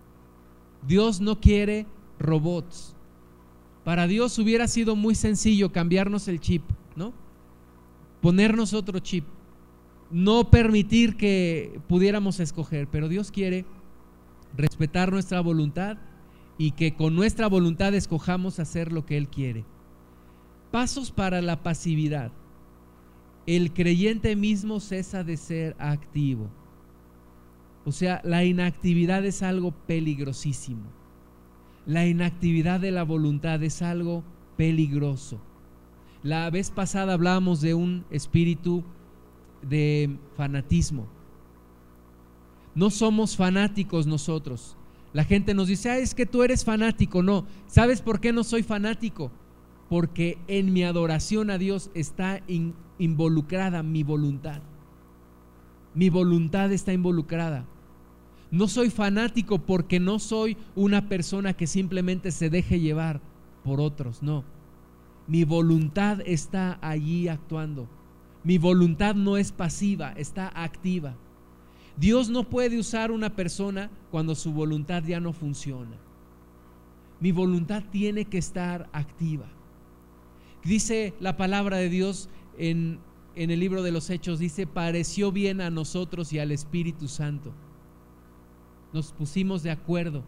Dios 0.86 1.20
no 1.20 1.40
quiere 1.40 1.86
robots. 2.18 2.96
Para 3.84 4.06
Dios 4.06 4.38
hubiera 4.38 4.68
sido 4.68 4.96
muy 4.96 5.14
sencillo 5.14 5.72
cambiarnos 5.72 6.28
el 6.28 6.40
chip, 6.40 6.62
¿no? 6.96 7.12
Ponernos 8.20 8.74
otro 8.74 8.98
chip. 8.98 9.24
No 10.10 10.50
permitir 10.50 11.16
que 11.16 11.80
pudiéramos 11.88 12.38
escoger, 12.38 12.86
pero 12.88 13.08
Dios 13.08 13.30
quiere 13.30 13.64
respetar 14.56 15.12
nuestra 15.12 15.40
voluntad 15.40 15.98
y 16.58 16.72
que 16.72 16.94
con 16.94 17.14
nuestra 17.14 17.48
voluntad 17.48 17.94
escojamos 17.94 18.58
hacer 18.58 18.92
lo 18.92 19.06
que 19.06 19.16
Él 19.16 19.28
quiere. 19.28 19.64
Pasos 20.70 21.10
para 21.10 21.42
la 21.42 21.62
pasividad 21.62 22.32
el 23.46 23.72
creyente 23.72 24.36
mismo 24.36 24.80
cesa 24.80 25.24
de 25.24 25.36
ser 25.36 25.76
activo. 25.78 26.48
O 27.84 27.92
sea, 27.92 28.20
la 28.24 28.44
inactividad 28.44 29.24
es 29.24 29.42
algo 29.42 29.72
peligrosísimo. 29.72 30.84
La 31.84 32.06
inactividad 32.06 32.78
de 32.78 32.92
la 32.92 33.02
voluntad 33.02 33.62
es 33.62 33.82
algo 33.82 34.22
peligroso. 34.56 35.40
La 36.22 36.48
vez 36.50 36.70
pasada 36.70 37.14
hablábamos 37.14 37.60
de 37.60 37.74
un 37.74 38.04
espíritu 38.10 38.84
de 39.62 40.16
fanatismo. 40.36 41.08
No 42.74 42.90
somos 42.90 43.36
fanáticos 43.36 44.06
nosotros. 44.06 44.76
La 45.12 45.24
gente 45.24 45.52
nos 45.54 45.68
dice, 45.68 45.90
ah, 45.90 45.98
es 45.98 46.14
que 46.14 46.26
tú 46.26 46.42
eres 46.42 46.64
fanático. 46.64 47.22
No, 47.22 47.46
¿sabes 47.66 48.00
por 48.00 48.20
qué 48.20 48.32
no 48.32 48.44
soy 48.44 48.62
fanático? 48.62 49.30
Porque 49.88 50.38
en 50.48 50.72
mi 50.72 50.84
adoración 50.84 51.50
a 51.50 51.58
Dios 51.58 51.90
está 51.94 52.40
involucrada 52.98 53.82
mi 53.82 54.02
voluntad. 54.02 54.62
Mi 55.94 56.08
voluntad 56.08 56.72
está 56.72 56.94
involucrada. 56.94 57.66
No 58.50 58.68
soy 58.68 58.90
fanático 58.90 59.58
porque 59.58 60.00
no 60.00 60.18
soy 60.18 60.56
una 60.74 61.08
persona 61.08 61.52
que 61.54 61.66
simplemente 61.66 62.30
se 62.30 62.48
deje 62.48 62.80
llevar 62.80 63.20
por 63.64 63.80
otros, 63.80 64.22
no. 64.22 64.44
Mi 65.26 65.44
voluntad 65.44 66.20
está 66.24 66.78
allí 66.82 67.28
actuando. 67.28 67.88
Mi 68.44 68.58
voluntad 68.58 69.14
no 69.14 69.36
es 69.36 69.52
pasiva, 69.52 70.12
está 70.12 70.50
activa. 70.54 71.14
Dios 71.96 72.28
no 72.30 72.44
puede 72.44 72.78
usar 72.78 73.10
una 73.10 73.34
persona 73.36 73.90
cuando 74.10 74.34
su 74.34 74.52
voluntad 74.52 75.02
ya 75.04 75.20
no 75.20 75.32
funciona. 75.32 75.96
Mi 77.20 77.32
voluntad 77.32 77.84
tiene 77.90 78.24
que 78.24 78.38
estar 78.38 78.88
activa. 78.92 79.46
Dice 80.64 81.14
la 81.20 81.36
palabra 81.36 81.76
de 81.76 81.88
Dios 81.88 82.28
en, 82.58 82.98
el 83.34 83.60
libro 83.60 83.82
de 83.82 83.92
los 83.92 84.10
Hechos, 84.10 84.38
dice, 84.38 84.66
pareció 84.66 85.32
bien 85.32 85.60
a 85.60 85.70
nosotros 85.70 86.32
y 86.32 86.38
al 86.38 86.50
Espíritu 86.50 87.08
Santo. 87.08 87.52
Nos 88.92 89.12
pusimos 89.12 89.62
de 89.62 89.70
acuerdo. 89.70 90.24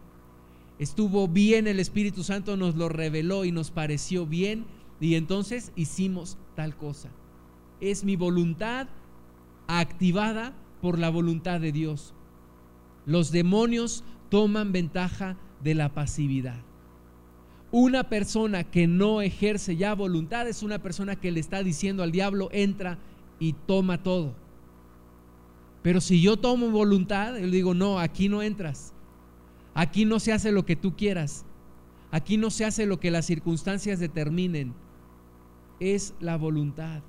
Estuvo 0.79 1.27
bien 1.27 1.67
el 1.67 1.79
Espíritu 1.79 2.23
Santo, 2.23 2.57
nos 2.57 2.75
lo 2.75 2.89
reveló 2.89 3.45
y 3.45 3.51
nos 3.51 3.71
pareció 3.71 4.25
bien 4.25 4.65
y 4.99 5.15
entonces 5.15 5.71
hicimos 5.75 6.37
tal 6.55 6.75
cosa. 6.75 7.09
Es 7.81 8.03
mi 8.03 8.15
voluntad 8.15 8.87
activada 9.67 10.53
por 10.85 10.99
la 10.99 11.09
voluntad 11.09 11.59
de 11.59 11.71
Dios. 11.71 12.13
Los 13.07 13.31
demonios 13.31 14.03
toman 14.29 14.71
ventaja 14.71 15.35
de 15.63 15.73
la 15.73 15.89
pasividad. 15.95 16.61
Una 17.71 18.07
persona 18.07 18.65
que 18.65 18.85
no 18.85 19.23
ejerce 19.23 19.77
ya 19.77 19.95
voluntad 19.95 20.47
es 20.47 20.61
una 20.61 20.77
persona 20.77 21.15
que 21.15 21.31
le 21.31 21.39
está 21.39 21.63
diciendo 21.63 22.03
al 22.03 22.11
diablo, 22.11 22.49
entra 22.51 22.99
y 23.39 23.53
toma 23.53 24.03
todo. 24.03 24.35
Pero 25.81 26.01
si 26.01 26.21
yo 26.21 26.37
tomo 26.37 26.69
voluntad, 26.69 27.35
yo 27.35 27.49
digo, 27.49 27.73
no, 27.73 27.97
aquí 27.97 28.29
no 28.29 28.43
entras. 28.43 28.93
Aquí 29.73 30.05
no 30.05 30.19
se 30.19 30.33
hace 30.33 30.51
lo 30.51 30.67
que 30.67 30.75
tú 30.75 30.95
quieras. 30.95 31.45
Aquí 32.11 32.37
no 32.37 32.51
se 32.51 32.63
hace 32.63 32.85
lo 32.85 32.99
que 32.99 33.09
las 33.09 33.25
circunstancias 33.25 33.99
determinen. 33.99 34.75
Es 35.79 36.13
la 36.19 36.37
voluntad. 36.37 37.01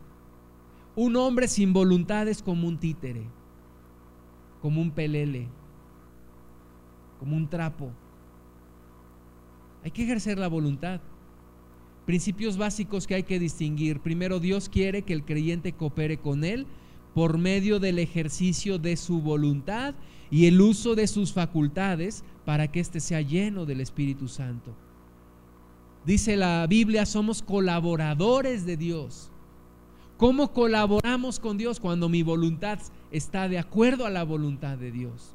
Un 0.94 1.16
hombre 1.16 1.46
sin 1.46 1.74
voluntad 1.74 2.26
es 2.26 2.42
como 2.42 2.66
un 2.66 2.78
títere, 2.78 3.26
como 4.60 4.80
un 4.80 4.90
pelele, 4.90 5.48
como 7.18 7.36
un 7.36 7.48
trapo 7.48 7.90
Hay 9.84 9.90
que 9.90 10.02
ejercer 10.02 10.38
la 10.38 10.48
voluntad. 10.48 11.00
Principios 12.04 12.56
básicos 12.56 13.06
que 13.06 13.14
hay 13.14 13.22
que 13.22 13.38
distinguir. 13.38 14.00
Primero, 14.00 14.40
Dios 14.40 14.68
quiere 14.68 15.02
que 15.02 15.12
el 15.12 15.24
creyente 15.24 15.72
coopere 15.72 16.18
con 16.18 16.44
Él 16.44 16.66
por 17.14 17.38
medio 17.38 17.80
del 17.80 17.98
ejercicio 17.98 18.78
de 18.78 18.96
su 18.96 19.22
voluntad 19.22 19.94
y 20.30 20.46
el 20.46 20.60
uso 20.60 20.94
de 20.94 21.06
sus 21.06 21.32
facultades 21.32 22.24
para 22.44 22.70
que 22.70 22.80
éste 22.80 23.00
sea 23.00 23.22
lleno 23.22 23.64
del 23.64 23.80
Espíritu 23.80 24.28
Santo. 24.28 24.76
Dice 26.04 26.36
la 26.36 26.66
Biblia, 26.68 27.06
somos 27.06 27.42
colaboradores 27.42 28.66
de 28.66 28.76
Dios. 28.76 29.30
¿Cómo 30.16 30.52
colaboramos 30.52 31.38
con 31.38 31.58
Dios 31.58 31.78
cuando 31.78 32.08
mi 32.08 32.22
voluntad 32.22 32.78
está 33.10 33.48
de 33.48 33.58
acuerdo 33.58 34.06
a 34.06 34.10
la 34.10 34.24
voluntad 34.24 34.78
de 34.78 34.90
Dios? 34.90 35.34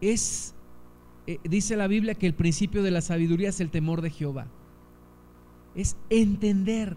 Es, 0.00 0.54
eh, 1.26 1.38
dice 1.44 1.76
la 1.76 1.88
Biblia 1.88 2.14
que 2.14 2.26
el 2.26 2.34
principio 2.34 2.82
de 2.82 2.92
la 2.92 3.00
sabiduría 3.00 3.48
es 3.48 3.60
el 3.60 3.70
temor 3.70 4.00
de 4.00 4.10
Jehová. 4.10 4.46
Es 5.74 5.96
entender. 6.08 6.96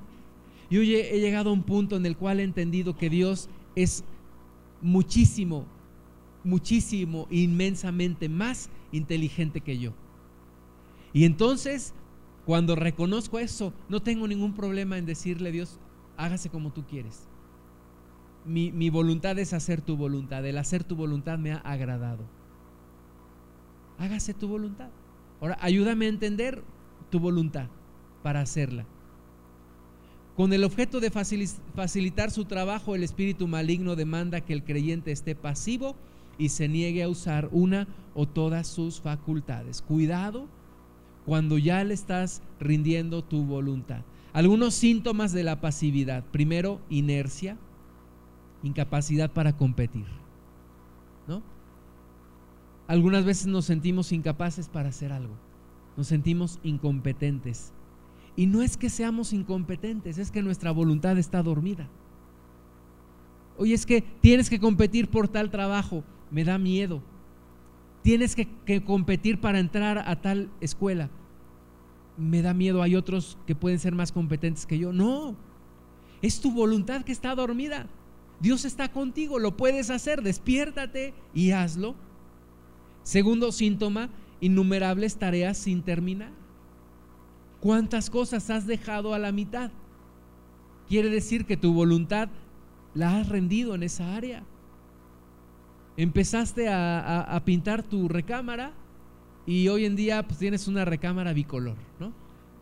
Yo 0.70 0.82
he 0.82 1.20
llegado 1.20 1.50
a 1.50 1.54
un 1.54 1.64
punto 1.64 1.96
en 1.96 2.06
el 2.06 2.18
cual 2.18 2.40
he 2.40 2.44
entendido 2.44 2.96
que 2.96 3.10
Dios 3.10 3.50
es 3.76 4.04
muchísimo, 4.82 5.66
muchísimo, 6.44 7.28
inmensamente 7.32 8.30
más 8.30 8.70
inteligente 8.92 9.62
que 9.62 9.80
yo. 9.80 9.94
Y 11.14 11.26
entonces, 11.26 11.94
cuando 12.46 12.76
reconozco 12.76 13.40
eso, 13.40 13.74
no 13.90 14.02
tengo 14.02 14.28
ningún 14.28 14.54
problema 14.54 14.98
en 14.98 15.06
decirle 15.06 15.50
a 15.50 15.52
Dios, 15.52 15.80
hágase 16.16 16.50
como 16.50 16.72
tú 16.72 16.86
quieres. 16.86 17.28
Mi, 18.46 18.72
mi, 18.72 18.92
voluntad 18.92 19.40
es 19.40 19.54
hacer 19.54 19.82
tu 19.82 19.98
voluntad. 19.98 20.46
El 20.46 20.60
hacer 20.60 20.84
tu 20.84 20.96
voluntad 20.96 21.40
me 21.40 21.54
ha 21.54 21.58
agradado. 21.58 22.24
Hágase 23.98 24.36
tu 24.36 24.48
voluntad. 24.48 24.90
Ahora, 25.42 25.58
ayúdame 25.60 26.06
a 26.06 26.10
entender 26.10 26.64
tu 27.10 27.20
voluntad 27.20 27.68
para 28.22 28.42
hacerla. 28.42 28.86
Con 30.36 30.54
el 30.54 30.64
objeto 30.64 31.00
de 31.00 31.10
facilitar 31.10 32.30
su 32.30 32.46
trabajo, 32.46 32.94
el 32.94 33.04
espíritu 33.04 33.48
maligno 33.48 33.96
demanda 33.96 34.42
que 34.42 34.54
el 34.54 34.64
creyente 34.64 35.12
esté 35.12 35.34
pasivo 35.34 35.96
y 36.38 36.50
se 36.50 36.68
niegue 36.68 37.02
a 37.02 37.10
usar 37.10 37.50
una 37.52 37.88
o 38.14 38.28
todas 38.28 38.68
sus 38.68 39.02
facultades. 39.02 39.82
Cuidado 39.82 40.48
cuando 41.26 41.58
ya 41.58 41.84
le 41.84 41.94
estás 41.94 42.42
rindiendo 42.60 43.24
tu 43.24 43.44
voluntad. 43.44 44.02
Algunos 44.34 44.74
síntomas 44.76 45.32
de 45.32 45.44
la 45.44 45.62
pasividad. 45.62 46.24
Primero, 46.32 46.82
inercia, 46.90 47.58
incapacidad 48.64 49.32
para 49.32 49.56
competir. 49.58 50.06
¿No? 51.28 51.42
Algunas 52.88 53.26
veces 53.26 53.48
nos 53.48 53.66
sentimos 53.66 54.12
incapaces 54.12 54.70
para 54.70 54.90
hacer 54.90 55.12
algo. 55.12 55.34
Nos 55.98 56.08
sentimos 56.08 56.60
incompetentes. 56.64 57.74
Y 58.36 58.48
no 58.48 58.62
es 58.62 58.78
que 58.78 58.90
seamos 58.90 59.32
incompetentes, 59.34 60.18
es 60.18 60.30
que 60.30 60.44
nuestra 60.44 60.72
voluntad 60.72 61.18
está 61.18 61.42
dormida. 61.42 61.88
Oye, 63.58 63.74
es 63.74 63.86
que 63.86 64.02
tienes 64.02 64.50
que 64.50 64.60
competir 64.60 65.10
por 65.10 65.30
tal 65.30 65.50
trabajo, 65.50 66.04
me 66.30 66.44
da 66.44 66.58
miedo. 66.58 67.02
Tienes 68.06 68.36
que, 68.36 68.84
competir 68.84 69.42
para 69.42 69.58
entrar 69.58 69.98
a 69.98 70.22
tal 70.22 70.52
escuela, 70.62 71.10
me 72.18 72.44
da 72.44 72.54
miedo. 72.54 72.84
Hay 72.84 72.96
otros 72.96 73.36
que 73.48 73.56
pueden 73.56 73.80
ser 73.80 73.96
más 73.96 74.12
competentes 74.12 74.68
que 74.68 74.78
yo. 74.78 74.94
No, 74.94 75.36
es 76.22 76.40
tu 76.40 76.52
voluntad 76.52 77.04
que 77.04 77.12
está 77.12 77.34
dormida. 77.34 77.88
Dios 78.40 78.64
está 78.64 78.92
contigo, 78.92 79.40
lo 79.40 79.58
puedes 79.58 79.90
hacer, 79.90 80.22
despiértate 80.22 81.16
y 81.34 81.50
hazlo. 81.50 81.96
Segundo 83.02 83.52
síntoma, 83.52 84.12
innumerables 84.40 85.18
tareas 85.18 85.58
sin 85.58 85.82
terminar. 85.82 86.32
¿Cuántas 87.60 88.12
cosas 88.12 88.52
has 88.52 88.68
dejado 88.68 89.16
a 89.16 89.20
la 89.20 89.32
mitad? 89.32 89.72
Quiere 90.88 91.10
decir 91.10 91.46
que 91.46 91.58
tu 91.58 91.74
voluntad 91.74 92.30
la 92.94 93.18
has 93.18 93.30
rendido 93.30 93.74
en 93.74 93.82
esa 93.82 94.16
área. 94.16 94.44
Empezaste 95.98 96.68
a, 96.70 97.42
pintar 97.46 97.84
tu 97.84 98.08
recámara 98.08 98.74
y 99.46 99.68
hoy 99.68 99.86
en 99.86 99.96
día 99.96 100.24
pues, 100.24 100.40
tienes 100.40 100.68
una 100.68 100.86
recámara 100.86 101.34
bicolor, 101.34 101.78
¿no? 102.00 102.14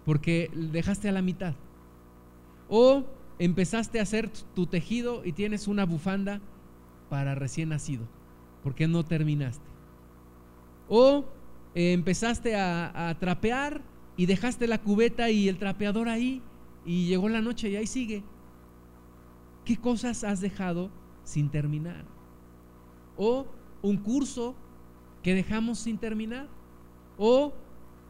Porque 0.06 0.52
dejaste 0.54 1.10
a 1.10 1.12
la 1.12 1.22
mitad. 1.22 1.56
O 2.70 3.04
empezaste 3.40 4.00
a 4.00 4.04
hacer 4.04 4.30
tu 4.54 4.68
tejido 4.68 5.26
y 5.26 5.32
tienes 5.32 5.68
una 5.68 5.86
bufanda 5.86 6.42
para 7.10 7.36
recién 7.36 7.70
nacido, 7.70 8.06
porque 8.64 8.88
no 8.88 9.04
terminaste. 9.04 9.66
O 10.90 11.26
empezaste 11.74 12.56
a 12.56 13.16
trapear 13.20 13.82
y 14.16 14.26
dejaste 14.26 14.68
la 14.68 14.80
cubeta 14.80 15.30
y 15.30 15.50
el 15.50 15.58
trapeador 15.58 16.08
ahí 16.08 16.42
y 16.86 17.08
llegó 17.08 17.30
la 17.30 17.42
noche 17.42 17.70
y 17.70 17.76
ahí 17.76 17.88
sigue. 17.88 18.24
¿Qué 19.66 19.78
cosas 19.78 20.24
has 20.24 20.42
dejado 20.42 20.90
sin 21.24 21.50
terminar? 21.50 22.13
O 23.18 23.46
un 23.82 23.98
curso 23.98 24.56
que 25.22 25.34
dejamos 25.34 25.80
sin 25.80 25.98
terminar. 25.98 26.48
O 27.18 27.54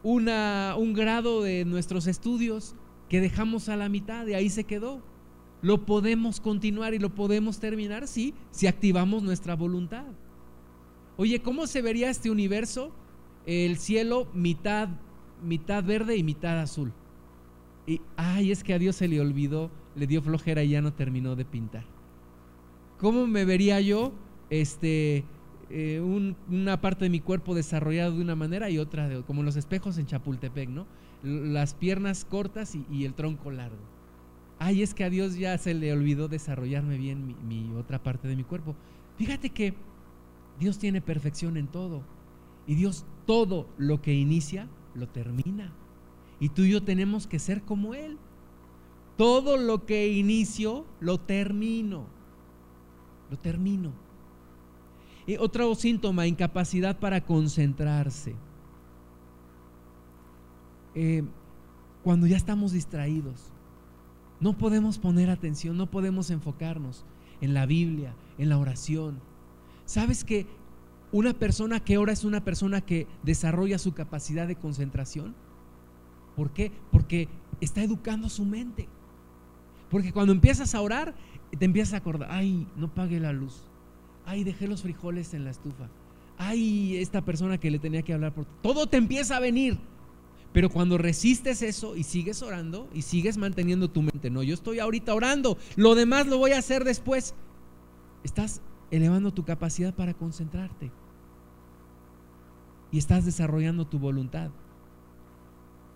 una, 0.02 0.74
un 0.78 0.92
grado 0.92 1.42
de 1.42 1.64
nuestros 1.64 2.06
estudios 2.06 2.74
que 3.08 3.20
dejamos 3.20 3.68
a 3.68 3.76
la 3.76 3.88
mitad 3.88 4.26
y 4.26 4.34
ahí 4.34 4.50
se 4.50 4.64
quedó. 4.64 5.02
Lo 5.62 5.86
podemos 5.86 6.40
continuar 6.40 6.94
y 6.94 6.98
lo 6.98 7.14
podemos 7.14 7.58
terminar, 7.58 8.06
sí, 8.06 8.34
si 8.50 8.66
activamos 8.66 9.22
nuestra 9.22 9.56
voluntad. 9.56 10.04
Oye, 11.16 11.40
¿cómo 11.40 11.66
se 11.66 11.80
vería 11.80 12.10
este 12.10 12.30
universo? 12.30 12.92
El 13.46 13.78
cielo 13.78 14.26
mitad 14.34 14.88
mitad 15.44 15.84
verde 15.84 16.16
y 16.16 16.22
mitad 16.22 16.58
azul. 16.60 16.92
Y, 17.86 18.00
ay, 18.16 18.50
es 18.50 18.64
que 18.64 18.74
a 18.74 18.78
Dios 18.78 18.96
se 18.96 19.08
le 19.08 19.20
olvidó, 19.20 19.70
le 19.94 20.06
dio 20.06 20.22
flojera 20.22 20.64
y 20.64 20.70
ya 20.70 20.82
no 20.82 20.92
terminó 20.92 21.36
de 21.36 21.44
pintar. 21.44 21.84
¿Cómo 22.98 23.26
me 23.26 23.44
vería 23.44 23.80
yo 23.80 24.12
este, 24.50 25.24
eh, 25.70 26.00
una 26.00 26.80
parte 26.80 27.04
de 27.04 27.10
mi 27.10 27.20
cuerpo 27.20 27.54
desarrollado 27.54 28.16
de 28.16 28.22
una 28.22 28.34
manera 28.34 28.70
y 28.70 28.78
otra 28.78 29.08
de, 29.08 29.22
como 29.22 29.42
los 29.42 29.56
espejos 29.56 29.98
en 29.98 30.06
Chapultepec, 30.06 30.68
¿no? 30.68 30.86
Las 31.22 31.74
piernas 31.74 32.24
cortas 32.24 32.76
y, 32.90 33.04
el 33.04 33.14
tronco 33.14 33.50
largo. 33.50 33.78
Ay, 34.58 34.82
es 34.82 34.94
que 34.94 35.04
a 35.04 35.10
Dios 35.10 35.36
ya 35.36 35.56
se 35.58 35.74
le 35.74 35.92
olvidó 35.92 36.28
desarrollarme 36.28 36.98
bien 36.98 37.26
mi, 37.26 37.34
mi 37.34 37.74
otra 37.74 38.02
parte 38.02 38.28
de 38.28 38.36
mi 38.36 38.44
cuerpo. 38.44 38.76
Fíjate 39.16 39.50
que 39.50 39.74
Dios 40.60 40.78
tiene 40.78 41.00
perfección 41.00 41.56
en 41.56 41.66
todo. 41.66 42.02
Y 42.66 42.74
Dios 42.74 43.04
todo 43.26 43.68
lo 43.78 44.00
que 44.00 44.14
inicia 44.14 44.68
lo 44.94 45.08
termina. 45.08 45.72
Y 46.40 46.50
tú 46.50 46.62
y 46.62 46.70
yo 46.70 46.82
tenemos 46.82 47.26
que 47.26 47.38
ser 47.38 47.62
como 47.62 47.94
Él. 47.94 48.18
Todo 49.16 49.56
lo 49.56 49.86
que 49.86 50.08
inicio, 50.08 50.84
lo 51.00 51.18
termino. 51.18 52.06
Lo 53.30 53.38
termino. 53.38 54.03
Y 55.26 55.36
otro 55.36 55.74
síntoma, 55.74 56.26
incapacidad 56.26 56.98
para 56.98 57.24
concentrarse. 57.24 58.34
Eh, 60.94 61.24
cuando 62.02 62.26
ya 62.26 62.36
estamos 62.36 62.72
distraídos, 62.72 63.52
no 64.40 64.58
podemos 64.58 64.98
poner 64.98 65.30
atención, 65.30 65.76
no 65.76 65.90
podemos 65.90 66.30
enfocarnos 66.30 67.04
en 67.40 67.54
la 67.54 67.66
Biblia, 67.66 68.14
en 68.38 68.48
la 68.48 68.58
oración. 68.58 69.20
¿Sabes 69.86 70.24
que 70.24 70.46
una 71.14 71.32
persona 71.32 71.78
que 71.78 71.96
ora 71.96 72.12
es 72.12 72.24
una 72.24 72.42
persona 72.42 72.80
que 72.80 73.06
desarrolla 73.22 73.78
su 73.78 73.94
capacidad 73.94 74.48
de 74.48 74.56
concentración. 74.56 75.36
¿Por 76.34 76.50
qué? 76.50 76.72
Porque 76.90 77.28
está 77.60 77.84
educando 77.84 78.28
su 78.28 78.44
mente. 78.44 78.88
Porque 79.90 80.12
cuando 80.12 80.32
empiezas 80.32 80.74
a 80.74 80.80
orar, 80.80 81.14
te 81.56 81.64
empiezas 81.64 81.94
a 81.94 81.98
acordar, 81.98 82.30
ay, 82.32 82.66
no 82.74 82.92
pague 82.92 83.20
la 83.20 83.32
luz. 83.32 83.62
Ay, 84.26 84.44
dejé 84.44 84.66
los 84.68 84.82
frijoles 84.82 85.34
en 85.34 85.44
la 85.44 85.50
estufa. 85.50 85.88
Ay, 86.38 86.96
esta 86.96 87.22
persona 87.22 87.58
que 87.58 87.70
le 87.70 87.78
tenía 87.78 88.02
que 88.02 88.12
hablar 88.12 88.34
por 88.34 88.44
todo 88.62 88.86
te 88.86 88.96
empieza 88.96 89.36
a 89.36 89.40
venir. 89.40 89.78
Pero 90.52 90.70
cuando 90.70 90.98
resistes 90.98 91.62
eso 91.62 91.96
y 91.96 92.04
sigues 92.04 92.42
orando 92.42 92.88
y 92.94 93.02
sigues 93.02 93.36
manteniendo 93.36 93.90
tu 93.90 94.02
mente, 94.02 94.30
no, 94.30 94.42
yo 94.42 94.54
estoy 94.54 94.78
ahorita 94.78 95.12
orando, 95.12 95.58
lo 95.74 95.94
demás 95.96 96.28
lo 96.28 96.38
voy 96.38 96.52
a 96.52 96.58
hacer 96.58 96.84
después. 96.84 97.34
Estás 98.22 98.62
elevando 98.90 99.34
tu 99.34 99.44
capacidad 99.44 99.94
para 99.94 100.14
concentrarte 100.14 100.92
y 102.92 102.98
estás 102.98 103.24
desarrollando 103.24 103.84
tu 103.84 103.98
voluntad. 103.98 104.52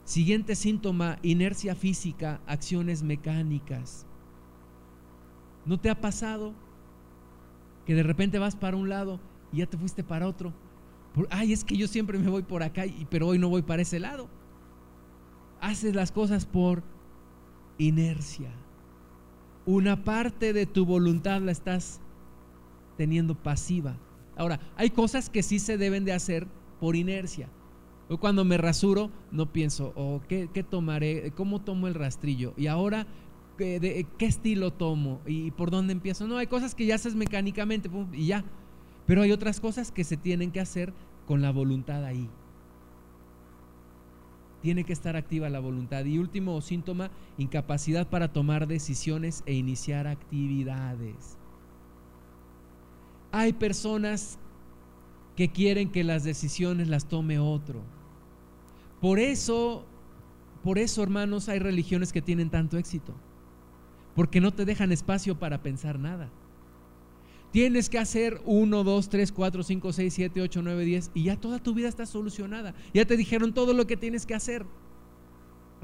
Siguiente 0.04 0.56
síntoma, 0.56 1.20
inercia 1.22 1.76
física, 1.76 2.40
acciones 2.46 3.04
mecánicas. 3.04 4.06
¿No 5.64 5.78
te 5.78 5.90
ha 5.90 6.00
pasado 6.00 6.54
que 7.88 7.94
de 7.94 8.02
repente 8.02 8.38
vas 8.38 8.54
para 8.54 8.76
un 8.76 8.90
lado 8.90 9.18
y 9.50 9.56
ya 9.56 9.66
te 9.66 9.78
fuiste 9.78 10.04
para 10.04 10.28
otro? 10.28 10.52
Ay, 11.30 11.54
es 11.54 11.64
que 11.64 11.74
yo 11.74 11.88
siempre 11.88 12.18
me 12.18 12.28
voy 12.28 12.42
por 12.42 12.62
acá, 12.62 12.84
pero 13.08 13.28
hoy 13.28 13.38
no 13.38 13.48
voy 13.48 13.62
para 13.62 13.80
ese 13.80 13.98
lado. 13.98 14.28
Haces 15.62 15.94
las 15.94 16.12
cosas 16.12 16.44
por 16.44 16.82
inercia. 17.78 18.50
Una 19.64 20.04
parte 20.04 20.52
de 20.52 20.66
tu 20.66 20.84
voluntad 20.84 21.40
la 21.40 21.50
estás 21.50 22.02
teniendo 22.98 23.34
pasiva. 23.34 23.96
Ahora, 24.36 24.60
hay 24.76 24.90
cosas 24.90 25.30
que 25.30 25.42
sí 25.42 25.58
se 25.58 25.78
deben 25.78 26.04
de 26.04 26.12
hacer 26.12 26.46
por 26.80 26.94
inercia. 26.94 27.48
Hoy 28.10 28.18
cuando 28.18 28.44
me 28.44 28.58
rasuro, 28.58 29.10
no 29.30 29.50
pienso, 29.50 29.94
oh, 29.96 30.20
¿qué, 30.28 30.46
tomaré? 30.68 31.32
¿Cómo 31.34 31.62
tomo 31.62 31.88
el 31.88 31.94
rastrillo? 31.94 32.52
Y 32.58 32.66
ahora, 32.66 33.06
¿qué, 33.58 34.06
¿qué 34.16 34.26
estilo 34.26 34.72
tomo? 34.72 35.20
¿Y 35.26 35.50
por 35.50 35.70
dónde 35.70 35.92
empiezo? 35.92 36.26
No, 36.26 36.38
hay 36.38 36.46
cosas 36.46 36.74
que 36.74 36.86
ya 36.86 36.94
haces 36.94 37.14
mecánicamente 37.14 37.90
y 38.12 38.26
ya. 38.26 38.44
Pero 39.06 39.22
hay 39.22 39.32
otras 39.32 39.60
cosas 39.60 39.92
que 39.92 40.04
se 40.04 40.16
tienen 40.16 40.50
que 40.50 40.60
hacer 40.60 40.94
con 41.26 41.42
la 41.42 41.50
voluntad 41.50 42.04
ahí. 42.04 42.28
Tiene 44.62 44.84
que 44.84 44.92
estar 44.92 45.16
activa 45.16 45.48
la 45.48 45.60
voluntad. 45.60 46.04
Y 46.04 46.18
último 46.18 46.60
síntoma, 46.60 47.10
incapacidad 47.36 48.08
para 48.08 48.32
tomar 48.32 48.66
decisiones 48.66 49.42
e 49.46 49.54
iniciar 49.54 50.06
actividades. 50.06 51.36
Hay 53.30 53.52
personas 53.52 54.38
que 55.36 55.50
quieren 55.50 55.90
que 55.90 56.02
las 56.02 56.24
decisiones 56.24 56.88
las 56.88 57.06
tome 57.06 57.38
otro. 57.38 57.82
Por 59.00 59.20
eso, 59.20 59.84
por 60.64 60.78
eso, 60.78 61.02
hermanos, 61.02 61.48
hay 61.48 61.60
religiones 61.60 62.12
que 62.12 62.20
tienen 62.20 62.50
tanto 62.50 62.76
éxito. 62.78 63.14
Porque 64.18 64.40
no 64.40 64.52
te 64.52 64.64
dejan 64.64 64.90
espacio 64.90 65.38
para 65.38 65.62
pensar 65.62 65.96
nada. 65.96 66.28
Tienes 67.52 67.88
que 67.88 68.00
hacer 68.00 68.40
1, 68.46 68.82
2, 68.82 69.08
3, 69.08 69.30
4, 69.30 69.62
5, 69.62 69.92
6, 69.92 70.12
7, 70.12 70.42
8, 70.42 70.60
9, 70.60 70.84
10 70.84 71.10
y 71.14 71.22
ya 71.22 71.36
toda 71.36 71.60
tu 71.60 71.72
vida 71.72 71.86
está 71.86 72.04
solucionada. 72.04 72.74
Ya 72.92 73.04
te 73.04 73.16
dijeron 73.16 73.54
todo 73.54 73.74
lo 73.74 73.86
que 73.86 73.96
tienes 73.96 74.26
que 74.26 74.34
hacer. 74.34 74.66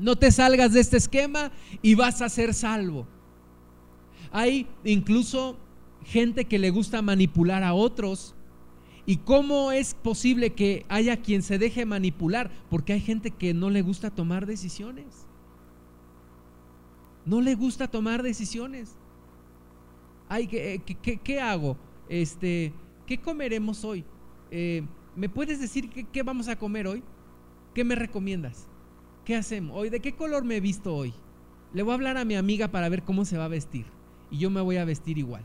No 0.01 0.17
te 0.17 0.33
salgas 0.33 0.73
de 0.73 0.81
este 0.81 0.97
esquema 0.97 1.53
y 1.81 1.95
vas 1.95 2.23
a 2.23 2.29
ser 2.29 2.55
salvo. 2.55 3.07
Hay 4.33 4.67
incluso 4.83 5.57
gente 6.05 6.47
que 6.47 6.59
le 6.59 6.71
gusta 6.71 7.03
manipular 7.03 7.63
a 7.63 7.73
otros. 7.73 8.35
¿Y 9.07 9.19
cómo 9.19 9.71
es 9.71 9.95
posible 9.95 10.55
que 10.55 10.85
haya 10.89 11.19
quien 11.19 11.45
se 11.45 11.59
deje 11.59 11.87
manipular? 11.87 12.51
Porque 12.69 12.95
hay 12.95 13.01
gente 13.01 13.31
que 13.31 13.55
no 13.55 13.71
le 13.71 13.83
gusta 13.83 14.11
tomar 14.11 14.45
decisiones. 14.45 15.24
No 17.27 17.41
le 17.41 17.55
gusta 17.55 17.89
tomar 17.89 18.23
decisiones. 18.23 18.97
Eh, 20.31 20.81
¿qué, 21.23 21.41
hago? 21.41 21.77
Este, 22.09 22.73
¿Qué 23.07 23.19
comeremos 23.19 23.85
hoy? 23.85 24.05
Eh, 24.51 24.83
¿Me 25.17 25.29
puedes 25.29 25.61
decir 25.61 25.91
qué, 25.91 26.23
vamos 26.23 26.49
a 26.49 26.57
comer 26.57 26.87
hoy? 26.87 27.03
¿Qué 27.75 27.85
me 27.85 27.95
recomiendas? 27.95 28.69
¿Qué 29.25 29.37
hacemos? 29.37 29.77
Hoy, 29.77 29.91
¿De 29.91 30.01
qué 30.01 30.13
color 30.13 30.45
me 30.45 30.57
he 30.57 30.61
visto 30.61 30.95
hoy? 30.95 31.15
Le 31.73 31.83
voy 31.83 31.93
a 31.93 31.95
hablar 31.95 32.17
a 32.17 32.25
mi 32.25 32.37
amiga 32.37 32.69
para 32.69 32.89
ver 32.89 33.03
cómo 33.03 33.25
se 33.25 33.39
va 33.39 33.47
a 33.47 33.49
vestir. 33.49 33.87
Y 34.31 34.39
yo 34.39 34.51
me 34.51 34.61
voy 34.61 34.77
a 34.77 34.85
vestir 34.85 35.19
igual. 35.19 35.45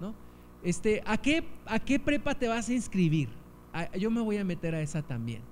¿no? 0.00 0.14
Este, 0.62 1.02
¿a, 1.06 1.18
qué, 1.18 1.44
¿A 1.66 1.78
qué 1.78 1.98
prepa 1.98 2.34
te 2.34 2.48
vas 2.48 2.68
a 2.68 2.72
inscribir? 2.72 3.28
yo 3.98 4.10
me 4.10 4.20
voy 4.20 4.36
a 4.36 4.44
meter 4.44 4.74
a 4.74 4.80
esa 4.80 5.02
también. 5.02 5.42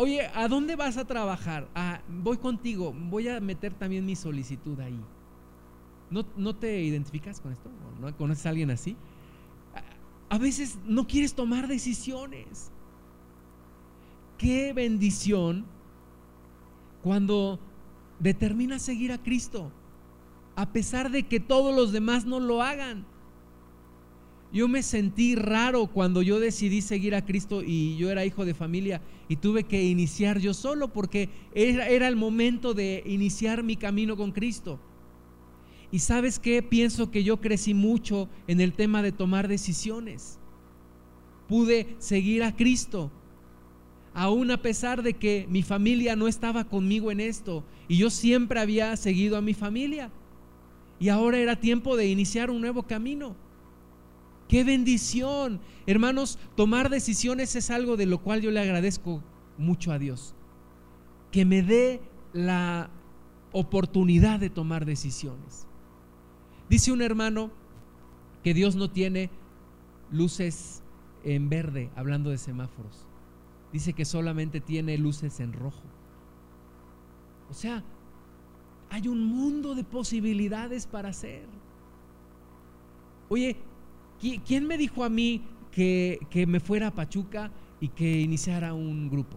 Oye, 0.00 0.30
¿a 0.32 0.46
dónde 0.46 0.76
vas 0.76 0.96
a 0.96 1.04
trabajar? 1.04 1.66
Ah, 1.74 2.00
voy 2.08 2.36
contigo, 2.36 2.94
voy 2.96 3.26
a 3.28 3.40
meter 3.40 3.74
también 3.74 4.06
mi 4.06 4.14
solicitud 4.14 4.78
ahí. 4.78 5.00
¿No, 6.08 6.54
te 6.54 6.80
identificas 6.84 7.40
con 7.40 7.50
esto? 7.50 7.68
¿No 8.00 8.16
conoces 8.16 8.46
a 8.46 8.50
alguien 8.50 8.70
así? 8.70 8.96
A, 10.30 10.38
veces 10.38 10.78
no 10.86 11.08
quieres 11.08 11.34
tomar 11.34 11.66
decisiones. 11.66 12.70
Qué 14.38 14.72
bendición 14.72 15.64
cuando 17.02 17.58
determinas 18.20 18.82
seguir 18.82 19.10
a 19.10 19.18
Cristo, 19.18 19.72
a 20.54 20.70
pesar 20.70 21.10
de 21.10 21.24
que 21.24 21.40
todos 21.40 21.74
los 21.74 21.90
demás 21.90 22.24
no 22.24 22.38
lo 22.38 22.62
hagan. 22.62 23.04
Yo 24.52 24.66
me 24.66 24.82
sentí 24.82 25.34
raro 25.34 25.88
cuando 25.88 26.22
yo 26.22 26.40
decidí 26.40 26.80
seguir 26.80 27.14
a 27.14 27.24
Cristo 27.24 27.62
y 27.62 27.96
yo 27.98 28.10
era 28.10 28.24
hijo 28.24 28.46
de 28.46 28.54
familia 28.54 29.02
y 29.28 29.36
tuve 29.36 29.64
que 29.64 29.84
iniciar 29.84 30.38
yo 30.38 30.54
solo 30.54 30.88
porque 30.88 31.28
era, 31.54 31.88
era 31.88 32.08
el 32.08 32.16
momento 32.16 32.72
de 32.72 33.02
iniciar 33.06 33.62
mi 33.62 33.76
camino 33.76 34.16
con 34.16 34.32
Cristo. 34.32 34.80
Y 35.90 35.98
sabes 35.98 36.38
qué, 36.38 36.62
pienso 36.62 37.10
que 37.10 37.24
yo 37.24 37.40
crecí 37.40 37.74
mucho 37.74 38.28
en 38.46 38.60
el 38.60 38.72
tema 38.72 39.02
de 39.02 39.12
tomar 39.12 39.48
decisiones. 39.48 40.38
Pude 41.46 41.96
seguir 41.98 42.42
a 42.42 42.54
Cristo, 42.54 43.10
aún 44.14 44.50
a 44.50 44.60
pesar 44.60 45.02
de 45.02 45.14
que 45.14 45.46
mi 45.48 45.62
familia 45.62 46.16
no 46.16 46.28
estaba 46.28 46.64
conmigo 46.64 47.10
en 47.10 47.20
esto. 47.20 47.64
Y 47.86 47.98
yo 47.98 48.10
siempre 48.10 48.60
había 48.60 48.96
seguido 48.96 49.36
a 49.36 49.42
mi 49.42 49.54
familia. 49.54 50.10
Y 51.00 51.10
ahora 51.10 51.38
era 51.38 51.56
tiempo 51.56 51.96
de 51.96 52.08
iniciar 52.08 52.50
un 52.50 52.60
nuevo 52.60 52.82
camino. 52.82 53.36
Qué 54.48 54.64
bendición. 54.64 55.60
Hermanos, 55.86 56.38
tomar 56.56 56.88
decisiones 56.88 57.54
es 57.54 57.70
algo 57.70 57.96
de 57.96 58.06
lo 58.06 58.18
cual 58.18 58.40
yo 58.40 58.50
le 58.50 58.60
agradezco 58.60 59.22
mucho 59.58 59.92
a 59.92 59.98
Dios. 59.98 60.34
Que 61.30 61.44
me 61.44 61.62
dé 61.62 62.00
la 62.32 62.90
oportunidad 63.52 64.40
de 64.40 64.50
tomar 64.50 64.86
decisiones. 64.86 65.66
Dice 66.68 66.92
un 66.92 67.02
hermano 67.02 67.50
que 68.42 68.54
Dios 68.54 68.76
no 68.76 68.90
tiene 68.90 69.30
luces 70.10 70.82
en 71.24 71.48
verde, 71.48 71.90
hablando 71.96 72.30
de 72.30 72.38
semáforos. 72.38 73.06
Dice 73.72 73.92
que 73.92 74.04
solamente 74.04 74.60
tiene 74.60 74.96
luces 74.96 75.40
en 75.40 75.52
rojo. 75.52 75.82
O 77.50 77.54
sea, 77.54 77.82
hay 78.90 79.08
un 79.08 79.24
mundo 79.24 79.74
de 79.74 79.84
posibilidades 79.84 80.86
para 80.86 81.10
hacer. 81.10 81.46
Oye, 83.28 83.56
¿quién 84.18 84.66
me 84.66 84.78
dijo 84.78 85.04
a 85.04 85.08
mí 85.08 85.42
que, 85.70 86.18
me 86.46 86.60
fuera 86.60 86.88
a 86.88 86.94
Pachuca 86.94 87.50
y 87.80 87.88
que 87.88 88.20
iniciara 88.20 88.74
un 88.74 89.08
grupo? 89.08 89.36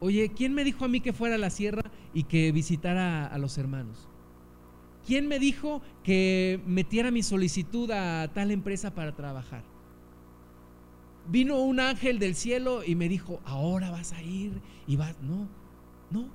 Oye, 0.00 0.30
¿quién 0.34 0.54
me 0.54 0.64
dijo 0.64 0.84
a 0.84 0.88
mí 0.88 1.00
que 1.00 1.12
fuera 1.12 1.34
a 1.34 1.38
la 1.38 1.50
sierra 1.50 1.90
y 2.14 2.24
que 2.24 2.52
visitara 2.52 3.26
a 3.26 3.38
los 3.38 3.58
hermanos? 3.58 4.08
¿Quién 5.06 5.28
me 5.28 5.38
dijo 5.38 5.82
que 6.02 6.60
metiera 6.66 7.10
mi 7.10 7.22
solicitud 7.22 7.90
a 7.90 8.30
tal 8.32 8.50
empresa 8.50 8.94
para 8.94 9.14
trabajar? 9.14 9.62
Vino 11.28 11.58
un 11.58 11.80
ángel 11.80 12.18
del 12.18 12.34
cielo 12.34 12.82
y 12.84 12.94
me 12.94 13.08
dijo, 13.08 13.40
ahora 13.44 13.90
vas 13.90 14.12
a 14.12 14.22
ir 14.22 14.60
y 14.86 14.96
vas. 14.96 15.20
No, 15.20 15.48
no. 16.10 16.28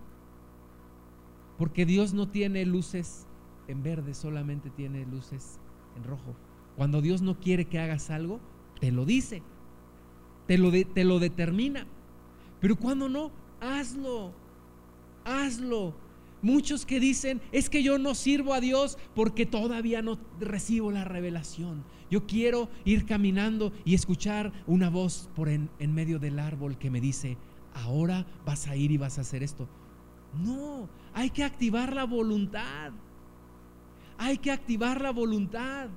Porque 1.57 1.85
Dios 1.85 2.13
no 2.13 2.27
tiene 2.27 2.65
luces 2.65 3.25
en 3.67 3.81
verde, 3.81 4.13
solamente 4.13 4.69
tiene 4.69 5.05
luces 5.05 5.59
en 5.95 6.03
rojo. 6.03 6.35
Cuando 6.75 7.01
Dios 7.01 7.21
no 7.21 7.39
quiere 7.39 7.65
que 7.65 7.79
hagas 7.79 8.09
algo, 8.09 8.39
te 8.79 8.91
lo 8.91 9.05
dice, 9.05 9.41
te 10.47 10.57
lo, 10.57 10.71
te 10.71 11.03
lo 11.03 11.19
determina. 11.19 11.87
Pero 12.59 12.75
cuando 12.75 13.09
no, 13.09 13.31
hazlo, 13.61 14.33
hazlo. 15.23 15.93
Muchos 16.41 16.85
que 16.85 16.99
dicen, 16.99 17.41
es 17.51 17.69
que 17.69 17.81
yo 17.81 17.97
no 17.97 18.13
sirvo 18.13 18.53
a 18.53 18.59
Dios 18.59 18.97
porque 19.15 19.45
todavía 19.45 20.01
no 20.01 20.19
recibo 20.39 20.91
la 20.91 21.03
revelación. 21.03 21.83
Yo 22.11 22.27
quiero 22.27 22.69
ir 22.83 23.05
caminando 23.05 23.73
y 23.83 23.95
escuchar 23.95 24.51
una 24.67 24.89
voz 24.89 25.29
por 25.35 25.49
en, 25.49 25.69
en 25.79 25.93
medio 25.93 26.19
del 26.19 26.37
árbol 26.37 26.77
que 26.77 26.91
me 26.91 27.01
dice, 27.01 27.37
ahora 27.73 28.27
vas 28.45 28.67
a 28.67 28.75
ir 28.75 28.91
y 28.91 28.97
vas 28.97 29.17
a 29.17 29.21
hacer 29.21 29.41
esto. 29.41 29.67
No, 30.43 30.87
hay 31.13 31.29
que 31.29 31.43
activar 31.43 31.93
la 31.93 32.03
voluntad. 32.03 32.91
Hay 34.17 34.37
que 34.37 34.51
activar 34.51 35.01
la 35.01 35.11
voluntad. 35.11 35.89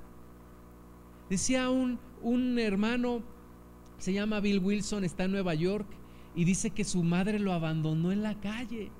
Decía 1.29 1.69
un, 1.69 1.99
un 2.21 2.57
hermano, 2.59 3.21
se 3.97 4.13
llama 4.13 4.39
Bill 4.39 4.59
Wilson, 4.59 5.03
está 5.03 5.25
en 5.25 5.31
Nueva 5.31 5.53
York, 5.53 5.87
y 6.35 6.45
dice 6.45 6.69
que 6.69 6.83
su 6.83 7.03
madre 7.03 7.39
lo 7.39 7.53
abandonó 7.53 8.11
en 8.11 8.23
la 8.23 8.39
calle 8.39 8.91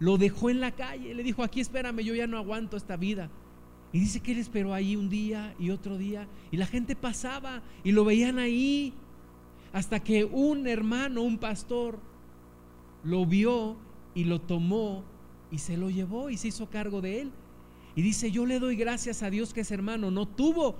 lo 0.00 0.16
dejó 0.16 0.50
en 0.50 0.60
la 0.60 0.72
calle, 0.72 1.14
le 1.14 1.22
dijo, 1.22 1.44
aquí 1.44 1.60
espérame, 1.60 2.00
yo 2.00 2.14
ya 2.14 2.26
no 2.26 2.38
aguanto 2.38 2.76
esta 2.76 2.96
vida. 2.96 3.30
Y 3.92 4.00
dice 4.00 4.20
que 4.20 4.32
él 4.32 4.38
esperó 4.38 4.72
ahí 4.72 4.96
un 4.96 5.10
día 5.10 5.54
y 5.58 5.70
otro 5.70 5.98
día, 5.98 6.26
y 6.50 6.56
la 6.56 6.66
gente 6.66 6.96
pasaba 6.96 7.62
y 7.84 7.92
lo 7.92 8.04
veían 8.04 8.38
ahí, 8.38 8.94
hasta 9.72 10.00
que 10.00 10.24
un 10.24 10.66
hermano, 10.66 11.22
un 11.22 11.36
pastor, 11.36 11.98
lo 13.04 13.26
vio 13.26 13.76
y 14.14 14.24
lo 14.24 14.40
tomó 14.40 15.04
y 15.50 15.58
se 15.58 15.76
lo 15.76 15.90
llevó 15.90 16.30
y 16.30 16.38
se 16.38 16.48
hizo 16.48 16.70
cargo 16.70 17.02
de 17.02 17.20
él. 17.20 17.32
Y 17.94 18.02
dice, 18.02 18.30
yo 18.30 18.46
le 18.46 18.58
doy 18.58 18.76
gracias 18.76 19.22
a 19.22 19.28
Dios 19.28 19.52
que 19.52 19.60
ese 19.60 19.74
hermano 19.74 20.10
no 20.10 20.26
tuvo 20.26 20.76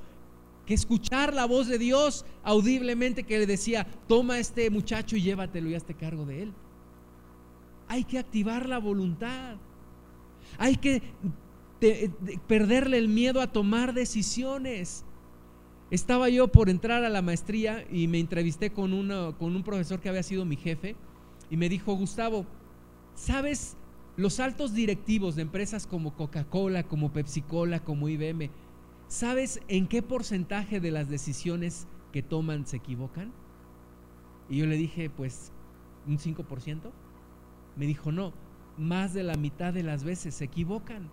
que 0.70 0.74
escuchar 0.74 1.34
la 1.34 1.46
voz 1.46 1.66
de 1.66 1.78
Dios 1.78 2.24
audiblemente 2.44 3.24
que 3.24 3.38
le 3.38 3.46
decía, 3.46 3.86
toma 4.06 4.34
a 4.34 4.38
este 4.38 4.70
muchacho 4.70 5.16
y 5.16 5.22
llévatelo 5.22 5.68
y 5.68 5.74
hazte 5.74 5.94
cargo 5.94 6.24
de 6.24 6.44
él 6.44 6.54
hay 7.90 8.04
que 8.04 8.20
activar 8.20 8.68
la 8.68 8.78
voluntad. 8.78 9.56
Hay 10.58 10.76
que 10.76 11.02
perderle 12.46 12.98
el 12.98 13.08
miedo 13.08 13.40
a 13.40 13.48
tomar 13.48 13.94
decisiones. 13.94 15.04
Estaba 15.90 16.28
yo 16.28 16.46
por 16.46 16.70
entrar 16.70 17.02
a 17.02 17.08
la 17.08 17.20
maestría 17.20 17.84
y 17.90 18.06
me 18.06 18.20
entrevisté 18.20 18.70
con, 18.70 18.92
con 19.36 19.56
un 19.56 19.62
profesor 19.64 19.98
que 19.98 20.08
había 20.08 20.22
sido 20.22 20.44
mi 20.44 20.54
jefe 20.54 20.94
y 21.50 21.56
me 21.56 21.68
dijo, 21.68 21.92
Gustavo, 21.94 22.46
¿sabes 23.16 23.76
los 24.16 24.38
altos 24.38 24.72
directivos 24.72 25.34
de 25.34 25.42
empresas 25.42 25.88
como 25.88 26.14
Coca-Cola, 26.14 26.84
como 26.84 27.12
Pepsi-Cola, 27.12 27.80
como 27.80 28.08
IBM, 28.08 28.50
¿sabes 29.10 29.60
en 29.68 29.86
qué 29.86 30.00
porcentaje 30.00 30.80
de 30.80 30.90
las 30.90 31.10
decisiones 31.10 31.86
que 32.12 32.22
toman 32.22 32.66
se 32.66 32.78
equivocan? 32.78 33.32
Y 34.48 34.56
yo 34.56 34.66
le 34.66 34.76
dije, 34.76 35.10
pues 35.10 35.52
¿Un 36.06 36.18
5%? 36.18 36.90
Me 37.76 37.86
dijo, 37.86 38.12
no, 38.12 38.32
más 38.76 39.14
de 39.14 39.22
la 39.22 39.34
mitad 39.34 39.72
de 39.72 39.82
las 39.82 40.04
veces 40.04 40.34
se 40.34 40.44
equivocan. 40.44 41.10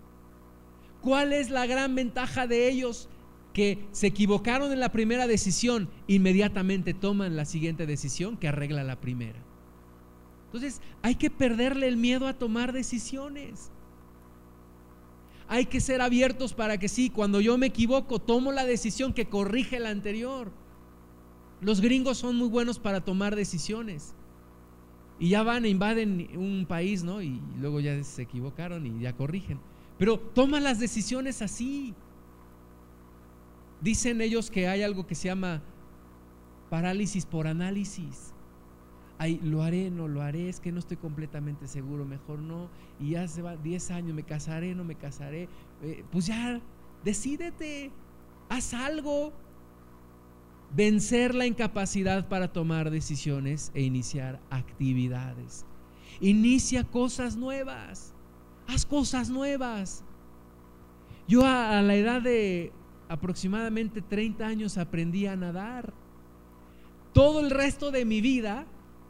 ¿Cuál 1.00 1.32
es 1.32 1.50
la 1.50 1.66
gran 1.66 1.94
ventaja 1.94 2.46
de 2.46 2.68
ellos? 2.68 3.08
Que 3.52 3.86
se 3.92 4.08
equivocaron 4.08 4.72
en 4.72 4.80
la 4.80 4.92
primera 4.92 5.26
decisión, 5.26 5.88
inmediatamente 6.06 6.94
toman 6.94 7.36
la 7.36 7.44
siguiente 7.44 7.86
decisión 7.86 8.36
que 8.36 8.48
arregla 8.48 8.84
la 8.84 9.00
primera. 9.00 9.38
Entonces 10.46 10.80
hay 11.02 11.14
que 11.14 11.30
perderle 11.30 11.88
el 11.88 11.96
miedo 11.96 12.26
a 12.26 12.34
tomar 12.34 12.72
decisiones. 12.72 13.70
Hay 15.48 15.66
que 15.66 15.80
ser 15.80 16.02
abiertos 16.02 16.52
para 16.52 16.78
que 16.78 16.88
sí, 16.88 17.08
cuando 17.08 17.40
yo 17.40 17.56
me 17.56 17.66
equivoco, 17.66 18.18
tomo 18.18 18.52
la 18.52 18.66
decisión 18.66 19.14
que 19.14 19.28
corrige 19.28 19.80
la 19.80 19.88
anterior. 19.90 20.52
Los 21.62 21.80
gringos 21.80 22.18
son 22.18 22.36
muy 22.36 22.48
buenos 22.48 22.78
para 22.78 23.00
tomar 23.00 23.34
decisiones. 23.34 24.14
Y 25.18 25.30
ya 25.30 25.42
van 25.42 25.64
e 25.64 25.68
invaden 25.68 26.28
un 26.36 26.66
país, 26.66 27.02
¿no? 27.02 27.22
Y 27.22 27.40
luego 27.58 27.80
ya 27.80 28.02
se 28.04 28.22
equivocaron 28.22 28.86
y 28.86 29.00
ya 29.00 29.14
corrigen. 29.14 29.58
Pero 29.98 30.18
toma 30.18 30.60
las 30.60 30.78
decisiones 30.78 31.42
así. 31.42 31.94
Dicen 33.80 34.20
ellos 34.20 34.50
que 34.50 34.68
hay 34.68 34.82
algo 34.82 35.06
que 35.06 35.14
se 35.14 35.28
llama 35.28 35.62
parálisis 36.68 37.26
por 37.26 37.46
análisis. 37.46 38.32
Ay, 39.18 39.40
lo 39.42 39.62
haré, 39.62 39.90
no 39.90 40.06
lo 40.06 40.22
haré, 40.22 40.48
es 40.48 40.60
que 40.60 40.70
no 40.70 40.78
estoy 40.78 40.96
completamente 40.96 41.66
seguro, 41.66 42.04
mejor 42.04 42.38
no. 42.38 42.68
Y 43.00 43.10
ya 43.10 43.26
se 43.26 43.42
va 43.42 43.56
10 43.56 43.90
años, 43.90 44.14
me 44.14 44.22
casaré, 44.22 44.74
no 44.74 44.84
me 44.84 44.94
casaré. 44.94 45.48
Eh, 45.82 46.04
pues 46.10 46.26
ya, 46.26 46.60
decídete, 47.04 47.90
haz 48.48 48.74
algo. 48.74 49.32
Vencer 50.74 51.34
la 51.34 51.46
incapacidad 51.46 52.28
para 52.28 52.52
tomar 52.52 52.90
decisiones 52.90 53.72
e 53.74 53.82
iniciar 53.82 54.38
actividades. 54.50 55.64
Inicia 56.20 56.84
cosas 56.84 57.36
nuevas 57.36 58.14
haz 58.68 58.84
cosas 58.86 59.30
nuevas. 59.30 60.04
Yo 61.26 61.44
a, 61.44 61.82
la 61.82 61.94
edad 61.94 62.22
de 62.22 62.72
aproximadamente 63.08 64.02
30 64.02 64.46
años 64.46 64.78
aprendí 64.78 65.26
a 65.26 65.34
nadar. 65.34 65.92
Todo 67.12 67.40
el 67.40 67.50
resto 67.50 67.90
de 67.90 68.04
mi 68.04 68.20
vida, 68.20 68.66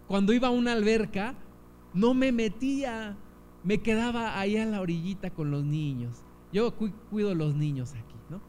cuando 0.08 0.32
iba 0.32 0.48
a 0.48 0.50
una 0.50 0.72
alberca, 0.72 1.34
no 1.94 2.14
me 2.14 2.32
metía, 2.32 3.16
me 3.62 3.78
quedaba 3.78 4.40
ahí 4.40 4.56
a 4.56 4.66
la 4.66 4.80
orillita 4.80 5.30
con 5.30 5.50
los 5.50 5.62
niños. 5.62 6.24
Yo 6.52 6.74
cuido 7.10 7.34
los 7.34 7.54
niños 7.54 7.92
aquí, 7.92 8.16
¿no? 8.30 8.40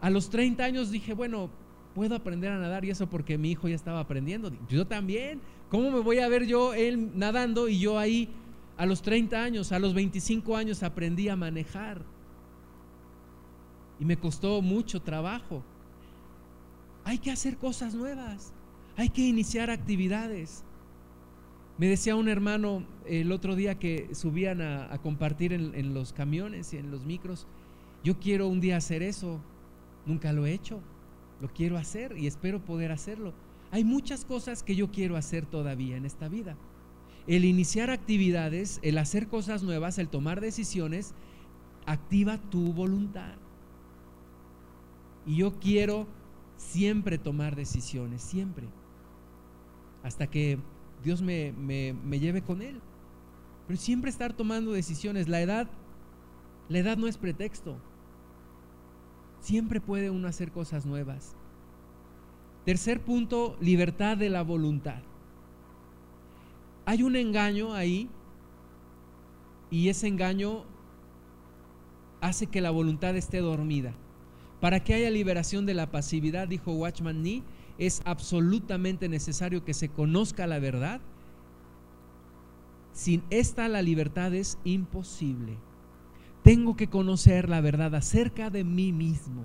A 0.00 0.10
los 0.10 0.30
30 0.30 0.62
años 0.62 0.90
dije, 0.90 1.14
bueno, 1.14 1.50
puedo 1.94 2.14
aprender 2.14 2.52
a 2.52 2.58
nadar 2.58 2.84
y 2.84 2.90
eso 2.90 3.08
porque 3.08 3.38
mi 3.38 3.50
hijo 3.50 3.68
ya 3.68 3.74
estaba 3.74 4.00
aprendiendo. 4.00 4.52
Yo 4.68 4.86
también. 4.86 5.40
¿Cómo 5.70 5.90
me 5.90 6.00
voy 6.00 6.18
a 6.18 6.28
ver 6.28 6.46
yo 6.46 6.74
él 6.74 7.12
nadando 7.14 7.68
y 7.68 7.78
yo 7.78 7.98
ahí 7.98 8.28
a 8.76 8.86
los 8.86 9.02
30 9.02 9.42
años, 9.42 9.72
a 9.72 9.78
los 9.78 9.94
25 9.94 10.56
años 10.56 10.82
aprendí 10.82 11.28
a 11.28 11.36
manejar. 11.36 12.02
Y 13.98 14.04
me 14.04 14.16
costó 14.16 14.62
mucho 14.62 15.02
trabajo. 15.02 15.62
Hay 17.04 17.18
que 17.18 17.30
hacer 17.30 17.56
cosas 17.58 17.94
nuevas. 17.94 18.52
Hay 18.96 19.08
que 19.08 19.22
iniciar 19.22 19.70
actividades. 19.70 20.64
Me 21.78 21.86
decía 21.86 22.16
un 22.16 22.28
hermano 22.28 22.84
el 23.06 23.32
otro 23.32 23.56
día 23.56 23.78
que 23.78 24.14
subían 24.14 24.60
a, 24.60 24.98
compartir 24.98 25.52
en, 25.52 25.74
en 25.74 25.94
los 25.94 26.12
camiones 26.12 26.72
y 26.74 26.76
en 26.76 26.90
los 26.90 27.04
micros. 27.04 27.46
Yo 28.04 28.18
quiero 28.18 28.48
un 28.48 28.60
día 28.60 28.76
hacer 28.76 29.02
eso. 29.02 29.40
Nunca 30.06 30.32
lo 30.32 30.46
he 30.46 30.52
hecho. 30.52 30.80
Lo 31.40 31.48
quiero 31.48 31.78
hacer 31.78 32.16
y 32.18 32.26
espero 32.26 32.64
poder 32.64 32.92
hacerlo. 32.92 33.32
Hay 33.70 33.84
muchas 33.84 34.24
cosas 34.24 34.62
que 34.62 34.76
yo 34.76 34.90
quiero 34.90 35.16
hacer 35.16 35.46
todavía 35.46 35.96
en 35.96 36.04
esta 36.04 36.28
vida 36.28 36.56
el 37.26 37.44
iniciar 37.44 37.90
actividades, 37.90 38.80
el 38.82 38.98
hacer 38.98 39.28
cosas 39.28 39.62
nuevas, 39.62 39.98
el 39.98 40.08
tomar 40.08 40.40
decisiones, 40.40 41.14
activa 41.86 42.38
tu 42.38 42.72
voluntad. 42.72 43.34
Y 45.26 45.36
yo 45.36 45.58
quiero 45.60 46.06
siempre 46.56 47.18
tomar 47.18 47.56
decisiones, 47.56 48.22
siempre. 48.22 48.66
Hasta 50.02 50.26
que 50.26 50.58
Dios 51.02 51.22
me, 51.22 51.52
lleve 52.18 52.42
con 52.42 52.62
Él. 52.62 52.80
Pero 53.66 53.78
siempre 53.78 54.10
estar 54.10 54.32
tomando 54.32 54.72
decisiones. 54.72 55.28
La 55.28 55.40
edad, 55.40 55.68
la 56.68 56.78
edad 56.78 56.96
no 56.96 57.06
es 57.06 57.18
pretexto. 57.18 57.76
Siempre 59.40 59.80
puede 59.80 60.10
uno 60.10 60.28
hacer 60.28 60.52
cosas 60.52 60.86
nuevas. 60.86 61.34
Tercer 62.64 63.00
punto, 63.00 63.56
libertad 63.60 64.16
de 64.16 64.30
la 64.30 64.42
voluntad 64.42 65.02
hay 66.90 67.04
un 67.04 67.14
engaño 67.14 67.72
ahí 67.72 68.08
y 69.70 69.90
ese 69.90 70.08
engaño 70.08 70.64
hace 72.20 72.48
que 72.48 72.60
la 72.60 72.72
voluntad 72.72 73.16
esté 73.16 73.38
dormida. 73.38 73.94
Para 74.60 74.82
que 74.82 74.94
haya 74.94 75.08
liberación 75.08 75.66
de 75.66 75.74
la 75.74 75.92
pasividad, 75.92 76.48
dijo 76.48 76.72
Watchman 76.72 77.22
Nee, 77.22 77.44
es 77.80 78.02
absolutamente 78.04 79.08
necesario 79.08 79.64
que 79.64 79.72
se 79.72 79.88
conozca 79.88 80.46
la 80.46 80.58
verdad. 80.58 81.00
Sin 82.92 83.22
esta 83.30 83.68
la 83.68 83.80
libertad 83.80 84.34
es 84.34 84.58
imposible. 84.64 85.56
Tengo 86.42 86.76
que 86.76 86.88
conocer 86.88 87.48
la 87.48 87.62
verdad 87.62 87.94
acerca 87.94 88.50
de 88.50 88.64
mí 88.64 88.92
mismo. 88.92 89.44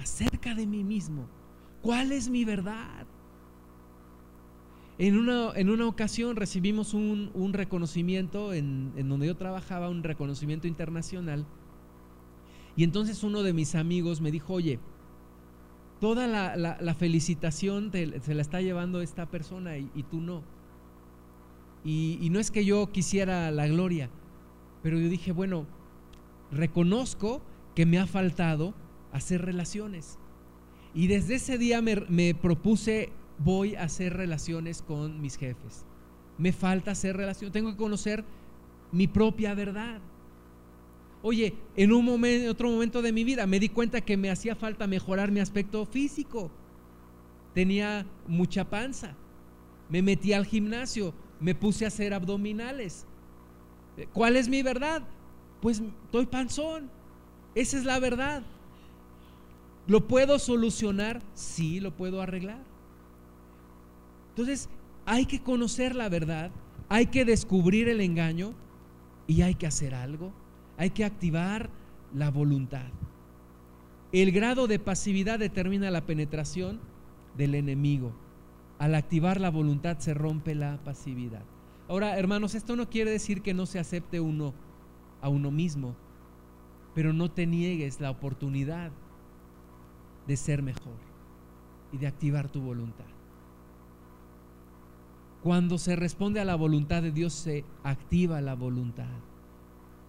Acerca 0.00 0.54
de 0.56 0.66
mí 0.66 0.82
mismo. 0.82 1.28
¿Cuál 1.80 2.10
es 2.10 2.28
mi 2.28 2.44
verdad? 2.44 3.06
En 4.98 5.16
una, 5.16 5.52
en 5.54 5.70
una 5.70 5.86
ocasión 5.86 6.34
recibimos 6.34 6.92
un, 6.92 7.52
reconocimiento 7.52 8.52
en, 8.52 9.08
donde 9.08 9.28
yo 9.28 9.36
trabajaba, 9.36 9.88
un 9.88 10.02
reconocimiento 10.02 10.66
internacional. 10.66 11.46
Y 12.74 12.82
entonces 12.82 13.22
uno 13.22 13.44
de 13.44 13.52
mis 13.52 13.76
amigos 13.76 14.20
me 14.20 14.32
dijo, 14.32 14.54
oye, 14.54 14.80
toda 16.00 16.26
la, 16.26 16.94
felicitación 16.94 17.90
se 17.92 18.34
la 18.34 18.42
está 18.42 18.60
llevando 18.60 19.00
esta 19.00 19.26
persona 19.26 19.78
y, 19.78 20.04
tú 20.10 20.20
no. 20.20 20.42
Y, 21.84 22.18
y, 22.20 22.30
no 22.30 22.40
es 22.40 22.50
que 22.50 22.64
yo 22.64 22.90
quisiera 22.90 23.50
la 23.50 23.66
gloria, 23.66 24.10
pero 24.82 24.98
yo 24.98 25.08
dije, 25.08 25.32
bueno, 25.32 25.66
reconozco 26.50 27.42
que 27.74 27.86
me 27.86 27.98
ha 27.98 28.06
faltado 28.06 28.74
hacer 29.12 29.44
relaciones. 29.44 30.18
Y 30.94 31.08
desde 31.08 31.36
ese 31.36 31.58
día 31.58 31.82
me, 31.82 31.96
me 32.08 32.34
propuse 32.34 33.12
voy 33.38 33.74
a 33.74 33.82
hacer 33.82 34.16
relaciones 34.16 34.82
con 34.82 35.20
mis 35.20 35.36
jefes. 35.36 35.84
Me 36.38 36.52
falta 36.52 36.92
hacer 36.92 37.16
relaciones, 37.16 37.52
tengo 37.52 37.70
que 37.70 37.76
conocer 37.76 38.24
mi 38.92 39.06
propia 39.06 39.54
verdad. 39.54 40.00
Oye, 41.28 41.54
en 41.74 41.90
otro 42.48 42.70
momento 42.70 43.02
de 43.02 43.10
mi 43.10 43.24
vida 43.24 43.48
me 43.48 43.58
di 43.58 43.68
cuenta 43.68 44.00
que 44.00 44.16
me 44.16 44.30
hacía 44.30 44.54
falta 44.54 44.86
mejorar 44.86 45.32
mi 45.32 45.40
aspecto 45.40 45.84
físico. 45.84 46.52
Tenía 47.52 48.06
mucha 48.28 48.70
panza. 48.70 49.16
Me 49.88 50.02
metí 50.02 50.34
al 50.34 50.46
gimnasio, 50.46 51.12
me 51.40 51.56
puse 51.56 51.84
a 51.84 51.88
hacer 51.88 52.14
abdominales. 52.14 53.06
¿Cuál 54.12 54.36
es 54.36 54.48
mi 54.48 54.62
verdad? 54.62 55.02
Pues 55.60 55.82
estoy 56.04 56.26
panzón. 56.26 56.92
Esa 57.56 57.76
es 57.76 57.84
la 57.84 57.98
verdad. 57.98 58.44
¿Lo 59.88 60.06
puedo 60.06 60.38
solucionar? 60.38 61.22
Sí, 61.34 61.80
lo 61.80 61.90
puedo 61.90 62.22
arreglar. 62.22 62.62
Entonces, 64.28 64.68
hay 65.06 65.26
que 65.26 65.42
conocer 65.42 65.96
la 65.96 66.08
verdad, 66.08 66.52
hay 66.88 67.06
que 67.06 67.24
descubrir 67.24 67.88
el 67.88 68.00
engaño 68.00 68.54
y 69.26 69.42
hay 69.42 69.56
que 69.56 69.66
hacer 69.66 69.92
algo. 69.92 70.32
Hay 70.78 70.90
que 70.90 71.04
activar 71.04 71.70
la 72.14 72.30
voluntad. 72.30 72.86
El 74.12 74.32
grado 74.32 74.66
de 74.66 74.78
pasividad 74.78 75.38
determina 75.38 75.90
la 75.90 76.06
penetración 76.06 76.80
del 77.36 77.54
enemigo. 77.54 78.12
Al 78.78 78.94
activar 78.94 79.40
la 79.40 79.50
voluntad 79.50 79.98
se 79.98 80.14
rompe 80.14 80.54
la 80.54 80.78
pasividad. 80.84 81.42
Ahora, 81.88 82.18
hermanos, 82.18 82.54
esto 82.54 82.76
no 82.76 82.88
quiere 82.88 83.10
decir 83.10 83.42
que 83.42 83.54
no 83.54 83.66
se 83.66 83.78
acepte 83.78 84.20
uno 84.20 84.54
a 85.20 85.28
uno 85.28 85.50
mismo, 85.50 85.94
pero 86.94 87.12
no 87.12 87.30
te 87.30 87.46
niegues 87.46 88.00
la 88.00 88.10
oportunidad 88.10 88.90
de 90.26 90.36
ser 90.36 90.62
mejor 90.62 90.96
y 91.92 91.98
de 91.98 92.06
activar 92.06 92.48
tu 92.48 92.60
voluntad. 92.60 93.04
Cuando 95.42 95.78
se 95.78 95.94
responde 95.94 96.40
a 96.40 96.44
la 96.44 96.56
voluntad 96.56 97.02
de 97.02 97.12
Dios, 97.12 97.32
se 97.32 97.64
activa 97.84 98.40
la 98.40 98.54
voluntad. 98.54 99.06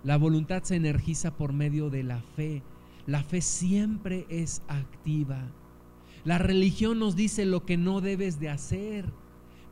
La 0.04 0.18
voluntad 0.18 0.64
se 0.64 0.76
energiza 0.76 1.36
por 1.36 1.54
medio 1.54 1.90
de 1.90 2.04
la 2.04 2.22
fe. 2.22 2.62
La 3.06 3.24
fe 3.24 3.42
siempre 3.42 4.26
es 4.30 4.62
activa. 4.68 5.52
La 6.24 6.38
religión 6.38 7.00
nos 7.00 7.16
dice 7.16 7.46
lo 7.46 7.66
que 7.66 7.78
no 7.78 8.02
debes 8.02 8.40
de 8.40 8.50
hacer. 8.50 9.06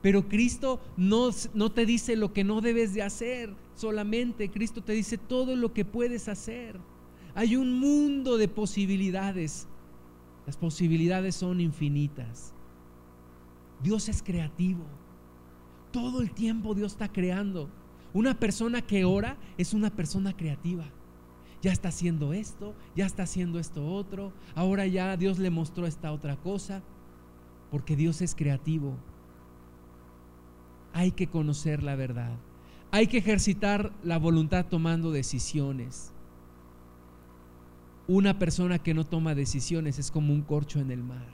Pero 0.02 0.28
Cristo 0.30 0.80
no, 0.98 1.32
no, 1.54 1.72
te 1.72 1.86
dice 1.86 2.16
lo 2.16 2.32
que 2.32 2.44
no 2.44 2.62
debes 2.62 2.94
de 2.94 3.02
hacer 3.02 3.54
solamente. 3.76 4.50
Cristo 4.50 4.84
te 4.84 4.94
dice 4.94 5.18
todo 5.18 5.56
lo 5.56 5.74
que 5.74 5.84
puedes 5.84 6.28
hacer. 6.28 6.80
Hay 7.34 7.56
un 7.56 7.80
mundo 7.80 8.38
de 8.38 8.48
posibilidades. 8.48 9.68
Las 10.46 10.58
posibilidades 10.58 11.36
son 11.36 11.60
infinitas. 11.60 12.54
Dios 13.84 14.08
es 14.10 14.22
creativo. 14.22 14.86
Todo 15.92 16.22
el 16.22 16.32
tiempo 16.32 16.76
Dios 16.76 16.94
está 16.94 17.12
creando. 17.12 17.70
Una 18.16 18.40
persona 18.40 18.82
que 18.82 19.04
ora 19.04 19.36
es 19.58 19.74
una 19.74 19.90
persona 19.90 20.32
creativa. 20.38 20.86
Ya 21.62 21.74
está 21.74 21.90
haciendo 21.90 22.32
esto, 22.32 22.74
ya 22.96 23.06
está 23.06 23.24
haciendo 23.24 23.60
esto 23.60 23.86
otro. 23.86 24.32
Ahora 24.56 24.88
ya 24.88 25.18
Dios 25.18 25.38
le 25.38 25.50
mostró 25.50 25.86
esta 25.86 26.14
otra 26.14 26.38
cosa. 26.38 26.82
Porque 27.72 27.98
Dios 27.98 28.22
es 28.22 28.34
creativo. 28.34 28.96
Hay 30.94 31.12
que 31.12 31.28
conocer 31.28 31.84
la 31.84 31.98
verdad. 31.98 32.32
Hay 32.90 33.08
que 33.08 33.18
ejercitar 33.18 33.92
la 34.02 34.18
voluntad 34.18 34.68
tomando 34.68 35.12
decisiones. 35.12 36.14
Una 38.08 38.40
persona 38.40 38.80
que 38.80 38.94
no 38.94 39.04
toma 39.04 39.36
decisiones 39.36 40.00
es 40.00 40.10
como 40.10 40.32
un 40.32 40.42
corcho 40.42 40.80
en 40.80 40.90
el 40.90 41.04
mar, 41.04 41.26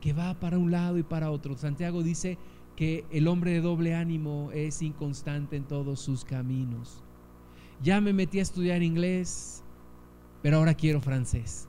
que 0.00 0.12
va 0.12 0.34
para 0.40 0.58
un 0.58 0.72
lado 0.72 0.98
y 0.98 1.04
para 1.04 1.30
otro. 1.30 1.56
Santiago 1.56 2.02
dice 2.02 2.38
que 2.76 3.04
el 3.10 3.28
hombre 3.28 3.52
de 3.52 3.60
doble 3.60 3.94
ánimo 3.94 4.50
es 4.52 4.82
inconstante 4.82 5.56
en 5.56 5.64
todos 5.64 6.00
sus 6.00 6.24
caminos. 6.24 7.02
Ya 7.82 8.00
me 8.00 8.12
metí 8.12 8.38
a 8.38 8.42
estudiar 8.42 8.82
inglés, 8.82 9.62
pero 10.42 10.58
ahora 10.58 10.74
quiero 10.74 11.00
francés. 11.00 11.68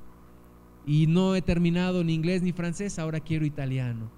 Y 0.86 1.08
no 1.08 1.36
he 1.36 1.42
terminado 1.42 2.04
ni 2.04 2.14
inglés 2.14 2.42
ni 2.42 2.52
francés, 2.52 3.00
ahora 3.00 3.20
quiero 3.20 3.46
italiano. 3.46 4.10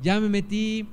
Ya 0.00 0.20
me 0.20 0.28
metí 0.28 0.88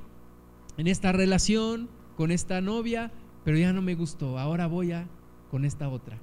en 0.76 0.86
esta 0.86 1.12
relación 1.12 1.88
con 2.16 2.30
esta 2.30 2.60
novia, 2.60 3.12
pero 3.44 3.56
ya 3.58 3.72
no 3.72 3.82
me 3.82 3.94
gustó, 3.94 4.38
ahora 4.38 4.66
voy 4.66 4.92
a 4.92 5.08
con 5.50 5.64
esta 5.64 5.88
otra. 5.88 6.18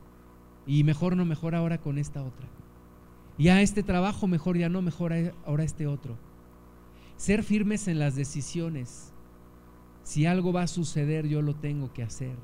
Y 0.66 0.84
mejor 0.84 1.16
no, 1.16 1.26
mejor 1.26 1.56
ahora 1.56 1.80
con 1.80 1.98
esta 1.98 2.24
otra. 2.24 2.48
Y 3.38 3.50
a 3.50 3.62
este 3.62 3.84
trabajo 3.84 4.28
mejor 4.28 4.58
ya 4.58 4.70
no, 4.70 4.82
mejor 4.82 5.14
ahora 5.46 5.64
este 5.64 5.88
otro. 5.88 6.18
Ser 7.24 7.42
firmes 7.42 7.88
en 7.88 8.00
las 8.00 8.18
decisiones. 8.18 9.14
Si 10.04 10.26
algo 10.26 10.52
va 10.52 10.64
a 10.64 10.68
suceder, 10.68 11.26
yo 11.26 11.42
lo 11.42 11.56
tengo 11.56 11.94
que 11.94 12.04
hacer. 12.04 12.36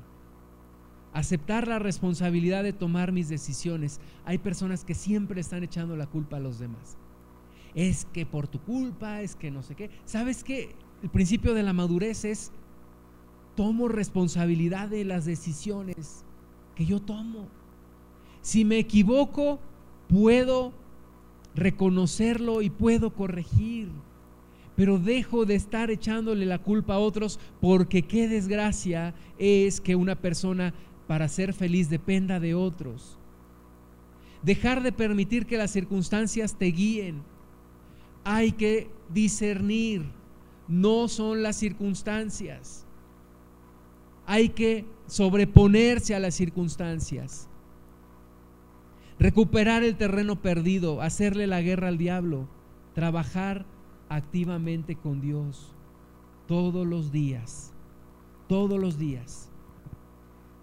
Aceptar 1.12 1.68
la 1.68 1.78
responsabilidad 1.78 2.62
de 2.62 2.72
tomar 2.72 3.12
mis 3.12 3.28
decisiones. 3.28 4.00
Hay 4.24 4.38
personas 4.38 4.86
que 4.86 4.94
siempre 4.94 5.42
están 5.42 5.64
echando 5.64 5.96
la 5.96 6.06
culpa 6.06 6.38
a 6.38 6.40
los 6.40 6.58
demás. 6.58 6.96
Es 7.74 8.06
que 8.06 8.24
por 8.24 8.48
tu 8.48 8.58
culpa, 8.58 9.20
es 9.20 9.36
que 9.36 9.50
no 9.50 9.62
sé 9.62 9.74
qué. 9.74 9.90
¿Sabes 10.06 10.42
qué? 10.42 10.74
El 11.02 11.10
principio 11.10 11.52
de 11.52 11.62
la 11.62 11.74
madurez 11.74 12.24
es 12.24 12.50
tomo 13.56 13.86
responsabilidad 13.86 14.88
de 14.88 15.04
las 15.04 15.26
decisiones 15.26 16.24
que 16.74 16.86
yo 16.86 17.02
tomo. 17.02 17.48
Si 18.40 18.64
me 18.64 18.78
equivoco, 18.78 19.60
puedo 20.08 20.72
reconocerlo 21.54 22.62
y 22.62 22.70
puedo 22.70 23.12
corregir. 23.12 23.90
Pero 24.80 24.98
dejo 24.98 25.44
de 25.44 25.56
estar 25.56 25.90
echándole 25.90 26.46
la 26.46 26.58
culpa 26.58 26.94
a 26.94 26.98
otros 27.00 27.38
porque 27.60 28.00
qué 28.00 28.28
desgracia 28.28 29.12
es 29.38 29.78
que 29.78 29.94
una 29.94 30.14
persona 30.14 30.72
para 31.06 31.28
ser 31.28 31.52
feliz 31.52 31.90
dependa 31.90 32.40
de 32.40 32.54
otros. 32.54 33.18
Dejar 34.42 34.82
de 34.82 34.90
permitir 34.90 35.44
que 35.44 35.58
las 35.58 35.70
circunstancias 35.70 36.56
te 36.56 36.64
guíen. 36.64 37.22
Hay 38.24 38.52
que 38.52 38.88
discernir. 39.12 40.06
No 40.66 41.08
son 41.08 41.42
las 41.42 41.56
circunstancias. 41.56 42.86
Hay 44.24 44.48
que 44.48 44.86
sobreponerse 45.06 46.14
a 46.14 46.20
las 46.20 46.34
circunstancias 46.34 47.50
recuperar 49.18 49.82
el 49.82 49.96
terreno 49.96 50.40
perdido, 50.40 51.02
hacerle 51.02 51.46
la 51.46 51.60
guerra 51.60 51.88
al 51.88 51.98
diablo, 51.98 52.48
trabajar 52.94 53.66
activamente 54.10 54.96
con 54.96 55.22
Dios 55.22 55.72
todos 56.46 56.86
los 56.86 57.10
días, 57.10 57.72
todos 58.46 58.78
los 58.78 58.98
días. 58.98 59.48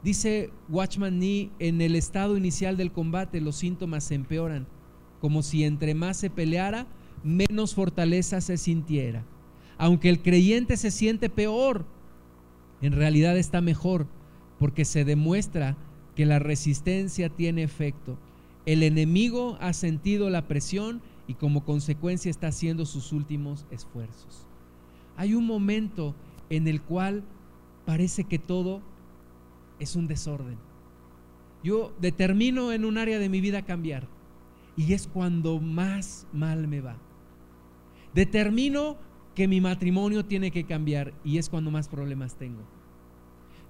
Dice 0.04 0.52
Watchman 0.70 1.18
Nee, 1.18 1.50
en 1.58 1.82
el 1.82 1.96
estado 1.96 2.38
inicial 2.38 2.78
del 2.78 2.92
combate 2.92 3.42
los 3.42 3.56
síntomas 3.56 4.04
se 4.04 4.14
empeoran, 4.14 4.68
como 5.20 5.42
si 5.42 5.64
entre 5.64 5.96
más 5.96 6.18
se 6.18 6.30
peleara, 6.30 6.86
menos 7.24 7.74
fortaleza 7.74 8.40
se 8.42 8.58
sintiera. 8.58 9.26
Aunque 9.80 10.10
el 10.10 10.22
creyente 10.22 10.78
se 10.78 10.92
siente 10.92 11.30
peor, 11.30 11.86
en 12.82 12.94
realidad 12.94 13.36
está 13.38 13.62
mejor, 13.62 14.06
porque 14.60 14.86
se 14.86 15.04
demuestra 15.04 15.76
que 16.16 16.28
la 16.28 16.38
resistencia 16.38 17.30
tiene 17.30 17.64
efecto 17.64 18.20
el 18.68 18.84
enemigo 18.84 19.58
ha 19.62 19.72
sentido 19.72 20.30
la 20.30 20.46
presión 20.46 21.02
y 21.28 21.36
como 21.36 21.66
consecuencia 21.66 22.32
está 22.32 22.48
haciendo 22.48 22.86
sus 22.86 23.12
últimos 23.12 23.66
esfuerzos. 23.70 24.48
Hay 25.18 25.34
un 25.34 25.46
momento 25.46 26.16
en 26.50 26.68
el 26.68 26.82
cual 26.82 27.24
parece 27.86 28.24
que 28.24 28.40
todo 28.40 28.82
es 29.80 29.96
un 29.96 30.08
desorden. 30.08 30.58
Yo 31.64 31.94
determino 32.00 32.72
en 32.72 32.86
un 32.86 32.98
área 32.98 33.20
de 33.20 33.30
mi 33.30 33.42
vida 33.42 33.64
cambiar 33.64 34.08
y 34.76 34.94
es 34.94 35.08
cuando 35.08 35.60
más 35.60 36.28
mal 36.32 36.68
me 36.68 36.82
va. 36.82 36.98
Determino 38.14 38.98
que 39.36 39.48
mi 39.48 39.60
matrimonio 39.60 40.26
tiene 40.26 40.52
que 40.52 40.66
cambiar 40.66 41.14
y 41.24 41.38
es 41.38 41.50
cuando 41.50 41.72
más 41.72 41.90
problemas 41.90 42.36
tengo. 42.36 42.64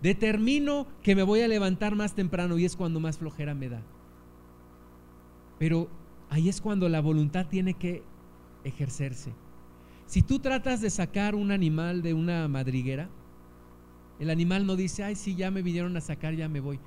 Determino 0.02 0.88
que 1.02 1.16
me 1.16 1.24
voy 1.24 1.42
a 1.42 1.48
levantar 1.48 1.96
más 1.96 2.14
temprano 2.14 2.58
y 2.58 2.66
es 2.66 2.76
cuando 2.76 3.00
más 3.00 3.18
flojera 3.18 3.56
me 3.56 3.70
da. 3.70 3.82
Pero 5.58 5.90
ahí 6.30 6.50
es 6.50 6.62
cuando 6.62 6.90
la 6.90 7.02
voluntad 7.02 7.48
tiene 7.48 7.74
que 7.74 8.04
ejercerse. 8.64 9.34
Si 10.06 10.22
tú 10.22 10.40
tratas 10.40 10.82
de 10.82 10.90
sacar 10.90 11.36
un 11.36 11.52
animal 11.52 12.02
de 12.02 12.14
una 12.14 12.48
madriguera, 12.48 13.10
el 14.20 14.30
animal 14.30 14.66
no 14.66 14.76
dice, 14.76 15.04
ay, 15.04 15.16
sí, 15.16 15.36
ya 15.36 15.52
me 15.52 15.62
vinieron 15.62 15.96
a 15.98 16.02
sacar, 16.02 16.34
ya 16.36 16.48
me 16.48 16.60
voy. 16.60 16.80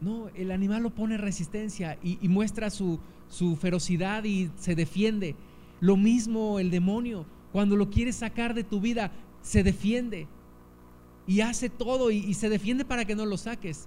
No, 0.00 0.28
el 0.34 0.50
animal 0.50 0.82
lo 0.82 0.90
pone 0.90 1.16
resistencia 1.16 1.98
y, 2.02 2.28
muestra 2.28 2.70
su, 2.70 3.00
su 3.28 3.56
ferocidad 3.56 4.24
y 4.24 4.50
se 4.56 4.74
defiende. 4.74 5.34
Lo 5.80 5.96
mismo 5.96 6.58
el 6.58 6.70
demonio, 6.70 7.26
cuando 7.52 7.76
lo 7.76 7.90
quieres 7.90 8.16
sacar 8.16 8.54
de 8.54 8.64
tu 8.64 8.80
vida, 8.80 9.12
se 9.42 9.62
defiende 9.62 10.28
y 11.26 11.42
hace 11.42 11.68
todo 11.68 12.10
y, 12.10 12.32
se 12.34 12.48
defiende 12.48 12.84
para 12.84 13.04
que 13.04 13.14
no 13.14 13.26
lo 13.26 13.36
saques. 13.36 13.86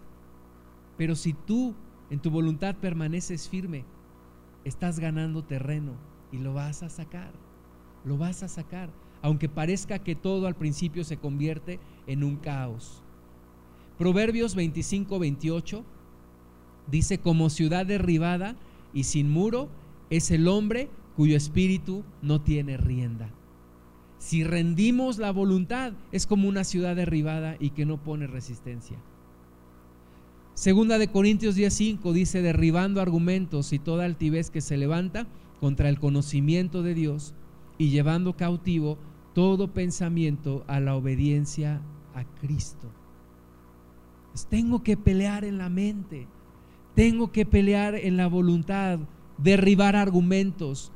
Pero 0.95 1.15
si 1.15 1.33
tú 1.33 1.73
en 2.09 2.19
tu 2.19 2.29
voluntad 2.29 2.75
permaneces 2.75 3.49
firme, 3.49 3.83
estás 4.65 4.99
ganando 4.99 5.43
terreno 5.43 5.93
y 6.31 6.37
lo 6.37 6.53
vas 6.53 6.83
a 6.83 6.89
sacar, 6.89 7.31
lo 8.05 8.17
vas 8.17 8.43
a 8.43 8.47
sacar, 8.47 8.89
aunque 9.21 9.49
parezca 9.49 9.99
que 9.99 10.15
todo 10.15 10.47
al 10.47 10.55
principio 10.55 11.03
se 11.03 11.17
convierte 11.17 11.79
en 12.07 12.23
un 12.23 12.37
caos. 12.37 13.03
Proverbios 13.97 14.55
25, 14.55 15.19
28 15.19 15.85
dice, 16.87 17.19
como 17.19 17.49
ciudad 17.49 17.85
derribada 17.85 18.55
y 18.93 19.03
sin 19.03 19.29
muro 19.29 19.69
es 20.09 20.31
el 20.31 20.47
hombre 20.47 20.89
cuyo 21.15 21.37
espíritu 21.37 22.03
no 22.21 22.41
tiene 22.41 22.77
rienda. 22.77 23.29
Si 24.17 24.43
rendimos 24.43 25.17
la 25.17 25.31
voluntad, 25.31 25.93
es 26.11 26.27
como 26.27 26.47
una 26.47 26.63
ciudad 26.63 26.95
derribada 26.95 27.55
y 27.59 27.71
que 27.71 27.85
no 27.85 28.03
pone 28.03 28.27
resistencia. 28.27 28.97
Segunda 30.61 30.99
de 30.99 31.07
Corintios 31.07 31.55
10:5 31.55 32.13
dice, 32.13 32.43
derribando 32.43 33.01
argumentos 33.01 33.73
y 33.73 33.79
toda 33.79 34.05
altivez 34.05 34.51
que 34.51 34.61
se 34.61 34.77
levanta 34.77 35.25
contra 35.59 35.89
el 35.89 35.97
conocimiento 35.97 36.83
de 36.83 36.93
Dios 36.93 37.33
y 37.79 37.89
llevando 37.89 38.37
cautivo 38.37 38.99
todo 39.33 39.73
pensamiento 39.73 40.63
a 40.67 40.79
la 40.79 40.95
obediencia 40.95 41.81
a 42.13 42.25
Cristo. 42.39 42.91
Pues 44.29 44.45
tengo 44.45 44.83
que 44.83 44.97
pelear 44.97 45.45
en 45.45 45.57
la 45.57 45.69
mente, 45.69 46.27
tengo 46.93 47.31
que 47.31 47.47
pelear 47.47 47.95
en 47.95 48.15
la 48.15 48.27
voluntad, 48.27 48.99
derribar 49.39 49.95
argumentos, 49.95 50.91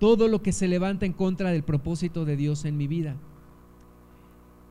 todo 0.00 0.28
lo 0.28 0.40
que 0.40 0.52
se 0.52 0.66
levanta 0.66 1.04
en 1.04 1.12
contra 1.12 1.50
del 1.50 1.62
propósito 1.62 2.24
de 2.24 2.38
Dios 2.38 2.64
en 2.64 2.78
mi 2.78 2.86
vida. 2.86 3.16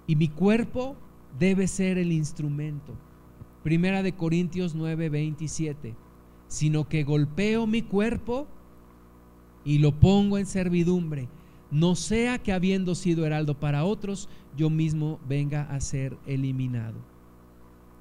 Y 0.07 0.15
mi 0.15 0.27
cuerpo 0.27 0.95
debe 1.37 1.67
ser 1.67 1.99
el 1.99 2.11
instrumento. 2.11 2.95
Primera 3.67 4.01
de 4.01 4.13
Corintios 4.13 4.75
9, 4.75 5.09
27. 5.09 5.93
Sino 6.47 6.87
que 6.87 7.03
golpeo 7.03 7.67
mi 7.67 7.81
cuerpo 7.81 8.47
y 9.65 9.79
lo 9.79 9.99
pongo 9.99 10.37
en 10.37 10.45
servidumbre, 10.45 11.27
no 11.69 11.95
sea 11.95 12.41
que 12.41 12.53
habiendo 12.53 12.95
sido 12.95 13.25
heraldo 13.25 13.59
para 13.59 13.83
otros, 13.83 14.29
yo 14.55 14.69
mismo 14.69 15.19
venga 15.27 15.63
a 15.63 15.81
ser 15.81 16.17
eliminado. 16.25 16.95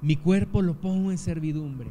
Mi 0.01 0.15
cuerpo 0.15 0.61
lo 0.61 0.79
pongo 0.79 1.11
en 1.11 1.17
servidumbre. 1.17 1.89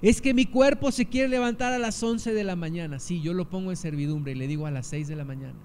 Es 0.00 0.20
que 0.20 0.34
mi 0.34 0.46
cuerpo 0.46 0.90
se 0.90 1.06
quiere 1.06 1.28
levantar 1.28 1.72
a 1.72 1.78
las 1.78 2.02
11 2.02 2.34
de 2.34 2.42
la 2.42 2.56
mañana. 2.56 2.98
Sí, 2.98 3.20
yo 3.20 3.34
lo 3.34 3.48
pongo 3.48 3.70
en 3.70 3.76
servidumbre 3.76 4.32
y 4.32 4.34
le 4.34 4.48
digo 4.48 4.66
a 4.66 4.72
las 4.72 4.88
6 4.88 5.06
de 5.06 5.14
la 5.14 5.24
mañana. 5.24 5.60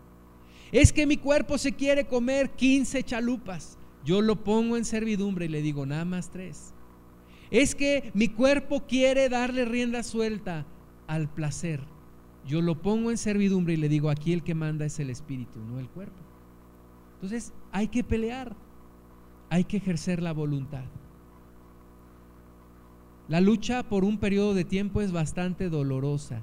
Es 0.71 0.93
que 0.93 1.07
mi 1.07 1.17
cuerpo 1.17 1.57
se 1.57 1.71
quiere 1.71 2.05
comer 2.05 2.51
15 2.51 3.01
chalupas. 3.01 3.79
Yo 4.05 4.21
lo 4.21 4.43
pongo 4.43 4.77
en 4.77 4.85
servidumbre 4.85 5.45
y 5.45 5.49
le 5.49 5.63
digo 5.63 5.87
nada 5.87 6.05
más 6.05 6.29
tres. 6.29 6.75
Es 7.51 7.75
que 7.75 8.11
mi 8.13 8.27
cuerpo 8.27 8.85
quiere 8.87 9.29
darle 9.29 9.65
rienda 9.65 10.03
suelta 10.03 10.65
al 11.07 11.29
placer. 11.29 11.81
Yo 12.45 12.61
lo 12.61 12.81
pongo 12.81 13.11
en 13.11 13.17
servidumbre 13.17 13.73
y 13.73 13.77
le 13.77 13.89
digo, 13.89 14.09
aquí 14.09 14.33
el 14.33 14.43
que 14.43 14.55
manda 14.55 14.85
es 14.85 14.99
el 14.99 15.09
espíritu, 15.09 15.59
no 15.59 15.79
el 15.79 15.89
cuerpo. 15.89 16.21
Entonces 17.15 17.53
hay 17.71 17.87
que 17.87 18.03
pelear, 18.03 18.55
hay 19.49 19.63
que 19.63 19.77
ejercer 19.77 20.21
la 20.21 20.33
voluntad. 20.33 20.85
La 23.27 23.41
lucha 23.41 23.83
por 23.83 24.05
un 24.05 24.17
periodo 24.17 24.53
de 24.53 24.63
tiempo 24.63 25.01
es 25.01 25.11
bastante 25.11 25.69
dolorosa. 25.69 26.41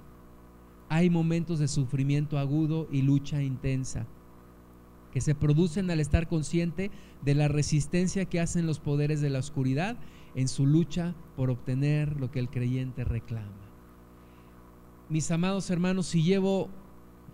Hay 0.90 1.08
momentos 1.08 1.58
de 1.58 1.68
sufrimiento 1.68 2.38
agudo 2.38 2.86
y 2.90 3.02
lucha 3.02 3.42
intensa 3.42 4.06
que 5.14 5.20
se 5.20 5.34
producen 5.36 5.90
al 5.90 6.00
estar 6.00 6.28
consciente 6.28 6.90
de 7.22 7.34
la 7.34 7.46
resistencia 7.46 8.24
que 8.24 8.40
hacen 8.40 8.66
los 8.66 8.80
poderes 8.80 9.20
de 9.20 9.30
la 9.30 9.38
oscuridad 9.38 9.96
en 10.34 10.48
su 10.48 10.66
lucha 10.66 11.14
por 11.36 11.50
obtener 11.50 12.18
lo 12.20 12.30
que 12.30 12.38
el 12.38 12.50
creyente 12.50 13.04
reclama. 13.04 13.48
Mis 15.08 15.30
amados 15.30 15.70
hermanos, 15.70 16.06
si 16.06 16.22
llevo 16.22 16.68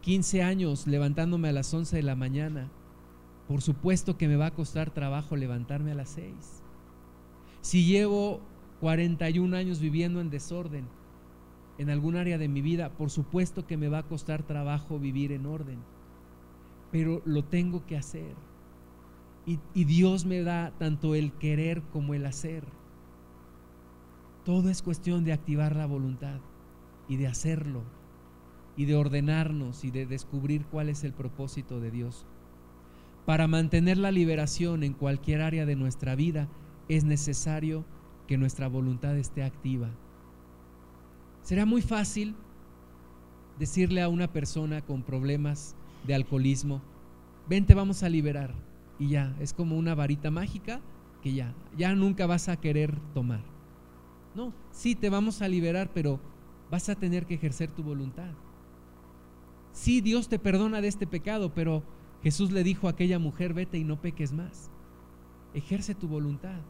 15 0.03 0.43
años 0.43 0.87
levantándome 0.87 1.49
a 1.49 1.53
las 1.53 1.73
11 1.73 1.97
de 1.97 2.03
la 2.03 2.17
mañana, 2.17 2.69
por 3.49 3.63
supuesto 3.63 4.17
que 4.17 4.29
me 4.29 4.37
va 4.37 4.47
a 4.47 4.55
costar 4.55 4.91
trabajo 4.91 5.37
levantarme 5.37 5.93
a 5.93 5.97
las 5.97 6.11
6. 6.11 6.35
Si 7.61 7.85
llevo 7.85 8.41
41 8.81 9.57
años 9.57 9.81
viviendo 9.81 10.21
en 10.21 10.31
desorden 10.31 10.87
en 11.79 11.91
algún 11.91 12.17
área 12.17 12.39
de 12.39 12.49
mi 12.49 12.61
vida, 12.61 12.91
por 12.91 13.11
supuesto 13.11 13.67
que 13.67 13.77
me 13.77 13.89
va 13.89 13.99
a 13.99 14.09
costar 14.09 14.43
trabajo 14.43 14.99
vivir 14.99 15.33
en 15.33 15.47
orden 15.47 15.79
pero 16.91 17.23
lo 17.25 17.45
tengo 17.45 17.87
que 17.87 17.97
hacer. 17.97 18.35
Y, 19.47 19.85
Dios 19.85 20.27
me 20.27 20.43
da 20.43 20.73
tanto 20.79 21.15
el 21.15 21.33
querer 21.33 21.83
como 21.93 22.15
el 22.15 22.27
hacer. 22.27 22.63
Todo 24.51 24.69
es 24.69 24.83
cuestión 24.83 25.23
de 25.23 25.33
activar 25.33 25.77
la 25.77 25.87
voluntad 25.87 26.41
y 27.07 27.19
de 27.19 27.29
hacerlo 27.29 27.85
y 28.77 28.85
de 28.85 28.97
ordenarnos 28.97 29.85
y 29.85 29.93
de 29.93 30.07
descubrir 30.07 30.67
cuál 30.67 30.89
es 30.89 31.05
el 31.05 31.13
propósito 31.13 31.79
de 31.79 31.93
Dios. 31.93 32.27
Para 33.27 33.47
mantener 33.47 33.97
la 33.97 34.11
liberación 34.11 34.83
en 34.83 34.93
cualquier 34.93 35.41
área 35.41 35.67
de 35.67 35.77
nuestra 35.77 36.17
vida 36.17 36.49
es 36.89 37.05
necesario 37.05 37.85
que 38.27 38.39
nuestra 38.39 38.67
voluntad 38.67 39.17
esté 39.17 39.45
activa. 39.45 39.89
Será 41.43 41.65
muy 41.65 41.81
fácil 41.81 42.35
decirle 43.57 44.03
a 44.03 44.09
una 44.09 44.33
persona 44.33 44.81
con 44.81 45.05
problemas 45.05 45.77
de 46.09 46.17
alcoholismo, 46.17 46.83
vente, 47.49 47.73
vamos 47.75 48.03
a 48.03 48.09
liberar. 48.09 48.53
Y 48.99 49.11
ya, 49.11 49.33
es 49.39 49.53
como 49.53 49.79
una 49.79 49.95
varita 49.95 50.33
mágica 50.33 50.81
que 51.23 51.35
ya, 51.35 51.55
ya 51.79 51.95
nunca 51.95 52.27
vas 52.27 52.49
a 52.49 52.57
querer 52.57 52.99
tomar. 53.15 53.60
No, 54.35 54.53
sí, 54.71 54.95
te 54.95 55.11
vamos 55.11 55.43
a 55.43 55.49
liberar, 55.49 55.91
pero 55.93 56.21
vas 56.71 56.89
a 56.89 56.95
tener 56.95 57.27
que 57.27 57.35
ejercer 57.35 57.71
tu 57.71 57.83
voluntad. 57.83 58.31
Sí, 59.73 60.01
Dios 60.01 60.29
te 60.29 60.39
perdona 60.39 60.81
de 60.81 60.89
este 60.89 61.07
pecado, 61.07 61.53
pero 61.55 61.83
Jesús 62.23 62.51
le 62.53 62.63
dijo 62.63 62.87
a 62.87 62.91
aquella 62.91 63.19
mujer, 63.19 63.55
vete 63.55 63.79
y 63.79 63.85
no 63.85 64.01
peques 64.01 64.33
más. 64.33 64.71
Ejerce 65.55 65.95
tu 65.95 66.07
voluntad. 66.07 66.61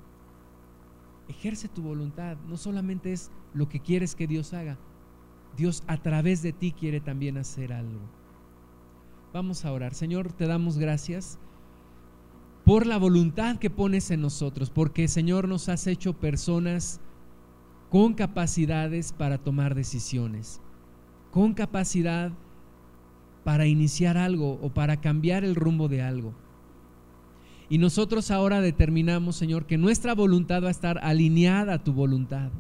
Ejerce 1.29 1.69
tu 1.69 1.83
voluntad. 1.83 2.37
No 2.49 2.57
solamente 2.57 3.13
es 3.13 3.31
lo 3.53 3.69
que 3.69 3.81
quieres 3.81 4.15
que 4.15 4.27
Dios 4.27 4.53
haga. 4.53 4.79
Dios 5.57 5.83
a 5.87 5.97
través 5.99 6.43
de 6.43 6.53
ti 6.53 6.73
quiere 6.73 7.01
también 7.01 7.37
hacer 7.37 7.73
algo. 7.73 8.01
Vamos 9.33 9.65
a 9.65 9.73
orar. 9.73 9.95
Señor, 9.95 10.33
te 10.33 10.47
damos 10.47 10.79
gracias 10.79 11.39
por 12.65 12.87
la 12.87 12.99
voluntad 12.99 13.59
que 13.59 13.71
pones 13.71 14.11
en 14.11 14.21
nosotros, 14.21 14.71
porque 14.71 15.09
Señor 15.09 15.49
nos 15.49 15.69
has 15.69 15.87
hecho 15.87 16.15
personas 16.15 17.01
con 17.91 18.15
capacidades 18.15 19.13
para 19.13 19.39
tomar 19.39 19.75
decisiones, 19.75 20.61
con 21.31 21.55
capacidad 21.55 22.33
para 23.45 23.67
iniciar 23.67 24.17
algo 24.17 24.59
o 24.63 24.71
para 24.71 25.01
cambiar 25.01 25.45
el 25.45 25.55
rumbo 25.55 25.89
de 25.89 26.03
algo. 26.03 26.33
Y 27.69 27.79
nosotros 27.79 28.31
ahora 28.31 28.61
determinamos, 28.61 29.37
Señor, 29.37 29.67
que 29.67 29.79
nuestra 29.79 30.15
voluntad 30.15 30.63
va 30.63 30.69
a 30.69 30.73
estar 30.73 30.99
alineada 31.03 31.75
a 31.75 31.85
tu 31.85 31.93
voluntad. 31.93 32.51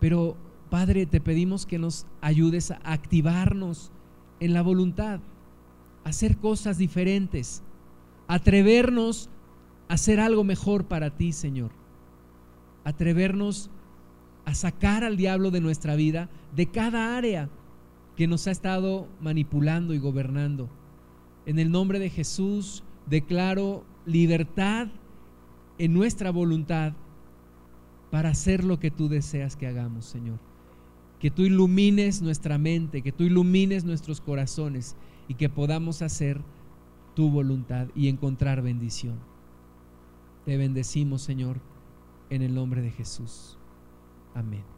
Pero, 0.00 0.36
Padre, 0.70 1.06
te 1.06 1.20
pedimos 1.20 1.64
que 1.64 1.78
nos 1.78 2.06
ayudes 2.20 2.70
a 2.70 2.80
activarnos 2.82 3.92
en 4.40 4.52
la 4.52 4.62
voluntad 4.62 5.20
hacer 6.04 6.36
cosas 6.36 6.78
diferentes, 6.78 7.62
atrevernos 8.28 9.28
a 9.88 9.94
hacer 9.94 10.20
algo 10.20 10.44
mejor 10.44 10.84
para 10.84 11.10
ti, 11.16 11.32
Señor. 11.32 11.70
Atrevernos 12.84 13.70
a 14.44 14.54
sacar 14.54 15.04
al 15.04 15.16
diablo 15.16 15.50
de 15.50 15.60
nuestra 15.60 15.96
vida, 15.96 16.28
de 16.54 16.66
cada 16.66 17.16
área 17.16 17.48
que 18.16 18.26
nos 18.26 18.46
ha 18.46 18.50
estado 18.50 19.08
manipulando 19.20 19.94
y 19.94 19.98
gobernando. 19.98 20.68
En 21.46 21.58
el 21.58 21.70
nombre 21.70 21.98
de 21.98 22.10
Jesús 22.10 22.84
declaro 23.06 23.84
libertad 24.06 24.88
en 25.78 25.92
nuestra 25.92 26.30
voluntad 26.30 26.92
para 28.10 28.30
hacer 28.30 28.64
lo 28.64 28.78
que 28.78 28.90
tú 28.90 29.08
deseas 29.08 29.56
que 29.56 29.66
hagamos, 29.66 30.04
Señor. 30.04 30.38
Que 31.18 31.30
tú 31.30 31.42
ilumines 31.42 32.22
nuestra 32.22 32.58
mente, 32.58 33.02
que 33.02 33.12
tú 33.12 33.24
ilumines 33.24 33.84
nuestros 33.84 34.20
corazones 34.20 34.96
y 35.26 35.34
que 35.34 35.48
podamos 35.48 36.02
hacer 36.02 36.40
tu 37.14 37.30
voluntad 37.30 37.88
y 37.94 38.08
encontrar 38.08 38.62
bendición. 38.62 39.18
Te 40.44 40.56
bendecimos, 40.56 41.22
Señor, 41.22 41.60
en 42.30 42.42
el 42.42 42.54
nombre 42.54 42.82
de 42.82 42.90
Jesús. 42.90 43.58
Amén. 44.34 44.73